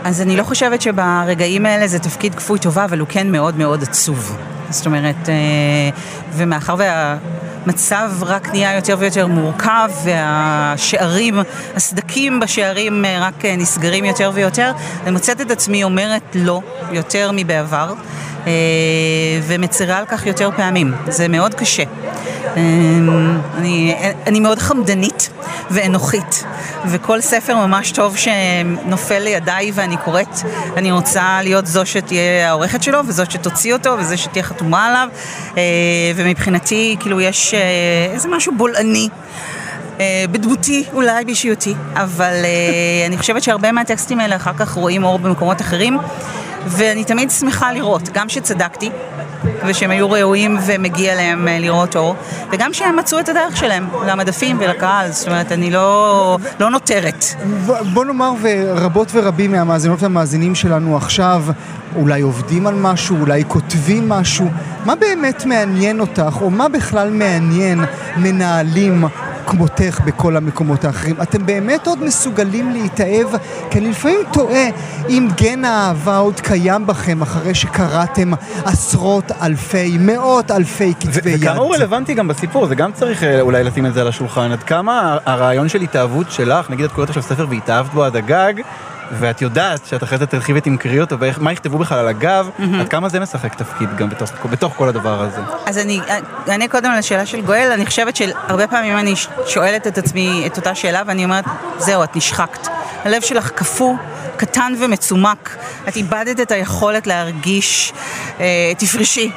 אז 0.05 0.20
אני 0.20 0.36
לא 0.36 0.43
חושבת 0.43 0.82
שברגעים 0.82 1.66
האלה 1.66 1.86
זה 1.86 1.99
תפקיד 1.99 2.34
כפוי 2.34 2.59
טובה, 2.59 2.84
אבל 2.84 2.99
הוא 2.99 3.09
כן 3.09 3.32
מאוד 3.32 3.59
מאוד 3.59 3.82
עצוב. 3.82 4.36
זאת 4.70 4.86
אומרת, 4.86 5.28
אה, 5.28 5.34
ומאחר 6.32 6.74
והמצב 6.78 8.11
רק 8.20 8.49
נהיה 8.49 8.74
יותר 8.74 8.97
ויותר 8.99 9.26
מורכב, 9.26 9.91
והשערים, 10.05 11.39
הסדקים 11.76 12.41
בשערים 12.41 13.05
אה, 13.05 13.18
רק 13.20 13.45
נסגרים 13.45 14.05
יותר 14.05 14.30
ויותר, 14.34 14.72
אני 15.03 15.11
מוצאת 15.11 15.41
את 15.41 15.51
עצמי 15.51 15.84
אומרת 15.84 16.22
לא 16.34 16.61
יותר 16.93 17.30
מבעבר, 17.34 17.95
ומצרה 19.42 19.99
על 19.99 20.05
כך 20.07 20.26
יותר 20.26 20.51
פעמים. 20.57 20.94
זה 21.09 21.28
מאוד 21.28 21.55
קשה. 21.55 21.82
אני, 23.57 23.94
אני 24.26 24.40
מאוד 24.40 24.59
חמדנית 24.59 25.30
ואנוכית, 25.70 26.44
וכל 26.86 27.20
ספר 27.20 27.57
ממש 27.57 27.92
טוב 27.92 28.16
שנופל 28.16 29.18
לידיי 29.18 29.70
ואני 29.74 29.96
קוראת, 29.96 30.28
אני 30.76 30.92
רוצה 30.92 31.38
להיות 31.42 31.66
זו 31.66 31.86
שתהיה 31.86 32.49
העורכת 32.49 32.82
שלו, 32.82 32.99
וזו 33.07 33.24
שתוציא 33.28 33.72
אותו, 33.72 33.96
וזו 33.99 34.18
שתהיה 34.18 34.42
חתומה 34.42 34.86
עליו, 34.86 35.09
אה, 35.57 35.62
ומבחינתי, 36.16 36.96
כאילו, 37.01 37.20
יש 37.20 37.55
אה, 37.55 37.61
איזה 38.12 38.28
משהו 38.28 38.53
בולעני. 38.57 39.09
אה, 40.01 40.24
בדמותי, 40.30 40.84
אולי 40.92 41.24
באישיותי, 41.24 41.74
אבל 41.94 42.34
אני 43.07 43.18
חושבת 43.18 43.42
שהרבה 43.42 43.72
מהטקסטים 43.72 44.20
האלה 44.20 44.36
אחר 44.36 44.53
כך 44.59 44.72
רואים 44.72 45.05
אור 45.05 45.18
במקומות 45.18 45.61
אחרים, 45.61 45.99
ואני 46.70 47.04
תמיד 47.04 47.30
שמחה 47.30 47.72
לראות, 47.72 48.02
גם 48.12 48.28
שצדקתי, 48.28 48.90
ושהם 49.66 49.90
היו 49.90 50.11
ראויים 50.11 50.59
ומגיע 50.66 51.14
להם 51.14 51.49
אה, 51.49 51.59
לראות 51.59 51.96
אור, 51.96 52.16
וגם 52.53 52.72
שהם 52.72 52.96
מצאו 52.96 53.20
את 53.20 53.28
הדרך 53.28 53.57
שלהם 53.57 53.88
למדפים 54.07 54.57
ולקהל, 54.61 55.11
זאת 55.11 55.26
אומרת, 55.26 55.53
אני 55.53 55.70
לא, 55.70 56.38
לא 56.61 56.70
נותרת. 56.70 57.24
בוא 57.92 58.05
נאמר, 58.05 58.32
ורבות 58.42 59.09
ורבים 59.14 59.53
מהמאזינות 59.53 60.03
והמאזינים 60.03 60.55
שלנו 60.55 60.96
עכשיו 60.96 61.44
אולי 61.96 62.20
עובדים 62.20 62.66
על 62.66 62.74
משהו, 62.74 63.16
אולי 63.20 63.44
כותבים 63.49 64.09
משהו, 64.09 64.46
מה 64.84 64.94
באמת 64.94 65.44
מעניין 65.44 66.01
אותך, 66.01 66.38
או 66.40 66.51
מה 66.51 66.68
בכלל 66.68 67.11
מעניין 67.11 67.84
מנהלים 68.16 69.05
כמותך 69.46 70.01
בכל 70.05 70.36
המקומות 70.36 70.84
האחרים. 70.84 71.16
אתם 71.22 71.46
באמת 71.46 71.86
עוד 71.86 72.05
מסוגלים 72.05 72.70
להתאהב? 72.70 73.26
כי 73.70 73.78
אני 73.78 73.88
לפעמים 73.88 74.20
תוהה 74.32 74.68
אם 75.09 75.28
גן 75.36 75.64
האהבה 75.64 76.18
עוד 76.18 76.40
קיים 76.40 76.86
בכם 76.86 77.22
אחרי 77.22 77.55
שקראתם 77.55 78.30
עשרות 78.64 79.32
אלפי, 79.43 79.99
מאות 80.01 80.51
אלפי 80.51 80.95
כתבי 81.01 81.30
יד. 81.30 81.43
וכמה 81.43 81.59
הוא 81.59 81.74
רלוונטי 81.74 82.14
גם 82.14 82.28
בסיפור, 82.28 82.66
זה 82.66 82.74
גם 82.74 82.93
צריך 82.93 83.22
אה, 83.22 83.41
אולי 83.41 83.64
לשים 83.64 83.86
את 83.86 83.95
זה 83.95 84.01
על 84.01 84.09
השולחן. 84.09 84.53
עד 84.53 84.62
כמה 84.62 85.18
הרעיון 85.24 85.68
של 85.68 85.80
התאהבות 85.80 86.30
שלך, 86.30 86.70
נגיד 86.70 86.84
את 86.84 86.93
קוראת 86.93 87.09
עכשיו 87.09 87.22
ספר 87.22 87.47
והתאהבת 87.51 87.93
בו 87.93 88.05
עד 88.05 88.16
הגג, 88.16 88.55
ואת 89.12 89.42
יודעת 89.42 89.86
שאת 89.86 90.02
אחרי 90.02 90.18
זה 90.18 90.26
תלכי 90.26 90.52
ותמכרי 90.56 91.00
אותו, 91.00 91.16
ומה 91.20 91.52
יכתבו 91.52 91.78
בכלל 91.78 91.98
על 91.98 92.09
הגב, 92.09 92.48
mm-hmm. 92.59 92.80
עד 92.80 92.88
כמה 92.88 93.09
זה 93.09 93.20
משחק 93.20 93.54
תפקיד 93.54 93.96
גם 93.96 94.11
בתוך, 94.11 94.30
בתוך 94.50 94.74
כל 94.76 94.88
הדבר 94.88 95.22
הזה. 95.22 95.40
אז 95.66 95.78
אני 95.78 96.00
אענה 96.48 96.68
קודם 96.68 96.92
לשאלה 96.92 97.26
של 97.26 97.40
גואל, 97.40 97.70
אני 97.72 97.86
חושבת 97.86 98.16
שהרבה 98.16 98.66
פעמים 98.66 98.98
אני 98.98 99.14
שואלת 99.46 99.86
את 99.86 99.98
עצמי 99.98 100.42
את 100.46 100.56
אותה 100.56 100.74
שאלה, 100.74 101.02
ואני 101.06 101.24
אומרת, 101.24 101.44
זהו, 101.78 102.04
את 102.04 102.16
נשחקת. 102.16 102.68
הלב 103.04 103.22
שלך 103.22 103.50
קפוא. 103.50 103.94
קטן 104.38 104.72
ומצומק, 104.80 105.56
את 105.88 105.96
איבדת 105.96 106.40
את 106.40 106.50
היכולת 106.50 107.06
להרגיש, 107.06 107.92
אה, 108.40 108.72
תפרשי, 108.78 109.30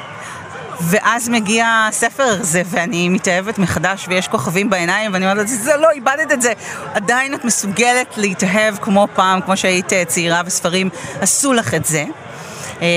ואז 0.82 1.28
מגיע 1.28 1.86
הספר 1.88 2.22
הזה, 2.40 2.62
ואני 2.66 3.08
מתאהבת 3.08 3.58
מחדש, 3.58 4.06
ויש 4.08 4.28
כוכבים 4.28 4.70
בעיניים, 4.70 5.12
ואני 5.12 5.30
אומרת, 5.30 5.48
זה 5.48 5.76
לא, 5.76 5.90
איבדת 5.90 6.32
את 6.32 6.42
זה. 6.42 6.52
עדיין 6.94 7.34
את 7.34 7.44
מסוגלת 7.44 8.14
להתאהב 8.16 8.76
כמו 8.80 9.08
פעם, 9.14 9.40
כמו 9.40 9.56
שהיית 9.56 9.92
אה, 9.92 10.04
צעירה 10.04 10.42
וספרים 10.46 10.88
עשו 11.20 11.52
לך 11.52 11.74
את 11.74 11.84
זה. 11.84 12.04
אה, 12.82 12.88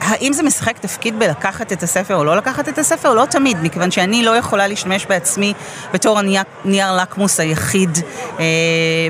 האם 0.00 0.32
זה 0.32 0.42
משחק 0.42 0.78
תפקיד 0.78 1.18
בלקחת 1.18 1.72
את 1.72 1.82
הספר 1.82 2.16
או 2.16 2.24
לא 2.24 2.36
לקחת 2.36 2.68
את 2.68 2.78
הספר? 2.78 3.14
לא 3.14 3.24
תמיד, 3.24 3.56
מכיוון 3.62 3.90
שאני 3.90 4.24
לא 4.24 4.36
יכולה 4.36 4.66
להשתמש 4.66 5.06
בעצמי 5.06 5.52
בתור 5.92 6.18
הנייר 6.18 6.96
לקמוס 7.02 7.40
היחיד, 7.40 7.98
אה, 8.38 8.44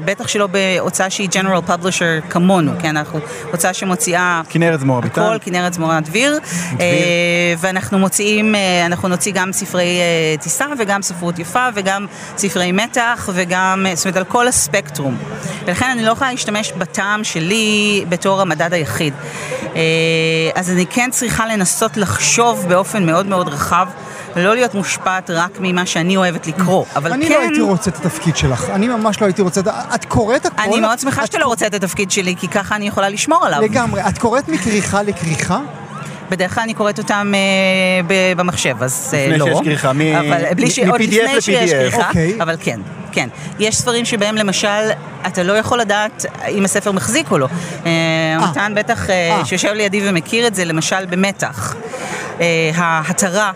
בטח 0.05 0.28
שלא 0.28 0.47
בהוצאה 0.47 1.11
שהיא 1.11 1.28
General 1.28 1.70
Publisher 1.70 2.30
כמונו, 2.30 2.72
כן, 2.78 2.97
אנחנו 2.97 3.18
הוצאה 3.53 3.74
שמוציאה... 3.74 4.42
כנרת 4.49 4.80
זמורה 4.80 5.01
ביטן. 5.01 5.22
הכל, 5.22 5.36
כנרת 5.40 5.74
זמורה 5.74 6.01
דביר. 6.01 6.38
אה, 6.80 6.86
ואנחנו 7.59 7.99
מוציאים, 7.99 8.55
אנחנו 8.86 9.09
נוציא 9.09 9.32
גם 9.34 9.53
ספרי 9.53 10.01
טיסה 10.40 10.66
וגם 10.78 11.03
ספרות 11.03 11.38
יפה 11.38 11.68
וגם 11.74 12.07
ספרי 12.36 12.72
מתח 12.72 13.28
וגם, 13.32 13.86
זאת 13.95 14.07
אומרת, 14.07 14.16
על 14.16 14.24
כל 14.24 14.49
הספקטרום. 14.49 15.16
ולכן 15.64 15.90
אני 15.90 16.03
לא 16.03 16.11
יכולה 16.12 16.30
להשתמש 16.30 16.72
בטעם 16.72 17.24
שלי 17.24 18.05
בתור 18.09 18.40
המדד 18.40 18.72
היחיד. 18.72 19.14
אה, 19.76 19.84
אז 20.55 20.70
אני 20.70 20.87
כן 20.87 21.09
צריכה 21.12 21.47
לנסות 21.47 21.97
לחשוב 21.97 22.64
באופן 22.68 23.07
מאוד 23.07 23.26
מאוד 23.26 23.49
רחב. 23.49 23.89
ולא 24.37 24.55
להיות 24.55 24.74
מושפעת 24.74 25.30
רק 25.30 25.51
ממה 25.61 25.87
שאני 25.87 26.16
אוהבת 26.16 26.47
לקרוא, 26.47 26.85
אבל 26.97 27.12
אני 27.12 27.28
כן... 27.28 27.35
אני 27.35 27.43
לא 27.43 27.49
הייתי 27.49 27.61
רוצה 27.61 27.91
את 27.91 27.97
התפקיד 27.97 28.37
שלך, 28.37 28.70
אני 28.70 28.89
ממש 28.89 29.20
לא 29.20 29.26
הייתי 29.26 29.43
רוצה 29.43 29.61
את... 29.61 29.68
את 29.95 30.05
קוראת 30.05 30.47
הכל... 30.47 30.62
אני 30.62 30.80
מאוד 30.80 30.99
שמחה 30.99 31.26
שאתה 31.26 31.39
לא 31.39 31.47
רוצה 31.47 31.66
את 31.66 31.74
התפקיד 31.74 32.11
שלי, 32.11 32.37
כי 32.37 32.49
ככה 32.49 32.76
אני 32.76 32.87
יכולה 32.89 33.09
לשמור 33.09 33.47
עליו. 33.47 33.62
לגמרי. 33.62 34.09
את 34.09 34.18
קוראת 34.18 34.49
מכריכה 34.49 35.03
לכריכה? 35.03 35.61
בדרך 36.31 36.55
כלל 36.55 36.62
אני 36.62 36.75
קוראת 36.75 36.99
אותם 36.99 37.33
אה, 37.35 38.35
במחשב, 38.37 38.83
אז 38.83 39.14
אה, 39.16 39.37
לא. 39.37 39.47
לפני 39.47 39.55
שיש 39.55 39.64
כריכה, 39.64 39.93
מ-PDF 39.93 40.87
ל-PDF. 40.91 42.07
אוקיי. 42.07 42.43
אבל 42.43 42.57
כן. 42.61 42.81
כן. 43.12 43.29
יש 43.59 43.77
ספרים 43.77 44.05
שבהם 44.05 44.37
למשל, 44.37 44.91
אתה 45.27 45.43
לא 45.43 45.53
יכול 45.53 45.81
לדעת 45.81 46.27
אם 46.49 46.64
הספר 46.64 46.93
מחזיק 46.93 47.31
או 47.31 47.39
לא. 47.39 47.49
אה, 47.87 48.68
בטח 48.75 49.07
שיושב 49.45 49.72
לידי 49.72 50.09
ומכיר 50.09 50.47
את 50.47 50.55
זה, 50.55 50.64
למשל 50.64 51.07
במתח. 51.07 51.75
ההתרה 52.75 53.53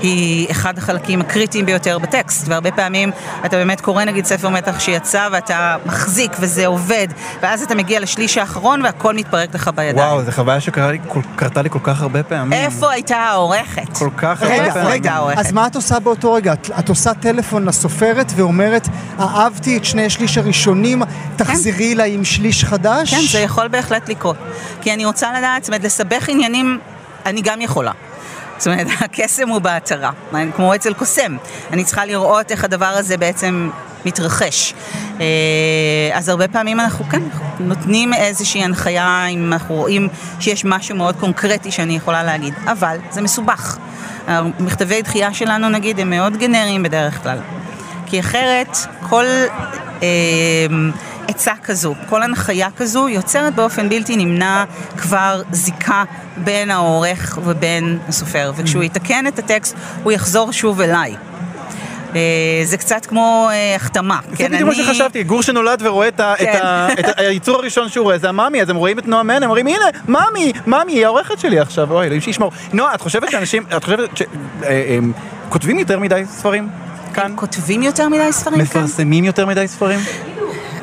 היא 0.00 0.50
אחד 0.50 0.78
החלקים 0.78 1.20
הקריטיים 1.20 1.66
ביותר 1.66 1.98
בטקסט, 1.98 2.48
והרבה 2.48 2.70
פעמים 2.70 3.10
אתה 3.44 3.56
באמת 3.56 3.80
קורא 3.80 4.04
נגיד 4.04 4.24
ספר 4.24 4.48
מתח 4.48 4.80
שיצא 4.80 5.28
ואתה 5.32 5.76
מחזיק 5.86 6.32
וזה 6.40 6.66
עובד, 6.66 7.08
ואז 7.42 7.62
אתה 7.62 7.74
מגיע 7.74 8.00
לשליש 8.00 8.38
האחרון 8.38 8.82
והכל 8.82 9.14
מתפרק 9.14 9.54
לך 9.54 9.70
בידיים. 9.74 9.96
וואו, 9.96 10.24
זו 10.24 10.32
חוויה 10.32 10.60
שקרתה 10.60 11.62
לי 11.62 11.70
כל 11.70 11.78
כך 11.82 12.02
הרבה 12.02 12.22
פעמים. 12.22 12.52
איפה 12.52 12.90
הייתה 12.90 13.16
העורכת? 13.16 13.88
כל 13.92 14.10
כך 14.16 14.42
הרבה 14.42 14.54
רגע, 14.54 14.72
פעמים. 14.72 14.88
רגע, 14.88 15.18
אז 15.36 15.52
מה 15.52 15.66
את 15.66 15.76
עושה 15.76 16.00
באותו 16.00 16.32
רגע? 16.32 16.52
את, 16.52 16.70
את 16.78 16.88
עושה 16.88 17.14
טלפון 17.14 17.64
לסופרת 17.64 18.32
ואומרת, 18.36 18.88
אהבתי 19.20 19.76
את 19.76 19.84
שני 19.84 20.10
שליש 20.10 20.38
הראשונים, 20.38 21.02
תחזרי 21.36 21.92
אליי 21.92 22.14
עם 22.14 22.24
שליש 22.24 22.64
חדש? 22.64 23.14
כן, 23.14 23.20
זה 23.30 23.38
יכול 23.38 23.68
בהחלט 23.68 24.08
לקרות. 24.08 24.36
כי 24.80 24.94
אני 24.94 25.04
רוצה 25.04 25.38
לדעת, 25.38 25.64
זאת 25.64 25.68
אומרת, 25.68 25.84
לסבך 25.84 26.28
עניינים, 26.28 26.78
אני 27.26 27.42
גם 27.42 27.60
יכולה. 27.60 27.92
זאת 28.58 28.66
אומרת, 28.66 28.86
הקסם 29.04 29.48
הוא 29.48 29.58
בהתרה, 29.58 30.10
כמו 30.56 30.74
אצל 30.74 30.94
קוסם. 30.94 31.36
אני 31.72 31.84
צריכה 31.84 32.06
לראות 32.06 32.50
איך 32.50 32.64
הדבר 32.64 32.86
הזה 32.86 33.16
בעצם 33.16 33.70
מתרחש. 34.04 34.74
אה, 35.20 35.26
אז 36.12 36.28
הרבה 36.28 36.48
פעמים 36.48 36.80
אנחנו 36.80 37.04
כן 37.04 37.22
נותנים 37.60 38.14
איזושהי 38.14 38.64
הנחיה 38.64 39.26
אם 39.26 39.52
אנחנו 39.52 39.74
רואים 39.74 40.08
שיש 40.40 40.64
משהו 40.64 40.96
מאוד 40.96 41.16
קונקרטי 41.16 41.70
שאני 41.70 41.96
יכולה 41.96 42.24
להגיד, 42.24 42.54
אבל 42.66 42.96
זה 43.10 43.20
מסובך. 43.20 43.78
מכתבי 44.58 45.02
דחייה 45.02 45.34
שלנו 45.34 45.68
נגיד 45.68 46.00
הם 46.00 46.10
מאוד 46.10 46.36
גנריים 46.36 46.82
בדרך 46.82 47.22
כלל. 47.22 47.38
כי 48.06 48.20
אחרת 48.20 48.76
כל... 49.08 49.24
אה, 50.02 50.66
עצה 51.28 51.52
כזו, 51.64 51.94
כל 52.08 52.22
הנחיה 52.22 52.68
כזו 52.76 53.08
יוצרת 53.08 53.54
באופן 53.54 53.88
בלתי 53.88 54.16
נמנע 54.16 54.64
כבר 54.96 55.42
זיקה 55.52 56.04
בין 56.36 56.70
העורך 56.70 57.38
ובין 57.44 57.98
הסופר, 58.08 58.52
וכשהוא 58.56 58.82
יתקן 58.82 59.26
את 59.26 59.38
הטקסט 59.38 59.76
הוא 60.02 60.12
יחזור 60.12 60.52
שוב 60.52 60.80
אליי. 60.80 61.14
אה, 62.14 62.20
זה 62.64 62.76
קצת 62.76 63.06
כמו 63.06 63.48
אה, 63.52 63.74
החתמה. 63.76 64.18
זה 64.30 64.36
כן, 64.36 64.52
בדיוק 64.52 64.68
מה 64.68 64.74
שחשבתי, 64.74 65.24
גור 65.24 65.42
שנולד 65.42 65.82
ורואה 65.82 66.08
את 66.08 66.20
כן. 66.38 66.58
היצור 67.16 67.56
הראשון 67.56 67.88
שהוא 67.88 68.04
רואה, 68.04 68.18
זה 68.18 68.28
המאמי, 68.28 68.62
אז 68.62 68.70
הם 68.70 68.76
רואים 68.76 68.98
את 68.98 69.06
נועה 69.06 69.22
מן, 69.22 69.42
הם 69.42 69.42
אומרים, 69.42 69.66
הנה, 69.66 69.84
מאמי, 70.08 70.52
מאמי, 70.66 70.92
היא 70.92 71.06
העורכת 71.06 71.38
שלי 71.38 71.60
עכשיו, 71.60 71.92
אוי, 71.92 72.06
אלוהים 72.06 72.20
שישמור. 72.20 72.52
נועה, 72.72 72.94
את 72.94 73.00
חושבת 73.00 73.30
שאנשים, 73.30 73.64
את 73.76 73.84
חושבת 73.84 74.10
שכותבים 74.16 75.76
אה, 75.76 75.80
יותר 75.80 75.98
מדי 75.98 76.22
ספרים 76.26 76.68
כאן? 77.14 77.32
כותבים 77.36 77.82
יותר 77.82 78.08
מדי 78.08 78.32
ספרים 78.32 78.56
כאן? 78.56 78.62
מפרסמים 78.62 79.24
יותר 79.24 79.46
מדי 79.46 79.68
ספרים? 79.68 80.00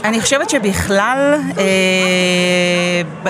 אני 0.06 0.22
חושבת 0.22 0.50
שבכלל, 0.50 1.36
אה, 1.58 1.64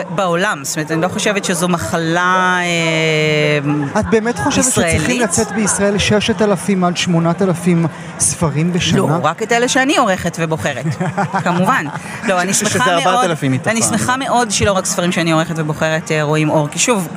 בעולם. 0.09 0.59
זאת 0.63 0.78
אומרת, 0.78 0.91
אני 0.91 1.01
לא 1.01 1.07
חושבת 1.07 1.45
שזו 1.45 1.67
מחלה 1.67 2.57
אה, 2.61 3.99
את 3.99 4.05
באמת 4.09 4.39
חושבת 4.39 4.63
שצריכים 4.63 4.99
ישראלית? 4.99 5.21
לצאת 5.21 5.51
בישראל 5.51 5.97
6,000 5.97 6.84
עד 6.84 6.97
8,000 6.97 7.86
ספרים 8.19 8.73
בשנה? 8.73 8.97
לא, 8.97 9.07
רק 9.23 9.43
את 9.43 9.51
אלה 9.51 9.67
שאני 9.67 9.97
עורכת 9.97 10.38
ובוחרת, 10.39 10.86
כמובן. 11.43 11.86
לא, 12.23 12.41
אני 12.41 12.53
שמחה 12.53 12.86
מאוד, 12.86 13.07
4,000 13.07 13.51
מתוכם. 13.51 13.69
אני 13.69 13.82
שמחה 13.82 14.17
מאוד 14.17 14.51
שלא 14.51 14.71
רק 14.71 14.86
ספרים 14.86 15.11
שאני 15.11 15.32
עורכת 15.32 15.55
ובוחרת 15.57 16.11
אה, 16.11 16.23
רואים 16.23 16.49
אור, 16.49 16.67
כי 16.67 16.80
שוב... 16.80 17.07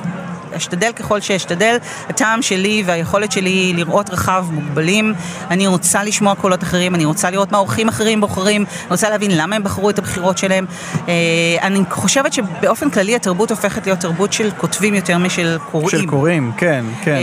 אשתדל 0.57 0.91
ככל 0.91 1.21
שאשתדל, 1.21 1.77
הטעם 2.09 2.41
שלי 2.41 2.83
והיכולת 2.85 3.31
שלי 3.31 3.73
לראות 3.75 4.09
רחב 4.09 4.45
מוגבלים. 4.51 5.13
אני 5.49 5.67
רוצה 5.67 6.03
לשמוע 6.03 6.35
קולות 6.35 6.63
אחרים, 6.63 6.95
אני 6.95 7.05
רוצה 7.05 7.29
לראות 7.29 7.51
מה 7.51 7.57
אורחים 7.57 7.87
אחרים 7.87 8.21
בוחרים, 8.21 8.65
אני 8.81 8.91
רוצה 8.91 9.09
להבין 9.09 9.31
למה 9.37 9.55
הם 9.55 9.63
בחרו 9.63 9.89
את 9.89 9.99
הבחירות 9.99 10.37
שלהם. 10.37 10.65
אה, 11.07 11.13
אני 11.61 11.79
חושבת 11.89 12.33
שבאופן 12.33 12.89
כללי 12.89 13.15
התרבות 13.15 13.51
הופכת 13.51 13.85
להיות 13.85 13.99
תרבות 13.99 14.33
של 14.33 14.51
כותבים 14.57 14.93
יותר 14.93 15.17
משל 15.17 15.57
קוראים. 15.71 15.89
של 15.89 16.05
קוראים, 16.05 16.51
כן, 16.57 16.85
כן. 17.01 17.11
אה, 17.11 17.19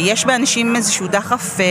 יש 0.00 0.24
באנשים 0.26 0.76
איזשהו 0.76 1.06
דחף 1.06 1.60
אה, 1.60 1.64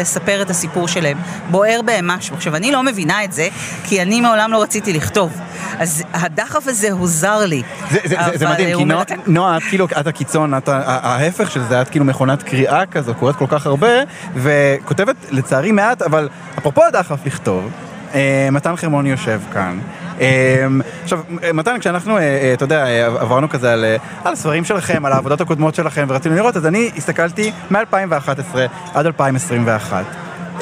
לספר 0.00 0.42
את 0.42 0.50
הסיפור 0.50 0.88
שלהם. 0.88 1.18
בוער 1.50 1.80
בהם 1.82 2.06
משהו. 2.06 2.36
עכשיו, 2.36 2.56
אני 2.56 2.72
לא 2.72 2.82
מבינה 2.82 3.24
את 3.24 3.32
זה, 3.32 3.48
כי 3.84 4.02
אני 4.02 4.20
מעולם 4.20 4.52
לא 4.52 4.62
רציתי 4.62 4.92
לכתוב. 4.92 5.32
אז 5.78 6.02
הדחף 6.12 6.68
הזה 6.68 6.92
הוא 6.92 7.08
זר 7.08 7.46
לי. 7.46 7.62
זה, 7.90 7.98
זה, 8.04 8.16
זה, 8.30 8.38
זה 8.38 8.48
מדהים, 8.48 8.78
כי 8.78 8.84
נועה, 9.26 9.56
את 9.56 9.62
כאילו, 9.62 9.86
את 10.00 10.06
הקיצון, 10.06 10.54
את 10.54 10.68
ההפך 10.68 11.50
של 11.50 11.62
זה, 11.62 11.82
את 11.82 11.88
כאילו 11.88 12.04
מכונת 12.04 12.42
קריאה 12.42 12.86
כזו, 12.86 13.14
קוראת 13.14 13.36
כל 13.36 13.46
כך 13.48 13.66
הרבה, 13.66 13.88
וכותבת 14.34 15.16
לצערי 15.30 15.72
מעט, 15.72 16.02
אבל 16.02 16.28
אפרופו 16.58 16.84
הדחף 16.84 17.26
לכתוב, 17.26 17.70
אה, 18.14 18.48
מתן 18.52 18.76
חרמוני 18.76 19.10
יושב 19.10 19.40
כאן. 19.52 19.78
אה, 20.20 20.66
עכשיו, 21.02 21.20
מתן, 21.54 21.78
כשאנחנו, 21.80 22.18
אה, 22.18 22.50
אתה 22.54 22.64
יודע, 22.64 22.86
עברנו 23.06 23.48
כזה 23.48 23.72
על, 23.72 23.84
על 24.24 24.32
הספרים 24.32 24.64
שלכם, 24.64 25.04
על 25.06 25.12
העבודות 25.12 25.40
הקודמות 25.40 25.74
שלכם, 25.74 26.06
ורצינו 26.08 26.34
לראות, 26.34 26.56
אז 26.56 26.66
אני 26.66 26.90
הסתכלתי 26.96 27.52
מ-2011 27.70 28.58
עד 28.94 29.06
2021. 29.06 30.04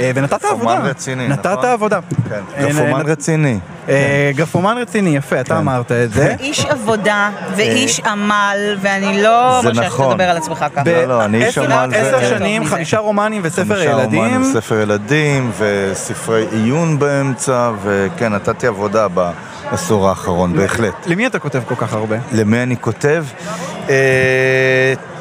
אה, 0.01 0.11
ונתת 0.15 0.45
עבודה. 0.45 0.53
גרפומן 0.75 0.91
רציני, 0.91 1.29
נתת 1.29 1.47
נכון? 1.47 1.65
עבודה. 1.65 1.99
כן, 2.29 2.41
אה, 2.57 2.63
גרפומן 2.69 3.03
נ- 3.07 3.11
רציני. 3.11 3.59
אה, 3.89 4.31
גרפומן 4.35 4.77
רציני, 4.79 5.17
יפה, 5.17 5.41
אתה 5.41 5.59
אמרת 5.59 5.93
את 5.93 6.13
זה. 6.13 6.35
איש 6.41 6.65
עבודה 6.67 7.31
ואיש 7.57 8.01
עמל, 8.01 8.77
ואני 8.81 9.23
לא 9.23 9.61
מרשה 9.65 9.81
נכון. 9.87 10.11
שתדבר 10.11 10.31
על 10.31 10.37
עצמך 10.37 10.65
ככה. 10.75 10.83
לא, 10.87 11.05
לא, 11.05 11.25
אני 11.25 11.45
איש 11.47 11.59
עמל 11.59 11.89
ו- 11.93 11.97
עשר 11.97 12.21
כן. 12.21 12.29
שנים. 12.39 12.65
חמישה 12.65 12.99
רומנים 12.99 13.41
וספר 13.45 13.65
חמישה 13.65 13.85
ילדים. 13.91 14.21
רומנים, 14.25 14.45
ספר 14.55 14.81
ילדים 14.81 15.51
וספרי 15.59 16.47
עיון 16.53 16.99
באמצע, 16.99 17.71
וכן, 17.83 18.33
נתתי 18.33 18.67
עבודה 18.67 19.07
בעשור 19.09 20.09
האחרון, 20.09 20.57
בהחלט. 20.57 20.95
למי 21.07 21.27
אתה 21.27 21.39
כותב 21.39 21.61
כל 21.69 21.75
כך 21.75 21.93
הרבה? 21.93 22.17
למי 22.33 22.63
אני 22.63 22.77
כותב? 22.81 23.25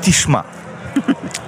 תשמע. 0.01 0.39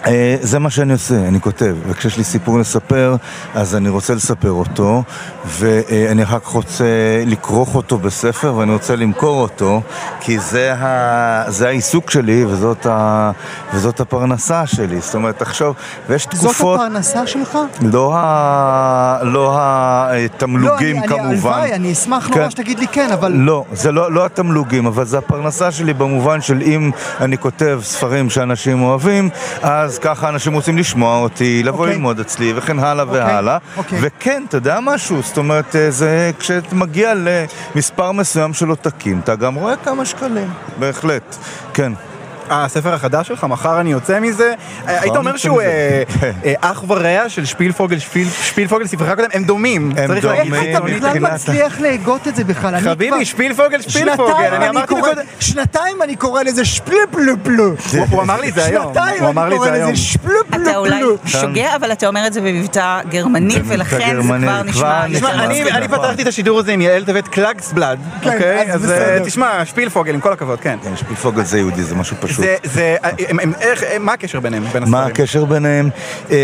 אה, 0.07 0.35
זה 0.41 0.59
מה 0.59 0.69
שאני 0.69 0.93
עושה, 0.93 1.15
אני 1.15 1.41
כותב, 1.41 1.75
וכשיש 1.87 2.17
לי 2.17 2.23
סיפור 2.23 2.59
לספר, 2.59 3.15
אז 3.55 3.75
אני 3.75 3.89
רוצה 3.89 4.13
לספר 4.13 4.51
אותו, 4.51 5.03
ואני 5.45 6.23
אחר 6.23 6.39
כך 6.39 6.47
רוצה 6.47 6.85
לכרוך 7.25 7.75
אותו 7.75 7.97
בספר, 7.97 8.55
ואני 8.55 8.73
רוצה 8.73 8.95
למכור 8.95 9.41
אותו, 9.41 9.81
כי 10.19 10.39
זה, 10.39 10.73
ה... 10.73 11.43
זה 11.47 11.67
העיסוק 11.67 12.09
שלי, 12.09 12.45
וזאת, 12.45 12.85
ה... 12.85 13.31
וזאת 13.73 13.99
הפרנסה 13.99 14.65
שלי. 14.65 14.99
זאת 15.01 15.15
אומרת, 15.15 15.39
תחשוב, 15.39 15.75
ויש 16.09 16.23
זאת 16.23 16.33
תקופות... 16.33 16.79
הפרנסה 16.79 17.27
שלך? 17.27 17.57
לא, 17.81 18.13
ה... 18.15 19.19
לא 19.23 19.59
התמלוגים 20.25 20.95
לא, 20.95 21.01
אני, 21.01 21.07
כמובן. 21.07 21.25
אני, 21.25 21.33
הלוואי, 21.33 21.73
אני 21.73 21.91
אשמח 21.91 22.27
כן. 22.27 22.39
נורא 22.39 22.49
שתגיד 22.49 22.79
לי 22.79 22.87
כן, 22.87 23.11
אבל... 23.11 23.31
לא, 23.31 23.65
זה 23.73 23.91
לא, 23.91 24.11
לא 24.11 24.25
התמלוגים, 24.25 24.85
אבל 24.85 25.05
זה 25.05 25.17
הפרנסה 25.17 25.71
שלי 25.71 25.93
במובן 25.93 26.41
של 26.41 26.61
אם 26.61 26.91
אני 27.21 27.37
כותב 27.37 27.79
ספרים 27.83 28.29
שאנשים 28.29 28.81
אוהבים, 28.81 29.29
אז 29.61 29.92
ככה 29.99 30.29
אנשים 30.29 30.53
רוצים 30.53 30.77
לשמוע 30.77 31.19
אותי, 31.19 31.63
לבוא 31.63 31.79
אוקיי. 31.79 31.93
ללמוד 31.93 32.19
אצלי, 32.19 32.53
וכן 32.55 32.79
הלאה 32.79 33.05
והלאה. 33.11 33.57
אוקיי. 33.77 33.99
וכן, 34.01 34.43
אתה 34.49 34.57
יודע 34.57 34.79
משהו? 34.81 35.21
זאת 35.21 35.37
אומרת, 35.37 35.75
אה, 35.75 35.91
זה 35.91 36.31
כשאתה 36.39 36.75
מגיע 36.75 37.13
למספר 37.75 38.11
מסוים 38.11 38.53
של 38.53 38.69
עותקים, 38.69 39.19
אתה 39.23 39.35
גם 39.35 39.55
רואה 39.55 39.75
כמה 39.75 40.05
שקלים, 40.05 40.49
בהחלט, 40.79 41.35
כן. 41.73 41.93
הספר 42.49 42.93
החדש 42.93 43.27
שלך, 43.27 43.43
מחר 43.43 43.79
אני 43.79 43.91
יוצא 43.91 44.19
מזה. 44.19 44.53
אה, 44.87 45.01
היית 45.01 45.15
אומר 45.15 45.37
שהוא 45.37 45.61
אה. 45.61 46.03
אה, 46.45 46.53
אח 46.61 46.83
ורע 46.87 47.29
של 47.29 47.45
שפילפוגל, 47.45 47.99
שפיל- 47.99 48.29
שפילפוגל, 48.43 48.87
ספרך 48.87 49.09
הקודם, 49.09 49.27
הם 49.33 49.43
דומים. 49.43 49.91
הם 49.97 50.07
צריך 50.07 50.25
דומים. 50.25 50.53
איך 50.53 50.63
אתה. 50.77 50.79
בכלל 50.81 51.19
מצליח 51.19 51.79
להגות 51.79 52.27
את 52.27 52.35
זה 52.35 52.43
בכלל? 52.43 52.79
חביבי, 52.79 53.25
שפילפוגל, 53.25 53.81
שפילפוגל, 53.81 54.33
אני 54.53 54.69
אמרתי 54.69 54.93
קודם. 55.01 55.21
שנתיים 55.39 56.01
אני 56.01 56.15
קורא 56.15 56.43
לזה 56.43 56.65
שפלופלופלו. 56.65 57.73
הוא- 58.11 58.21
אמר 58.21 58.41
לי 58.41 58.49
את 58.49 58.53
זה 58.53 58.65
היום. 58.65 58.85
שנתיים 58.93 59.23
הוא 59.23 59.29
אמר 59.29 59.41
אני 59.43 59.49
לי 59.49 59.55
את 59.55 59.59
קורא 59.59 59.69
זה 59.71 59.75
היום. 59.75 59.91
לזה 59.91 60.01
שפלופלופלו. 60.01 60.63
אתה 60.69 60.77
אולי 60.77 61.01
שוגע, 61.25 61.75
אבל 61.75 61.91
אתה 61.91 62.07
אומר 62.07 62.27
את 62.27 62.33
זה 62.33 62.41
במבטא 62.41 62.99
גרמני, 63.09 63.55
ולכן 63.65 64.21
זה 64.21 64.27
כבר 64.71 65.05
נשמע 65.07 65.43
אני- 65.43 65.87
פתחתי 65.87 66.21
את 66.21 66.27
השידור 66.27 66.59
הזה 66.59 66.71
עם 66.71 66.81
יעל 66.81 67.03
טבת 67.05 67.27
קלגסבלד, 67.27 67.99
כן, 68.21 68.33
אוקיי? 68.33 68.71
אז. 68.73 68.93
תשמע, 69.25 69.65
שפילפוגל, 69.65 70.13
עם 70.13 70.19
כל 70.19 70.33
הכבוד, 70.33 70.59
כן. 70.59 70.77
כן, 70.83 70.95
שפילפוגל 70.95 71.43
זה 71.43 71.57
יהודי, 71.57 71.83
זה 71.83 71.95
משהו 71.95 72.15
פשוט. 72.19 72.32
זה, 72.37 72.55
זה, 72.63 72.95
הם- 73.29 73.39
הם- 73.39 73.53
איך, 73.61 73.83
מה 73.99 74.13
הקשר 74.13 74.39
ביניהם, 74.39 74.63
בין? 74.73 74.83
מה 74.87 75.05
הקשר 75.05 75.45
ביניהם? 75.45 75.89
אה, 76.31 76.37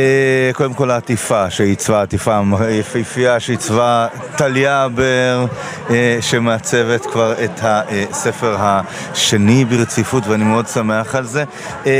קודם 0.54 0.74
כל 0.74 0.92
העטיפה 0.92 1.50
שעיצבה, 1.50 2.00
העטיפה 2.00 2.40
היפהפייה 2.60 3.40
שעיצבה 3.40 4.08
טליה 4.36 4.88
בר, 4.96 5.46
אה, 5.90 6.18
שמעצבת 6.22 7.06
כבר 7.06 7.34
את 7.44 7.60
הספר 7.64 8.56
השני 8.60 9.66
ברציפות, 9.66 10.28
ואני 10.28 10.44
מאוד 10.44 10.68
שמח 10.68 11.16
על 11.16 11.26
זה. 11.26 11.44
אה, 11.86 11.92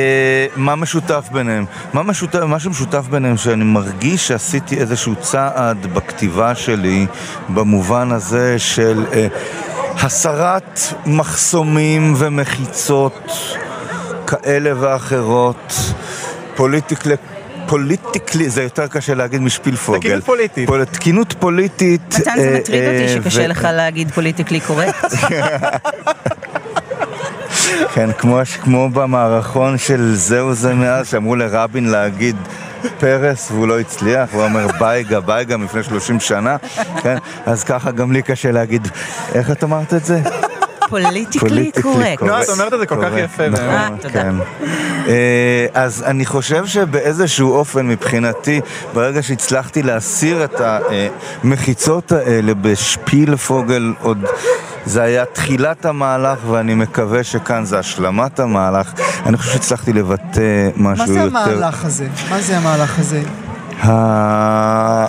מה 0.56 0.76
משותף 0.76 1.26
ביניהם? 1.32 1.66
מה, 1.94 2.04
משותף, 2.04 2.40
מה 2.40 2.60
שמשותף 2.60 3.06
ביניהם 3.10 3.38
שאני 3.38 3.64
מרגיש 3.64 4.28
שעשיתי 4.28 4.78
איזשהו 4.78 5.16
צעד 5.16 5.86
בכתיבה 5.94 6.56
שלי, 6.56 7.06
במובן 7.50 8.12
הזה 8.12 8.60
של 8.60 9.06
אה, 9.14 9.28
הסרת 10.02 10.80
מחסומים 11.06 12.14
ומחיצות. 12.18 13.30
כאלה 14.30 14.72
ואחרות, 14.80 15.74
politically... 16.56 17.16
politically, 17.68 18.50
זה 18.50 18.64
יותר 18.64 18.88
קשה 18.88 19.14
להגיד 19.14 19.42
משפילפוגל. 19.42 20.00
תקינות 20.00 20.24
פוליטית. 20.24 20.68
פול, 20.68 20.86
תקינות 20.86 21.34
פוליטית. 21.40 22.16
מתן, 22.20 22.32
זה 22.36 22.50
אה, 22.50 22.58
מטריד 22.60 22.84
אה, 22.84 22.94
אותי 22.94 23.14
שקשה 23.14 23.42
ו- 23.42 23.48
לך 23.48 23.68
להגיד 23.74 24.12
politically 24.12 24.60
correct. 24.60 25.14
כן, 27.94 28.10
כמו, 28.18 28.40
כמו 28.62 28.90
במערכון 28.90 29.78
של 29.78 30.16
זהו 30.16 30.54
זה 30.54 30.74
מאז, 30.74 31.08
שאמרו 31.08 31.36
לרבין 31.36 31.90
להגיד 31.90 32.36
פרס 33.00 33.52
והוא 33.52 33.68
לא 33.68 33.80
הצליח, 33.80 34.30
הוא 34.34 34.44
אומר 34.44 34.68
בייגה, 34.80 35.20
בייגה 35.20 35.58
מלפני 35.58 35.84
30 35.84 36.20
שנה, 36.20 36.58
כן? 37.02 37.18
אז 37.46 37.64
ככה 37.64 37.92
גם 37.92 38.12
לי 38.12 38.22
קשה 38.22 38.52
להגיד, 38.52 38.88
איך 39.36 39.52
את 39.52 39.64
אמרת 39.64 39.94
את 39.94 40.06
זה? 40.06 40.22
פוליטיקלי 40.90 41.72
קורקט. 41.82 42.24
נועה, 42.24 42.44
את 42.44 42.50
אומרת 42.50 42.74
את 42.74 42.80
זה 42.80 42.86
כל 42.86 43.04
כך 43.04 43.12
יפה, 43.18 43.44
אה, 43.44 43.90
תודה. 44.02 44.14
כן. 44.14 44.36
אה, 45.08 45.66
אז 45.74 46.04
אני 46.08 46.26
חושב 46.26 46.66
שבאיזשהו 46.66 47.52
אופן 47.52 47.88
מבחינתי, 47.88 48.62
ברגע 48.94 49.24
שהצלחתי 49.24 49.84
להסיר 49.84 50.44
את 50.44 50.62
המחיצות 51.44 52.12
האלה 52.12 52.54
בשפילפוגל 52.54 53.94
עוד... 54.02 54.26
זה 54.86 55.02
היה 55.02 55.26
תחילת 55.26 55.86
המהלך 55.86 56.40
ואני 56.48 56.76
מקווה 56.76 57.24
שכאן 57.24 57.66
זה 57.66 57.80
השלמת 57.80 58.40
המהלך. 58.40 58.94
אני 59.26 59.38
חושב 59.38 59.52
שהצלחתי 59.52 59.94
לבטא 59.94 60.70
משהו 60.76 61.06
מה 61.06 61.12
יותר... 61.12 61.14
זה 61.14 61.22
המהלך 61.22 61.86
הזה? 61.86 62.08
מה 62.30 62.42
זה 62.42 62.58
המהלך 62.58 63.00
הזה? 63.00 63.22
אה, 63.84 65.06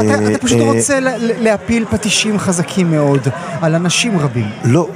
אתה- 0.00 0.38
פשוט 0.40 0.58
אה, 0.60 0.64
רוצה 0.64 0.98
להפיל 1.20 1.84
פטישים 1.90 2.38
חזקים 2.38 2.90
מאוד 2.90 3.28
על 3.62 3.74
אנשים 3.74 4.18
רבים. 4.18 4.48
לא. 4.64 4.88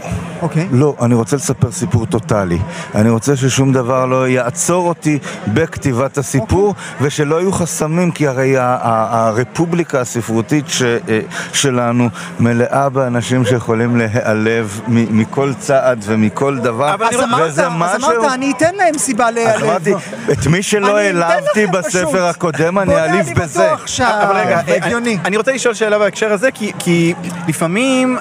אוקיי. 0.42 0.68
לא, 0.72 0.94
אני 1.02 1.14
רוצה 1.14 1.36
לספר 1.36 1.72
סיפור 1.72 2.06
טוטאלי. 2.06 2.58
אני 2.94 3.10
רוצה 3.10 3.36
ששום 3.36 3.72
דבר 3.72 4.06
לא 4.06 4.28
יעצור 4.28 4.88
אותי 4.88 5.18
בכתיבת 5.48 6.18
הסיפור, 6.18 6.68
אוקיי. 6.68 7.06
ושלא 7.06 7.40
יהיו 7.40 7.52
חסמים, 7.52 8.10
כי 8.10 8.26
הרי 8.28 8.54
הרפובליקה 8.58 10.00
הספרותית 10.00 10.64
אה, 11.08 11.20
שלנו 11.52 12.08
מלאה 12.40 12.88
באנשים 12.88 13.44
שיכולים 13.44 13.96
להיעלב 13.96 14.80
מכל 14.88 15.52
צעד 15.58 16.04
ומכל 16.06 16.58
דבר. 16.58 16.94
אבל 16.94 17.06
אז 17.42 17.60
אמרת, 17.60 18.00
אני 18.34 18.52
אתן 18.56 18.74
להם 18.74 18.98
סיבה 18.98 19.30
להיעלב. 19.30 19.86
את 20.32 20.46
מי 20.46 20.62
שלא 20.62 20.98
העלבתי. 20.98 21.66
בספר 21.66 22.24
הקודם, 22.24 22.53
אני 22.60 22.70
בוא'נה, 22.70 22.98
אעליב 23.04 23.26
אני 23.26 23.34
בזה. 23.34 23.66
בטוח 23.66 23.86
שה- 23.86 24.22
אבל 24.24 24.36
רגע, 24.36 24.60
זה 24.66 24.74
הגיוני. 24.74 25.10
אני, 25.14 25.18
אני 25.24 25.36
רוצה 25.36 25.52
לשאול 25.52 25.74
שאלה 25.74 25.98
בהקשר 25.98 26.32
הזה, 26.32 26.50
כי, 26.50 26.72
כי 26.78 27.14
לפעמים 27.48 28.16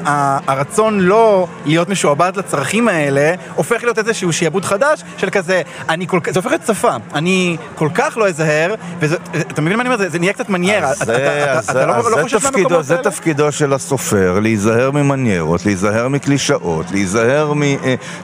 הרצון 0.48 1.00
לא 1.00 1.48
להיות 1.66 1.90
משועבד 1.90 2.32
לצרכים 2.36 2.88
האלה, 2.88 3.34
הופך 3.56 3.84
להיות 3.84 3.98
איזשהו 4.00 4.34
שיעבוד 4.34 4.66
חדש 4.66 5.04
של 5.18 5.30
כזה, 5.30 5.62
אני 5.90 6.08
כל 6.08 6.20
כך, 6.24 6.32
זה 6.32 6.40
הופך 6.40 6.50
להיות 6.52 6.66
שפה, 6.68 6.92
אני 7.16 7.58
כל 7.76 7.90
כך 7.94 8.18
לא 8.18 8.28
אזהר, 8.30 8.74
ואתה 9.00 9.62
מבין 9.62 9.76
מה 9.78 9.82
אני 9.82 9.90
אומר? 9.90 9.98
זה, 9.98 10.10
זה 10.10 10.20
נהיה 10.20 10.34
קצת 10.34 10.50
מניירה. 10.50 10.90
אז 10.90 11.02
אתה- 11.02 11.06
זה- 11.06 11.16
אתה- 11.44 11.52
אז 11.60 11.64
אתה 11.64 11.74
זה- 11.74 11.86
לא- 11.86 11.94
אז 11.96 12.06
לא 12.06 12.16
זה 12.18 12.22
חושב 12.24 12.38
תפקידו- 12.40 12.58
מהמקומות 12.58 12.86
זה 12.86 12.94
האלה? 12.98 13.04
תפקידו 13.12 13.52
של 13.52 13.74
הסופר, 13.74 14.40
להיזהר 14.42 14.92
ממניירות, 14.92 15.66
להיזהר 15.66 16.08
מקלישאות, 16.08 16.86
להיזהר 16.92 17.54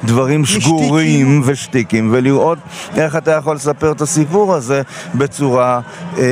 מדברים 0.04 0.46
שגורים 0.46 1.42
ושטיקים, 1.46 2.10
ולראות 2.14 2.58
איך 2.98 3.16
אתה 3.16 3.32
יכול 3.32 3.56
לספר 3.56 3.92
את 3.92 4.02
הסיפור 4.02 4.56
הזה 4.56 4.82
בצורה 5.16 5.80
אה, 5.80 5.80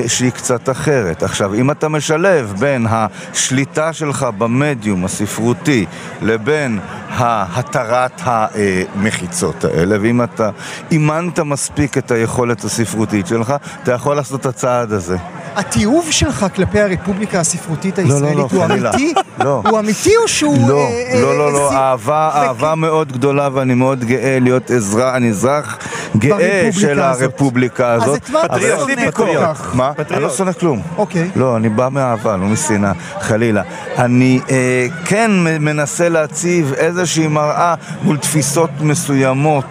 שהיא 0.08 0.32
קצת 0.32 0.70
אחרת. 0.70 1.24
עכשיו, 1.24 1.54
אם 1.54 1.72
אתה 1.72 1.90
משלב 1.90 2.54
בין 2.60 2.88
השליטה 2.90 3.94
שלך 3.94 4.28
במדיום 4.38 5.06
הספרותי 5.06 5.86
לבין 6.22 6.80
התרת 7.10 8.22
המחיצות 8.24 9.66
האלה, 9.66 9.98
ואם 10.02 10.22
אתה 10.24 10.50
אימנת 10.92 11.40
מספיק 11.40 11.98
את 11.98 12.12
היכולת 12.12 12.64
הספרותית 12.64 13.28
שלך, 13.28 13.54
אתה 13.84 13.92
יכול 13.94 14.16
לעשות 14.16 14.42
את 14.42 14.46
הצעד 14.46 14.92
הזה. 14.92 15.18
התיעוב 15.56 16.08
שלך 16.12 16.46
כלפי 16.56 16.80
הרפובליקה 16.82 17.40
הספרותית 17.40 17.98
לא, 17.98 18.04
לא, 18.06 18.14
הישראלית 18.14 18.52
הוא 18.52 18.64
חלילה. 18.64 18.90
אמיתי? 18.90 19.14
לא. 19.44 19.62
הוא 19.70 19.80
אמיתי 19.80 20.18
או 20.18 20.28
שהוא... 20.28 20.70
לא, 20.70 20.78
אה, 20.78 21.14
אה, 21.14 21.22
לא, 21.22 21.38
לא, 21.38 21.54
לא, 21.54 21.68
סי- 21.70 21.76
אהבה, 21.76 22.74
מאוד 22.78 23.12
גדולה 23.12 23.50
ואני 23.54 23.74
מאוד 23.74 24.04
גאה 24.04 24.38
להיות 24.42 24.72
אזרח, 24.72 25.16
אני 25.16 25.30
אזרח 25.30 25.78
גאה 26.18 26.70
של 26.72 27.00
הזאת. 27.02 27.22
הרפובליקה 27.22 27.94
אז 27.94 28.04
הזאת. 28.04 28.18
את 28.24 28.30
מה 28.30 28.46
אתה 28.46 28.56
שונא 28.80 29.12
כל. 29.12 29.24
כך? 29.58 29.76
מה? 29.76 29.92
אני 30.12 30.22
לא 30.22 30.30
שונא 30.30 30.52
כלום. 30.52 30.82
אוקיי. 30.98 31.30
לא, 31.36 31.58
אני 31.58 31.70
בא 31.70 31.90
מאהבה, 31.92 32.38
לא 32.38 32.46
משנאה, 32.46 32.92
חלילה. 33.20 33.62
אני 33.98 34.40
אה, 34.50 34.88
כן 35.06 35.32
מנסה 35.60 36.10
להציב 36.10 36.74
איזושהי 36.74 37.28
מראה 37.28 37.76
מול 38.04 38.18
תפיסות 38.18 38.70
מסוימות. 38.82 39.66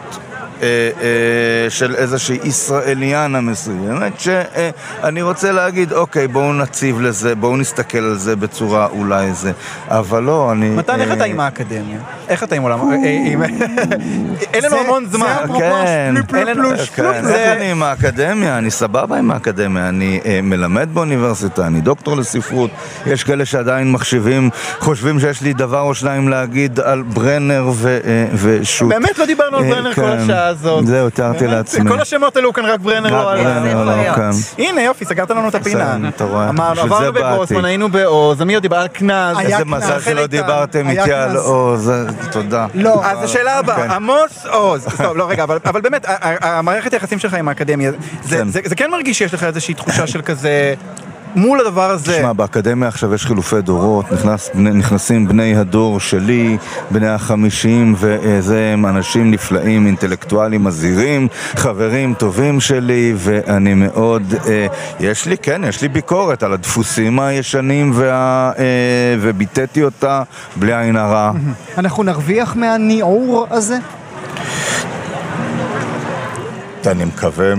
אה, 0.62 0.66
אה, 1.02 1.70
של 1.70 1.94
איזושהי 1.94 2.38
ישראליאנה 2.44 3.40
מסוימת, 3.40 4.20
שאני 4.20 5.22
רוצה 5.22 5.52
להגיד, 5.52 5.92
אוקיי, 5.92 6.28
בואו 6.28 6.52
נציב 6.52 7.00
לזה, 7.00 7.34
בואו 7.34 7.56
נסתכל 7.56 7.98
על 7.98 8.14
זה 8.14 8.36
בצורה 8.36 8.86
אולי 8.86 9.32
זה, 9.32 9.52
אבל 9.88 10.22
לא, 10.22 10.52
אני... 10.52 10.68
מתן, 10.70 11.00
איך 11.00 11.08
אה, 11.10 11.14
אתה 11.14 11.24
עם 11.24 11.40
האקדמיה? 11.40 11.98
איך 12.28 12.42
אתה 12.42 12.54
עם 12.54 12.62
עולם... 12.62 12.80
אין 14.54 14.64
לנו 14.64 14.76
המון 14.76 15.06
זמן. 15.10 15.36
כן, 15.58 16.14
כן, 16.28 16.48
איך 16.48 17.24
זה- 17.24 17.52
אני 17.52 17.70
עם 17.70 17.82
האקדמיה? 17.82 18.58
אני 18.58 18.70
סבבה 18.70 19.18
עם 19.18 19.30
האקדמיה, 19.30 19.88
אני 19.88 20.20
מלמד 20.42 20.88
באוניברסיטה, 20.92 21.66
אני 21.66 21.80
דוקטור 21.80 22.16
לספרות. 22.16 22.70
יש 23.06 23.24
כאלה 23.24 23.44
שעדיין 23.44 23.92
מחשבים, 23.92 24.50
חושבים 24.78 25.20
שיש 25.20 25.42
לי 25.42 25.52
דבר 25.52 25.80
או 25.80 25.94
שניים 25.94 26.28
להגיד 26.28 26.80
על 26.80 27.02
ברנר 27.02 27.70
ו- 27.74 27.98
ושות'. 28.34 28.88
באמת 28.88 29.18
לא 29.18 29.26
דיברנו 29.26 29.56
על 29.56 29.64
ברנר 29.64 29.94
כל 29.94 30.00
כן. 30.00 30.26
הזאת. 30.46 30.86
זהו, 30.86 31.10
תיארתי 31.10 31.46
לעצמי. 31.46 31.90
כל 31.90 32.00
השמות 32.00 32.36
עלו 32.36 32.52
כאן 32.52 32.64
רק 32.64 32.80
ברנר 32.80 33.10
לא 33.10 33.28
רק 33.28 33.38
עלה. 33.38 34.14
כן. 34.14 34.30
הנה 34.58 34.82
יופי, 34.82 35.04
סגרת 35.04 35.30
לנו 35.30 35.48
את 35.48 35.54
הפינה. 35.54 35.84
בסדר, 35.96 36.08
אתה 36.08 36.24
רואה, 36.24 36.48
אמרנו, 36.48 36.74
בשביל 36.74 36.92
עברנו 36.92 37.04
זה 37.04 37.12
באתי. 37.12 37.26
בגרוסמן, 37.32 37.64
היינו 37.64 37.88
בעוז, 37.88 38.42
מי 38.42 38.54
עוד 38.54 38.62
דיבר 38.62 38.76
על 38.76 38.88
קנז. 38.88 39.38
איזה. 39.40 39.64
מזל 39.64 40.00
שלא 40.00 40.26
דיברתם 40.26 40.90
איתי 40.90 41.12
על. 41.12 41.36
עוז, 41.36 41.92
תודה. 42.32 42.66
לא. 42.74 43.04
אז 43.04 43.22
השאלה 43.22 43.52
כן. 43.52 43.58
הבאה, 43.58 43.96
עמוס 43.96 44.46
עוז, 44.50 44.86
טוב, 44.96 45.16
לא 45.16 45.28
רגע, 45.30 45.42
אבל, 45.42 45.58
אבל 45.64 45.80
באמת, 45.80 46.06
המערכת 46.40 46.92
היחסים 46.92 47.18
שלך 47.18 47.34
עם 47.34 47.48
האקדמיה, 47.48 47.90
זה, 48.24 48.36
כן. 48.36 48.48
זה, 48.48 48.60
זה 48.64 48.74
כן 48.74 48.90
מרגיש 48.90 49.18
שיש 49.18 49.34
לך 49.34 49.44
איזושהי 49.44 49.74
תחושה 49.74 50.06
של 50.06 50.22
כזה, 50.22 50.74
מול 51.36 51.60
הדבר 51.60 51.90
הזה, 51.90 52.12
תשמע, 52.12 52.32
באקדמיה 52.32 52.88
עכשיו 52.88 53.14
יש 53.14 53.26
חילופי 53.26 53.60
דורות, 53.60 54.12
נכנס, 54.12 54.50
נכנסים 54.54 55.28
בני 55.28 55.56
הדור 55.56 56.00
שלי, 56.00 56.56
בני 56.90 57.08
החמישים, 57.08 57.94
וזה 57.98 58.70
הם 58.72 58.86
אנשים 58.86 59.30
נפלאים, 59.30 59.86
אינטלקטואלים 59.86 60.64
מזהירים, 60.64 61.28
חברים 61.56 62.14
טובים 62.14 62.60
שלי, 62.60 63.12
ואני 63.16 63.74
מאוד, 63.74 64.34
אה, 64.46 64.66
יש 65.00 65.26
לי, 65.26 65.38
כן, 65.38 65.62
יש 65.68 65.82
לי 65.82 65.88
ביקורת 65.88 66.42
על 66.42 66.52
הדפוסים 66.52 67.20
הישנים, 67.20 67.90
וה, 67.94 68.52
אה, 68.58 68.64
וביטאתי 69.20 69.82
אותה 69.82 70.22
בלי 70.56 70.74
עין 70.74 70.96
הרע. 70.96 71.32
אנחנו 71.78 72.02
נרוויח 72.02 72.56
מהניעור 72.56 73.46
הזה? 73.50 73.78
אני 76.86 77.04
מקווה, 77.04 77.54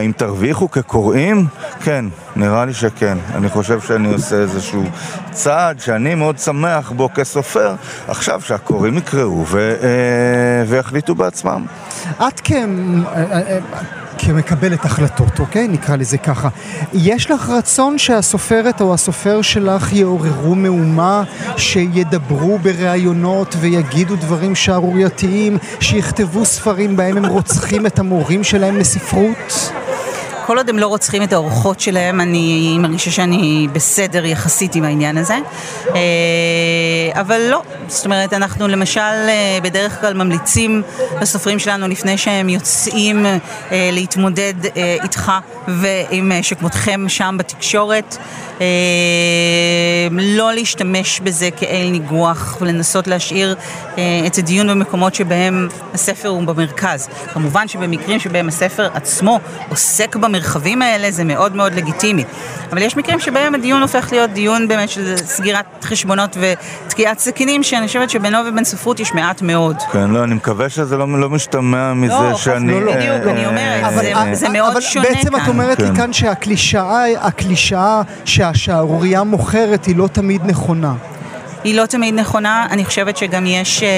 אם 0.00 0.12
תרוויחו 0.16 0.70
כקוראים, 0.70 1.46
כן, 1.84 2.04
נראה 2.36 2.64
לי 2.64 2.74
שכן. 2.74 3.18
אני 3.34 3.48
חושב 3.48 3.80
שאני 3.80 4.12
עושה 4.12 4.36
איזשהו 4.36 4.84
צעד 5.32 5.80
שאני 5.80 6.14
מאוד 6.14 6.38
שמח 6.38 6.90
בו 6.90 7.08
כסופר, 7.14 7.74
עכשיו 8.08 8.40
שהקוראים 8.40 8.98
יקראו 8.98 9.44
ו, 9.46 9.74
אה, 9.82 10.64
ויחליטו 10.66 11.14
בעצמם. 11.14 11.66
את 12.28 12.40
כ... 12.44 12.52
אה, 12.52 12.62
אה, 13.32 13.58
כמקבלת 14.18 14.84
החלטות, 14.84 15.40
אוקיי? 15.40 15.68
נקרא 15.68 15.96
לזה 15.96 16.18
ככה. 16.18 16.48
יש 16.92 17.30
לך 17.30 17.48
רצון 17.48 17.98
שהסופרת 17.98 18.80
או 18.80 18.94
הסופר 18.94 19.42
שלך 19.42 19.92
יעוררו 19.92 20.54
מהומה, 20.54 21.22
שידברו 21.56 22.58
בראיונות 22.58 23.56
ויגידו 23.60 24.16
דברים 24.16 24.54
שערורייתיים, 24.54 25.58
שיכתבו 25.80 26.44
ספרים 26.44 26.96
בהם 26.96 27.16
הם 27.16 27.26
רוצחים 27.26 27.86
את 27.86 27.98
המורים 27.98 28.44
שלהם 28.44 28.76
לספרות? 28.76 29.72
כל 30.46 30.58
עוד 30.58 30.68
הם 30.68 30.78
לא 30.78 30.86
רוצחים 30.86 31.22
את 31.22 31.32
האורחות 31.32 31.80
שלהם, 31.80 32.20
אני 32.20 32.76
מרגישה 32.78 33.10
שאני 33.10 33.68
בסדר 33.72 34.24
יחסית 34.24 34.74
עם 34.74 34.84
העניין 34.84 35.18
הזה. 35.18 35.34
אה, 35.94 36.00
אבל 37.20 37.40
לא, 37.50 37.62
זאת 37.88 38.04
אומרת, 38.04 38.32
אנחנו 38.32 38.68
למשל 38.68 39.00
אה, 39.00 39.58
בדרך 39.62 40.00
כלל 40.00 40.14
ממליצים 40.14 40.82
לסופרים 41.20 41.58
שלנו 41.58 41.88
לפני 41.88 42.18
שהם 42.18 42.48
יוצאים 42.48 43.26
אה, 43.26 43.36
להתמודד 43.92 44.54
איתך 45.02 45.32
ועם 45.68 46.32
שכמותכם 46.42 47.04
שם 47.08 47.36
בתקשורת, 47.38 48.16
לא 50.10 50.52
להשתמש 50.52 51.20
בזה 51.20 51.50
כאל 51.50 51.88
ניגוח 51.90 52.56
ולנסות 52.60 53.06
להשאיר 53.06 53.56
את 54.26 54.38
הדיון 54.38 54.68
במקומות 54.68 55.14
שבהם 55.14 55.68
הספר 55.94 56.28
הוא 56.28 56.42
במרכז. 56.42 57.08
כמובן 57.32 57.68
שבמקרים 57.68 58.20
שבהם 58.20 58.48
הספר 58.48 58.88
עצמו 58.94 59.40
עוסק 59.68 60.16
במרחבים 60.34 60.82
האלה 60.82 61.10
זה 61.10 61.24
מאוד 61.24 61.56
מאוד 61.56 61.74
לגיטימי. 61.74 62.24
אבל 62.72 62.82
יש 62.82 62.96
מקרים 62.96 63.20
שבהם 63.20 63.54
הדיון 63.54 63.82
הופך 63.82 64.08
להיות 64.12 64.30
דיון 64.30 64.68
באמת 64.68 64.88
של 64.88 65.16
סגירת 65.16 65.64
חשבונות 65.82 66.36
ותקיעת 66.86 67.18
סכינים, 67.18 67.62
שאני 67.62 67.86
חושבת 67.86 68.10
שבינו 68.10 68.38
ובין 68.48 68.64
ספרות 68.64 69.00
יש 69.00 69.14
מעט 69.14 69.42
מאוד. 69.42 69.76
כן, 69.92 70.10
לא, 70.10 70.24
אני 70.24 70.34
מקווה 70.34 70.68
שזה 70.68 70.96
לא, 70.96 71.20
לא 71.20 71.30
משתמע 71.30 71.92
מזה 71.94 72.14
לא, 72.14 72.36
שאני... 72.36 72.72
לא, 72.72 72.82
לא. 72.84 72.90
אה, 72.90 72.96
בדיוק, 72.96 73.36
אני 73.36 73.46
אומרת, 73.46 73.84
אה, 73.84 73.92
זה- 73.92 74.14
אה, 74.14 74.34
זה 74.34 74.48
מאוד 74.48 74.72
אבל 74.72 74.80
שונה 74.80 75.06
בעצם 75.08 75.36
את 75.36 75.40
כאן. 75.40 75.48
אומרת 75.48 75.78
לי 75.80 75.86
כן. 75.88 75.96
כאן 75.96 76.12
שהקלישאה, 76.12 77.04
הקלישאה 77.20 78.02
שהשערורייה 78.24 79.22
מוכרת 79.24 79.84
היא 79.84 79.96
לא 79.96 80.08
תמיד 80.12 80.42
נכונה. 80.46 80.92
היא 81.64 81.74
לא 81.74 81.86
תמיד 81.86 82.14
נכונה, 82.14 82.66
אני 82.70 82.84
חושבת 82.84 83.16
שגם 83.16 83.46
יש 83.46 83.82
אה, 83.82 83.88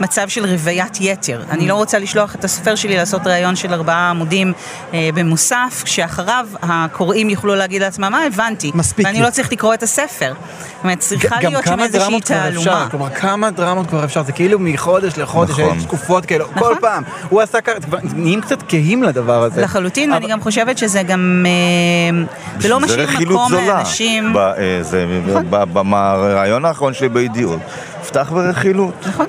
מצב 0.00 0.28
של 0.28 0.46
רוויית 0.46 1.00
יתר. 1.00 1.42
אני 1.50 1.68
לא 1.68 1.74
רוצה 1.74 1.98
לשלוח 1.98 2.34
את 2.34 2.44
הסופר 2.44 2.74
שלי 2.74 2.96
לעשות 2.96 3.26
ראיון 3.26 3.56
של 3.56 3.72
ארבעה 3.74 4.10
עמודים 4.10 4.52
אה, 4.94 5.08
במוסף, 5.14 5.82
כשאחריו 5.84 6.46
הקוראים 6.62 7.30
יוכלו 7.30 7.54
להגיד 7.54 7.82
לעצמם, 7.82 8.08
מה 8.12 8.22
הבנתי, 8.24 8.70
מספיק 8.74 9.06
ואני 9.06 9.18
לי." 9.18 9.24
לא 9.24 9.30
צריך 9.30 9.52
לקרוא 9.52 9.74
את 9.74 9.82
הספר. 9.82 10.32
זאת 10.34 10.84
אומרת, 10.84 10.98
צריכה 10.98 11.36
גם 11.40 11.50
להיות 11.50 11.64
שם 11.64 11.70
כמה 11.70 11.84
איזושהי 11.84 12.04
דרמות 12.04 12.24
כבר 12.24 12.36
אפשר, 12.36 12.50
תעלומה. 12.50 12.88
כלומר 12.90 13.10
כמה 13.10 13.50
דרמות 13.50 13.86
כבר 13.86 14.04
אפשר, 14.04 14.22
זה 14.22 14.32
כאילו 14.32 14.58
מחודש 14.58 15.18
לחודש, 15.18 15.50
נכון. 15.50 15.76
יש 15.78 15.84
תקופות 15.84 16.26
כאלו, 16.26 16.44
כל 16.58 16.74
פעם, 16.80 17.02
הוא 17.28 17.40
עשה 17.40 17.60
ככה, 17.60 17.80
כבר 17.80 17.98
נהיים 18.02 18.40
קצת 18.40 18.58
כהים 18.68 19.02
לדבר 19.02 19.42
הזה. 19.42 19.62
לחלוטין, 19.62 20.12
אבל- 20.12 20.20
ואני 20.22 20.32
גם 20.32 20.40
חושבת 20.40 20.78
שזה 20.78 21.02
גם... 21.02 21.46
אה, 21.46 22.24
זה 22.60 22.68
לא 22.68 22.80
משאיר 22.80 23.00
רכילות 23.02 23.34
מקום 23.34 23.48
זולה. 23.50 23.66
לאנשים... 23.66 24.32
ב- 24.32 24.36
אה, 24.36 24.78
זה- 24.82 25.06
ב- 25.50 25.64
בראיון 25.90 26.64
האחרון 26.64 26.94
שלי 26.94 27.08
בידיעות. 27.08 27.60
פתח 28.08 28.30
ברכילות. 28.34 28.94
נכון. 29.06 29.26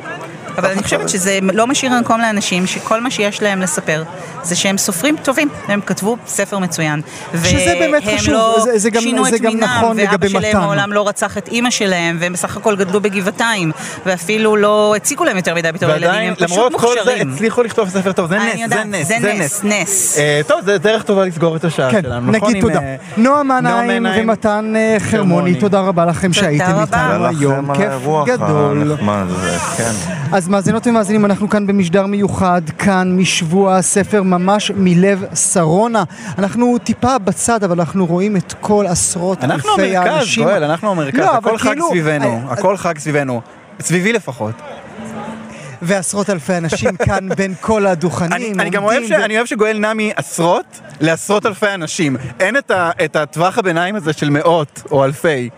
אבל 0.60 0.70
אני 0.72 0.84
חושבת 0.84 1.10
שזה 1.10 1.40
לא 1.42 1.68
משאיר 1.68 1.92
מקום 2.00 2.22
לאנשים 2.22 2.68
שכל 2.68 3.02
מה 3.02 3.12
שיש 3.12 3.42
להם 3.42 3.62
לספר 3.62 4.04
זה 4.44 4.56
שהם 4.56 4.78
סופרים 4.78 5.16
טובים, 5.24 5.50
הם 5.68 5.82
כתבו 5.86 6.18
ספר 6.28 6.60
מצוין. 6.60 7.02
שזה 7.44 7.76
באמת 7.80 8.04
חשוב, 8.16 8.34
לא 8.34 8.60
זה- 8.64 8.78
זה 8.80 8.90
גם- 8.90 9.02
זה 9.30 9.36
את 9.36 9.42
גם 9.42 9.50
מינם, 9.54 9.64
נכון 9.64 9.98
לגבי 10.00 10.28
ואבא 10.28 10.40
שלהם 10.40 10.50
מתן. 10.58 10.60
מעולם 10.60 10.94
לא 10.94 11.08
רצח 11.08 11.38
את 11.38 11.48
אימא 11.48 11.70
שלהם, 11.70 12.18
והם 12.20 12.34
בסך 12.34 12.58
הכל 12.58 12.76
גדלו 12.76 13.02
בגבעתיים, 13.02 13.72
ואפילו 14.06 14.56
לא 14.56 14.94
הציקו 14.96 15.24
להם 15.26 15.38
יותר 15.38 15.56
מדי 15.56 15.72
בתור 15.72 15.90
ילדים, 15.90 16.10
הם 16.10 16.36
פשוט 16.36 16.50
למרות 16.52 16.74
כל 16.76 16.88
זה, 16.88 16.96
מוכשרים. 17.00 17.34
הצליחו 17.34 17.64
לכתוב 17.64 17.90
ספר 17.90 18.12
טוב, 18.12 18.30
זה 18.30 18.38
נס, 18.38 18.70
זה 18.70 18.84
נס, 18.84 19.08
זה 19.08 19.16
זה 19.22 19.34
נס, 19.34 19.64
נס. 19.64 19.82
נס. 19.82 20.18
אה, 20.18 20.42
טוב, 20.48 20.60
זה 20.66 20.78
דרך 20.78 21.04
טובה 21.04 21.26
לסגור 21.26 21.56
את 21.56 21.64
השעה 21.66 21.92
כן, 21.92 22.02
שלנו, 22.02 22.32
נכון? 22.32 22.50
נגיד 22.50 22.64
עם, 22.64 22.70
תודה. 22.74 22.86
אה, 22.86 22.96
מנהיים 23.44 24.04
מנהיים 24.04 24.30
ומתן 24.30 24.74
אה, 24.76 24.98
חרמוני. 25.00 25.56
תודה 25.56 25.80
רבה 25.80 26.06
לכם 26.06 26.34
שהייתם. 26.34 26.80
איתנו 26.82 27.26
היום. 27.28 27.76
כיף 27.76 27.92
גדול. 28.26 28.98
כן. 29.78 29.92
אז 30.50 30.54
מאזינות 30.54 30.88
ומאזינים, 30.88 31.26
אנחנו 31.26 31.50
כאן 31.50 31.68
במשדר 31.68 32.06
מיוחד, 32.06 32.62
כאן 32.78 33.16
משבוע 33.18 33.76
הספר 33.76 34.24
ממש 34.24 34.72
מלב 34.76 35.26
שרונה. 35.36 36.04
אנחנו 36.38 36.78
טיפה 36.78 37.18
בצד, 37.18 37.64
אבל 37.64 37.80
אנחנו 37.80 38.06
רואים 38.06 38.38
את 38.38 38.54
כל 38.62 38.86
עשרות 38.88 39.44
אלפי 39.44 39.54
אנחנו 39.54 39.70
האנשים. 39.72 40.44
המרכז, 40.44 40.60
גואל, 40.60 40.64
אנחנו 40.64 40.92
המרכז, 40.92 41.20
לא, 41.20 41.36
הכל 41.36 41.58
חג 41.58 41.68
כאילו, 41.68 41.88
סביבנו, 41.90 42.26
אה, 42.26 42.54
הכל 42.54 42.78
חג 42.78 43.00
סביבנו, 43.00 43.42
סביבי 43.82 44.14
לפחות. 44.14 44.56
ועשרות 45.82 46.30
אלפי 46.30 46.58
אנשים 46.58 46.96
כאן 46.96 47.30
בין 47.38 47.54
כל 47.62 47.88
הדוכנים. 47.88 48.34
אני, 48.34 48.54
אני 48.60 48.70
גם 48.70 48.84
אוהב, 48.84 49.04
ש, 49.04 49.12
ו- 49.12 49.16
אני 49.16 49.36
אוהב 49.38 49.46
שגואל 49.48 49.78
נע 49.78 49.94
מעשרות 49.94 50.80
לעשרות 51.02 51.46
אלפי 51.46 51.74
אנשים. 51.74 52.18
אין 52.40 52.58
את, 52.58 52.72
ה, 52.72 52.92
את 53.06 53.16
הטווח 53.16 53.58
הביניים 53.58 53.96
הזה 53.96 54.14
של 54.14 54.30
מאות 54.30 54.82
או 54.92 55.06
אלפי. 55.06 55.50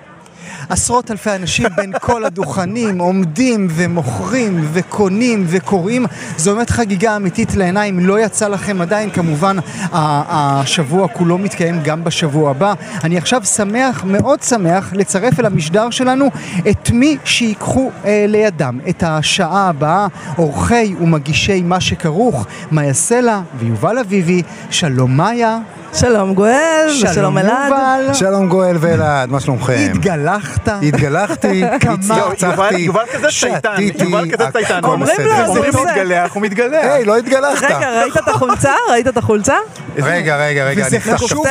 עשרות 0.69 1.11
אלפי 1.11 1.35
אנשים 1.35 1.67
בין 1.75 1.91
כל 2.01 2.25
הדוכנים 2.25 2.99
עומדים 2.99 3.67
ומוכרים 3.71 4.67
וקונים 4.73 5.45
וקוראים. 5.47 6.05
זו 6.37 6.55
באמת 6.55 6.69
חגיגה 6.69 7.15
אמיתית 7.15 7.55
לעיניים. 7.55 7.99
לא 7.99 8.19
יצא 8.19 8.47
לכם 8.47 8.81
עדיין, 8.81 9.09
כמובן, 9.09 9.57
השבוע 9.91 11.07
כולו 11.07 11.37
מתקיים 11.37 11.79
גם 11.83 12.03
בשבוע 12.03 12.49
הבא. 12.49 12.73
אני 13.03 13.17
עכשיו 13.17 13.45
שמח, 13.45 14.03
מאוד 14.03 14.41
שמח, 14.41 14.93
לצרף 14.93 15.39
אל 15.39 15.45
המשדר 15.45 15.89
שלנו 15.89 16.29
את 16.69 16.91
מי 16.91 17.17
שיקחו 17.25 17.91
אה, 18.05 18.25
לידם 18.27 18.79
את 18.89 19.03
השעה 19.03 19.69
הבאה, 19.69 20.07
אורחי 20.37 20.95
ומגישי 21.01 21.61
מה 21.61 21.81
שכרוך, 21.81 22.47
מאיה 22.71 22.93
סלע 22.93 23.41
ויובל 23.59 23.97
אביבי. 23.97 24.43
שלום 24.69 25.17
מאיה. 25.17 25.59
שלום 25.93 26.33
גואל, 26.33 26.87
ושלום 27.03 27.37
אלעד. 27.37 27.73
שלום 28.13 28.47
גואל 28.49 28.75
ואלעד, 28.79 29.29
מה 29.29 29.39
שלומכם? 29.39 29.91
התגלחת. 29.95 30.67
התגלחתי, 30.83 31.63
כמה- 31.81 32.69
יובל- 32.77 32.99
כזה 33.13 33.27
צייתן, 33.39 33.69
שתיתי, 33.75 34.03
יובל 34.03 34.31
כזה 34.31 34.51
צייתן. 34.53 34.79
אומרים 34.83 35.17
לו, 35.25 35.45
אומרים 35.47 35.69
בסדר. 35.73 35.83
מתגלח, 35.91 36.33
הוא 36.33 36.41
מתגלח. 36.43 36.79
היי, 36.83 37.05
לא 37.05 37.17
התגלחת. 37.17 37.63
רגע, 37.63 38.01
ראית 38.01 38.17
את 38.17 38.27
החולצה? 38.27 38.71
ראית 38.89 39.07
את 39.07 39.17
החולצה? 39.17 39.53
רגע, 39.97 40.35
רגע, 40.37 40.63
רגע, 40.65 40.87
אני 40.87 40.99
חשוב. 40.99 41.45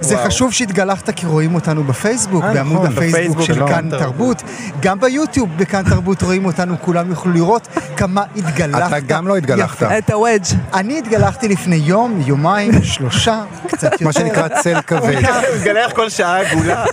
זה 0.00 0.16
חשוב 0.18 0.52
שהתגלחת 0.52 1.10
כי 1.10 1.26
רואים 1.26 1.54
אותנו 1.54 1.84
בפייסבוק, 1.84 2.44
אה, 2.44 2.52
בעמוד 2.52 2.82
נכון, 2.82 2.92
הפייסבוק 2.96 3.36
בפייסבוק 3.38 3.42
של 3.42 3.66
כאן 3.68 3.90
תרבות. 3.90 4.42
גם 4.80 5.00
ביוטיוב 5.00 5.48
בכאן 5.56 5.82
תרבות 5.82 6.22
רואים 6.22 6.44
אותנו, 6.44 6.74
כולם 6.80 7.10
יוכלו 7.10 7.32
לראות 7.32 7.68
כמה 7.96 8.22
התגלחת. 8.36 8.88
אתה 8.88 9.00
גם 9.00 9.28
לא 9.28 9.36
התגלחת. 9.36 9.82
את 9.98 10.10
הוודג'. 10.10 10.44
אני 10.74 10.98
התגלחתי 10.98 11.48
לפני 11.48 11.76
יום, 11.76 12.20
יומיים, 12.26 12.82
שלושה, 12.82 13.42
קצת 13.88 13.92
יותר. 13.92 14.04
מה 14.04 14.12
שנקרא 14.12 14.48
צל 14.48 14.80
כבד. 14.86 15.02
הוא 15.24 15.56
מתגלח 15.56 15.92
כל 15.92 16.08
שעה 16.08 16.40
עגולה. 16.40 16.84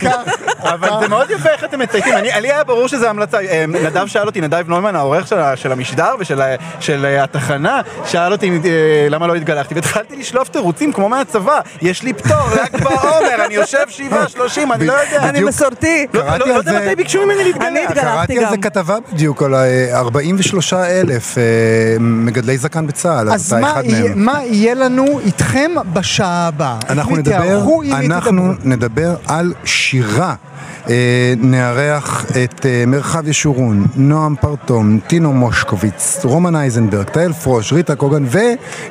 אבל 0.62 0.90
זה 1.02 1.08
מאוד 1.08 1.32
יפה 1.32 1.50
איך 1.50 1.64
אתם 1.64 1.80
מצייתים. 1.80 2.14
אני- 2.18 2.30
לי 2.42 2.52
היה 2.52 2.64
ברור 2.64 2.88
שזה 2.88 3.10
המלצה. 3.10 3.38
אה, 3.42 3.66
נדב 3.68 4.08
שאל 4.08 4.26
אותי, 4.28 4.42
נדב 4.42 4.64
נוימן, 4.68 4.96
העורך 4.96 5.28
של 5.56 5.72
המשדר 5.72 6.14
ושל 6.20 7.06
התחנה, 7.20 7.82
שאל 8.06 8.32
אותי 8.32 8.50
אה, 8.66 8.70
למה 9.10 9.28
לא 9.28 9.36
התגלחתי, 9.36 9.74
והתחלתי 9.76 10.16
לשלוף 10.16 10.50
תירוצים 10.50 10.94
כמו 10.94 11.10
מהצבא. 11.10 11.60
יש 11.82 12.04
לי 12.04 12.14
פטור, 12.14 12.38
ל"ג 12.56 12.84
בעומר, 12.84 13.46
אני 13.46 13.54
יושב 13.54 13.84
שבעה, 13.90 14.30
שלושים, 14.30 14.72
אני 14.72 14.88
לא 14.88 14.94
יודע. 14.94 15.30
אני 15.30 15.42
מסורתי. 15.44 16.08
לא- 16.14 16.24
לא 16.38 16.38
לא 16.48 16.54
יודע 16.54 16.80
מתי 16.86 16.96
ביקשו 16.96 17.26
ממני 17.26 17.34
אני 17.42 17.44
להתגלח. 17.44 17.68
התגלחתי 17.90 18.02
קראתי 18.02 18.38
על 18.38 18.44
גם. 18.44 18.50
זה 18.52 18.58
כתבה 18.58 18.96
בדיוק, 19.14 19.44
על 19.44 19.54
ה- 19.54 19.66
43 19.94 20.74
אלף 20.74 21.38
אה, 21.38 21.44
מגדלי 22.00 22.58
זקן 22.58 22.88
בצה"ל, 22.88 23.30
אז. 23.32 23.56
מה 24.16 24.40
יהיה 24.44 24.74
לנו 24.74 25.20
איתכם 25.26 25.72
בשעה 25.94 26.48
הבאה? 26.48 26.79
אנחנו 26.90 27.16
נדבר, 27.16 27.60
אנחנו? 28.06 28.54
נדבר 28.64 29.16
על 29.28 29.54
שירה. 29.64 30.36
אה, 30.90 31.34
נארח 31.38 32.26
את 32.44 32.66
אה, 32.66 32.84
מרחב 32.88 33.28
ישורון, 33.28 33.86
נועם 33.96 34.36
פרטום, 34.42 35.00
טינו 35.08 35.34
מושקוביץ, 35.34 36.20
רומן 36.24 36.56
אייזנברג, 36.56 37.04
תהל 37.06 37.34
פרוש, 37.34 37.74
ריטה 37.74 37.96
קוגן 37.96 38.24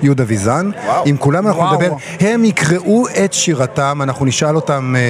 ויהודה 0.03 0.25
ויזן. 0.27 0.71
עם 1.05 1.17
כולם 1.17 1.47
אנחנו 1.47 1.63
וואו. 1.63 1.75
נדבר. 1.75 1.95
הם 2.21 2.45
יקראו 2.45 3.05
את 3.25 3.33
שירתם, 3.33 4.01
אנחנו 4.03 4.27
נשאל 4.27 4.57
אותם 4.57 4.95
אה, 4.97 5.03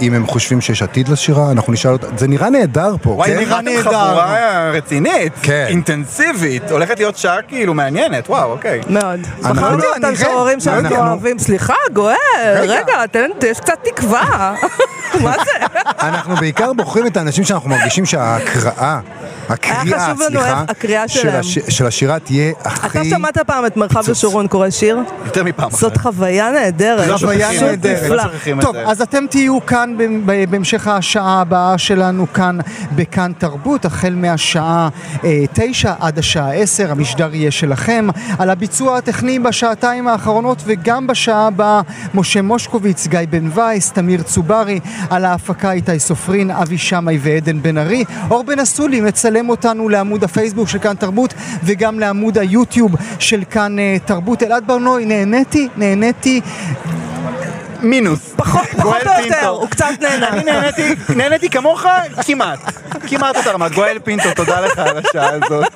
אם 0.00 0.14
הם 0.14 0.26
חושבים 0.26 0.60
שיש 0.60 0.82
עתיד 0.82 1.08
לשירה, 1.08 1.50
אנחנו 1.50 1.72
נשאל 1.72 1.92
אותם, 1.92 2.06
זה 2.16 2.28
נראה 2.28 2.50
נהדר 2.50 2.94
פה, 3.02 3.10
וואי, 3.10 3.28
כן? 3.28 3.34
נראיתם 3.36 3.64
נהדר. 3.64 3.82
חבורה 3.82 4.70
רצינית, 4.72 5.32
כן. 5.42 5.64
אינטנסיבית, 5.68 6.70
הולכת 6.70 6.98
להיות 6.98 7.16
שעה 7.16 7.42
כאילו 7.48 7.74
מעניינת, 7.74 8.28
וואו, 8.30 8.50
אוקיי. 8.52 8.80
מאוד. 8.90 9.20
אנחנו- 9.44 9.54
בחרתי 9.54 9.82
לא, 9.82 9.94
אותם 9.96 10.02
נראה. 10.08 10.16
שוררים 10.16 10.60
שאנחנו 10.60 10.88
אנחנו- 10.96 11.10
אוהבים. 11.10 11.38
סליחה, 11.38 11.74
גואל, 11.92 12.14
רגע, 12.56 13.06
תן, 13.06 13.30
יש 13.46 13.60
קצת 13.60 13.78
תקווה. 13.82 14.54
מה 15.24 15.34
זה? 15.44 15.66
אנחנו 16.00 16.36
בעיקר 16.36 16.72
בוחרים 16.72 17.06
את 17.06 17.16
האנשים 17.16 17.44
שאנחנו 17.44 17.70
מרגישים 17.70 18.06
שההקראה, 18.06 19.00
הקריאה, 19.48 20.14
סליחה, 20.28 20.64
הקריאה 20.68 21.08
של 21.08 21.20
שלהם. 21.20 21.40
הש- 21.40 21.58
של 21.58 21.86
השירה 21.86 22.18
תהיה 22.18 22.50
אתה 22.50 22.70
הכי... 22.70 23.10
שמעת 23.10 23.38
פעם 23.38 23.66
את 23.66 23.76
מרחב 23.76 24.10
ישורון 24.10 24.46
קורא 24.48 24.70
שיר? 24.70 24.98
יותר 25.24 25.44
מפעם 25.44 25.68
אחת. 25.68 25.78
זאת 25.78 25.96
חוויה 25.96 26.50
נהדרת. 26.50 27.06
לא 27.08 27.16
חוויה 27.18 27.48
נהדרת. 27.62 28.10
לא 28.56 28.62
טוב. 28.62 28.76
אז 28.76 29.00
אתם 29.02 29.24
תהיו 29.30 29.66
כאן 29.66 29.96
בהמשך 30.50 30.86
השעה 30.88 31.40
הבאה 31.40 31.78
שלנו 31.78 32.26
כאן 32.32 32.58
בכאן 32.94 33.32
תרבות, 33.38 33.84
החל 33.84 34.14
מהשעה 34.16 34.88
אה, 35.24 35.42
תשע 35.52 35.92
עד 36.00 36.18
השעה 36.18 36.52
עשר, 36.54 36.90
המשדר 36.90 37.34
יהיה 37.34 37.50
שלכם. 37.50 38.08
על 38.38 38.50
הביצוע 38.50 38.96
הטכני 38.98 39.38
בשעתיים 39.38 40.08
האחרונות 40.08 40.62
וגם 40.64 41.06
בשעה 41.06 41.46
הבאה, 41.46 41.80
משה 42.14 42.42
מושקוביץ, 42.42 43.06
גיא 43.06 43.20
בן 43.30 43.48
וייס, 43.54 43.92
תמיר 43.92 44.22
צוברי, 44.22 44.80
על 45.10 45.24
ההפקה 45.24 45.72
איתי 45.72 45.98
סופרין, 45.98 46.50
אבי 46.50 46.78
שמאי 46.78 47.18
ועדן 47.22 47.62
בן 47.62 47.78
ארי. 47.78 48.04
אור 48.30 48.42
בן 48.44 48.58
אסולי 48.58 49.00
מצלם 49.00 49.48
אותנו 49.48 49.88
לעמוד 49.88 50.24
הפייסבוק 50.24 50.68
של 50.68 50.78
כאן 50.78 50.94
תרבות 50.94 51.34
וגם 51.64 52.00
לעמוד 52.00 52.38
היוטיוב 52.38 52.96
של 53.18 53.42
כאן 53.50 53.78
אה, 53.78 53.96
תרבות. 54.04 54.42
אלעד 54.42 54.66
ברנועי, 54.66 55.04
נהניתי, 55.04 55.68
נהניתי. 55.76 56.40
מינוס. 57.82 58.32
פחות 58.36 58.62
פחות 58.62 58.82
גואל 58.82 59.00
או 59.06 59.24
יותר. 59.24 59.48
הוא 59.48 59.68
קצת 59.68 59.86
נהנה. 60.00 60.28
אני 60.28 60.44
נהניתי, 60.44 60.94
נהניתי 61.16 61.50
כמוך, 61.50 61.86
כמעט. 62.26 62.58
כמעט 63.06 63.36
אותה 63.36 63.50
רמת. 63.50 63.72
גואל 63.72 63.98
פינטו, 64.04 64.28
תודה 64.36 64.60
לך 64.60 64.78
על 64.78 64.98
השעה 64.98 65.30
הזאת. 65.30 65.66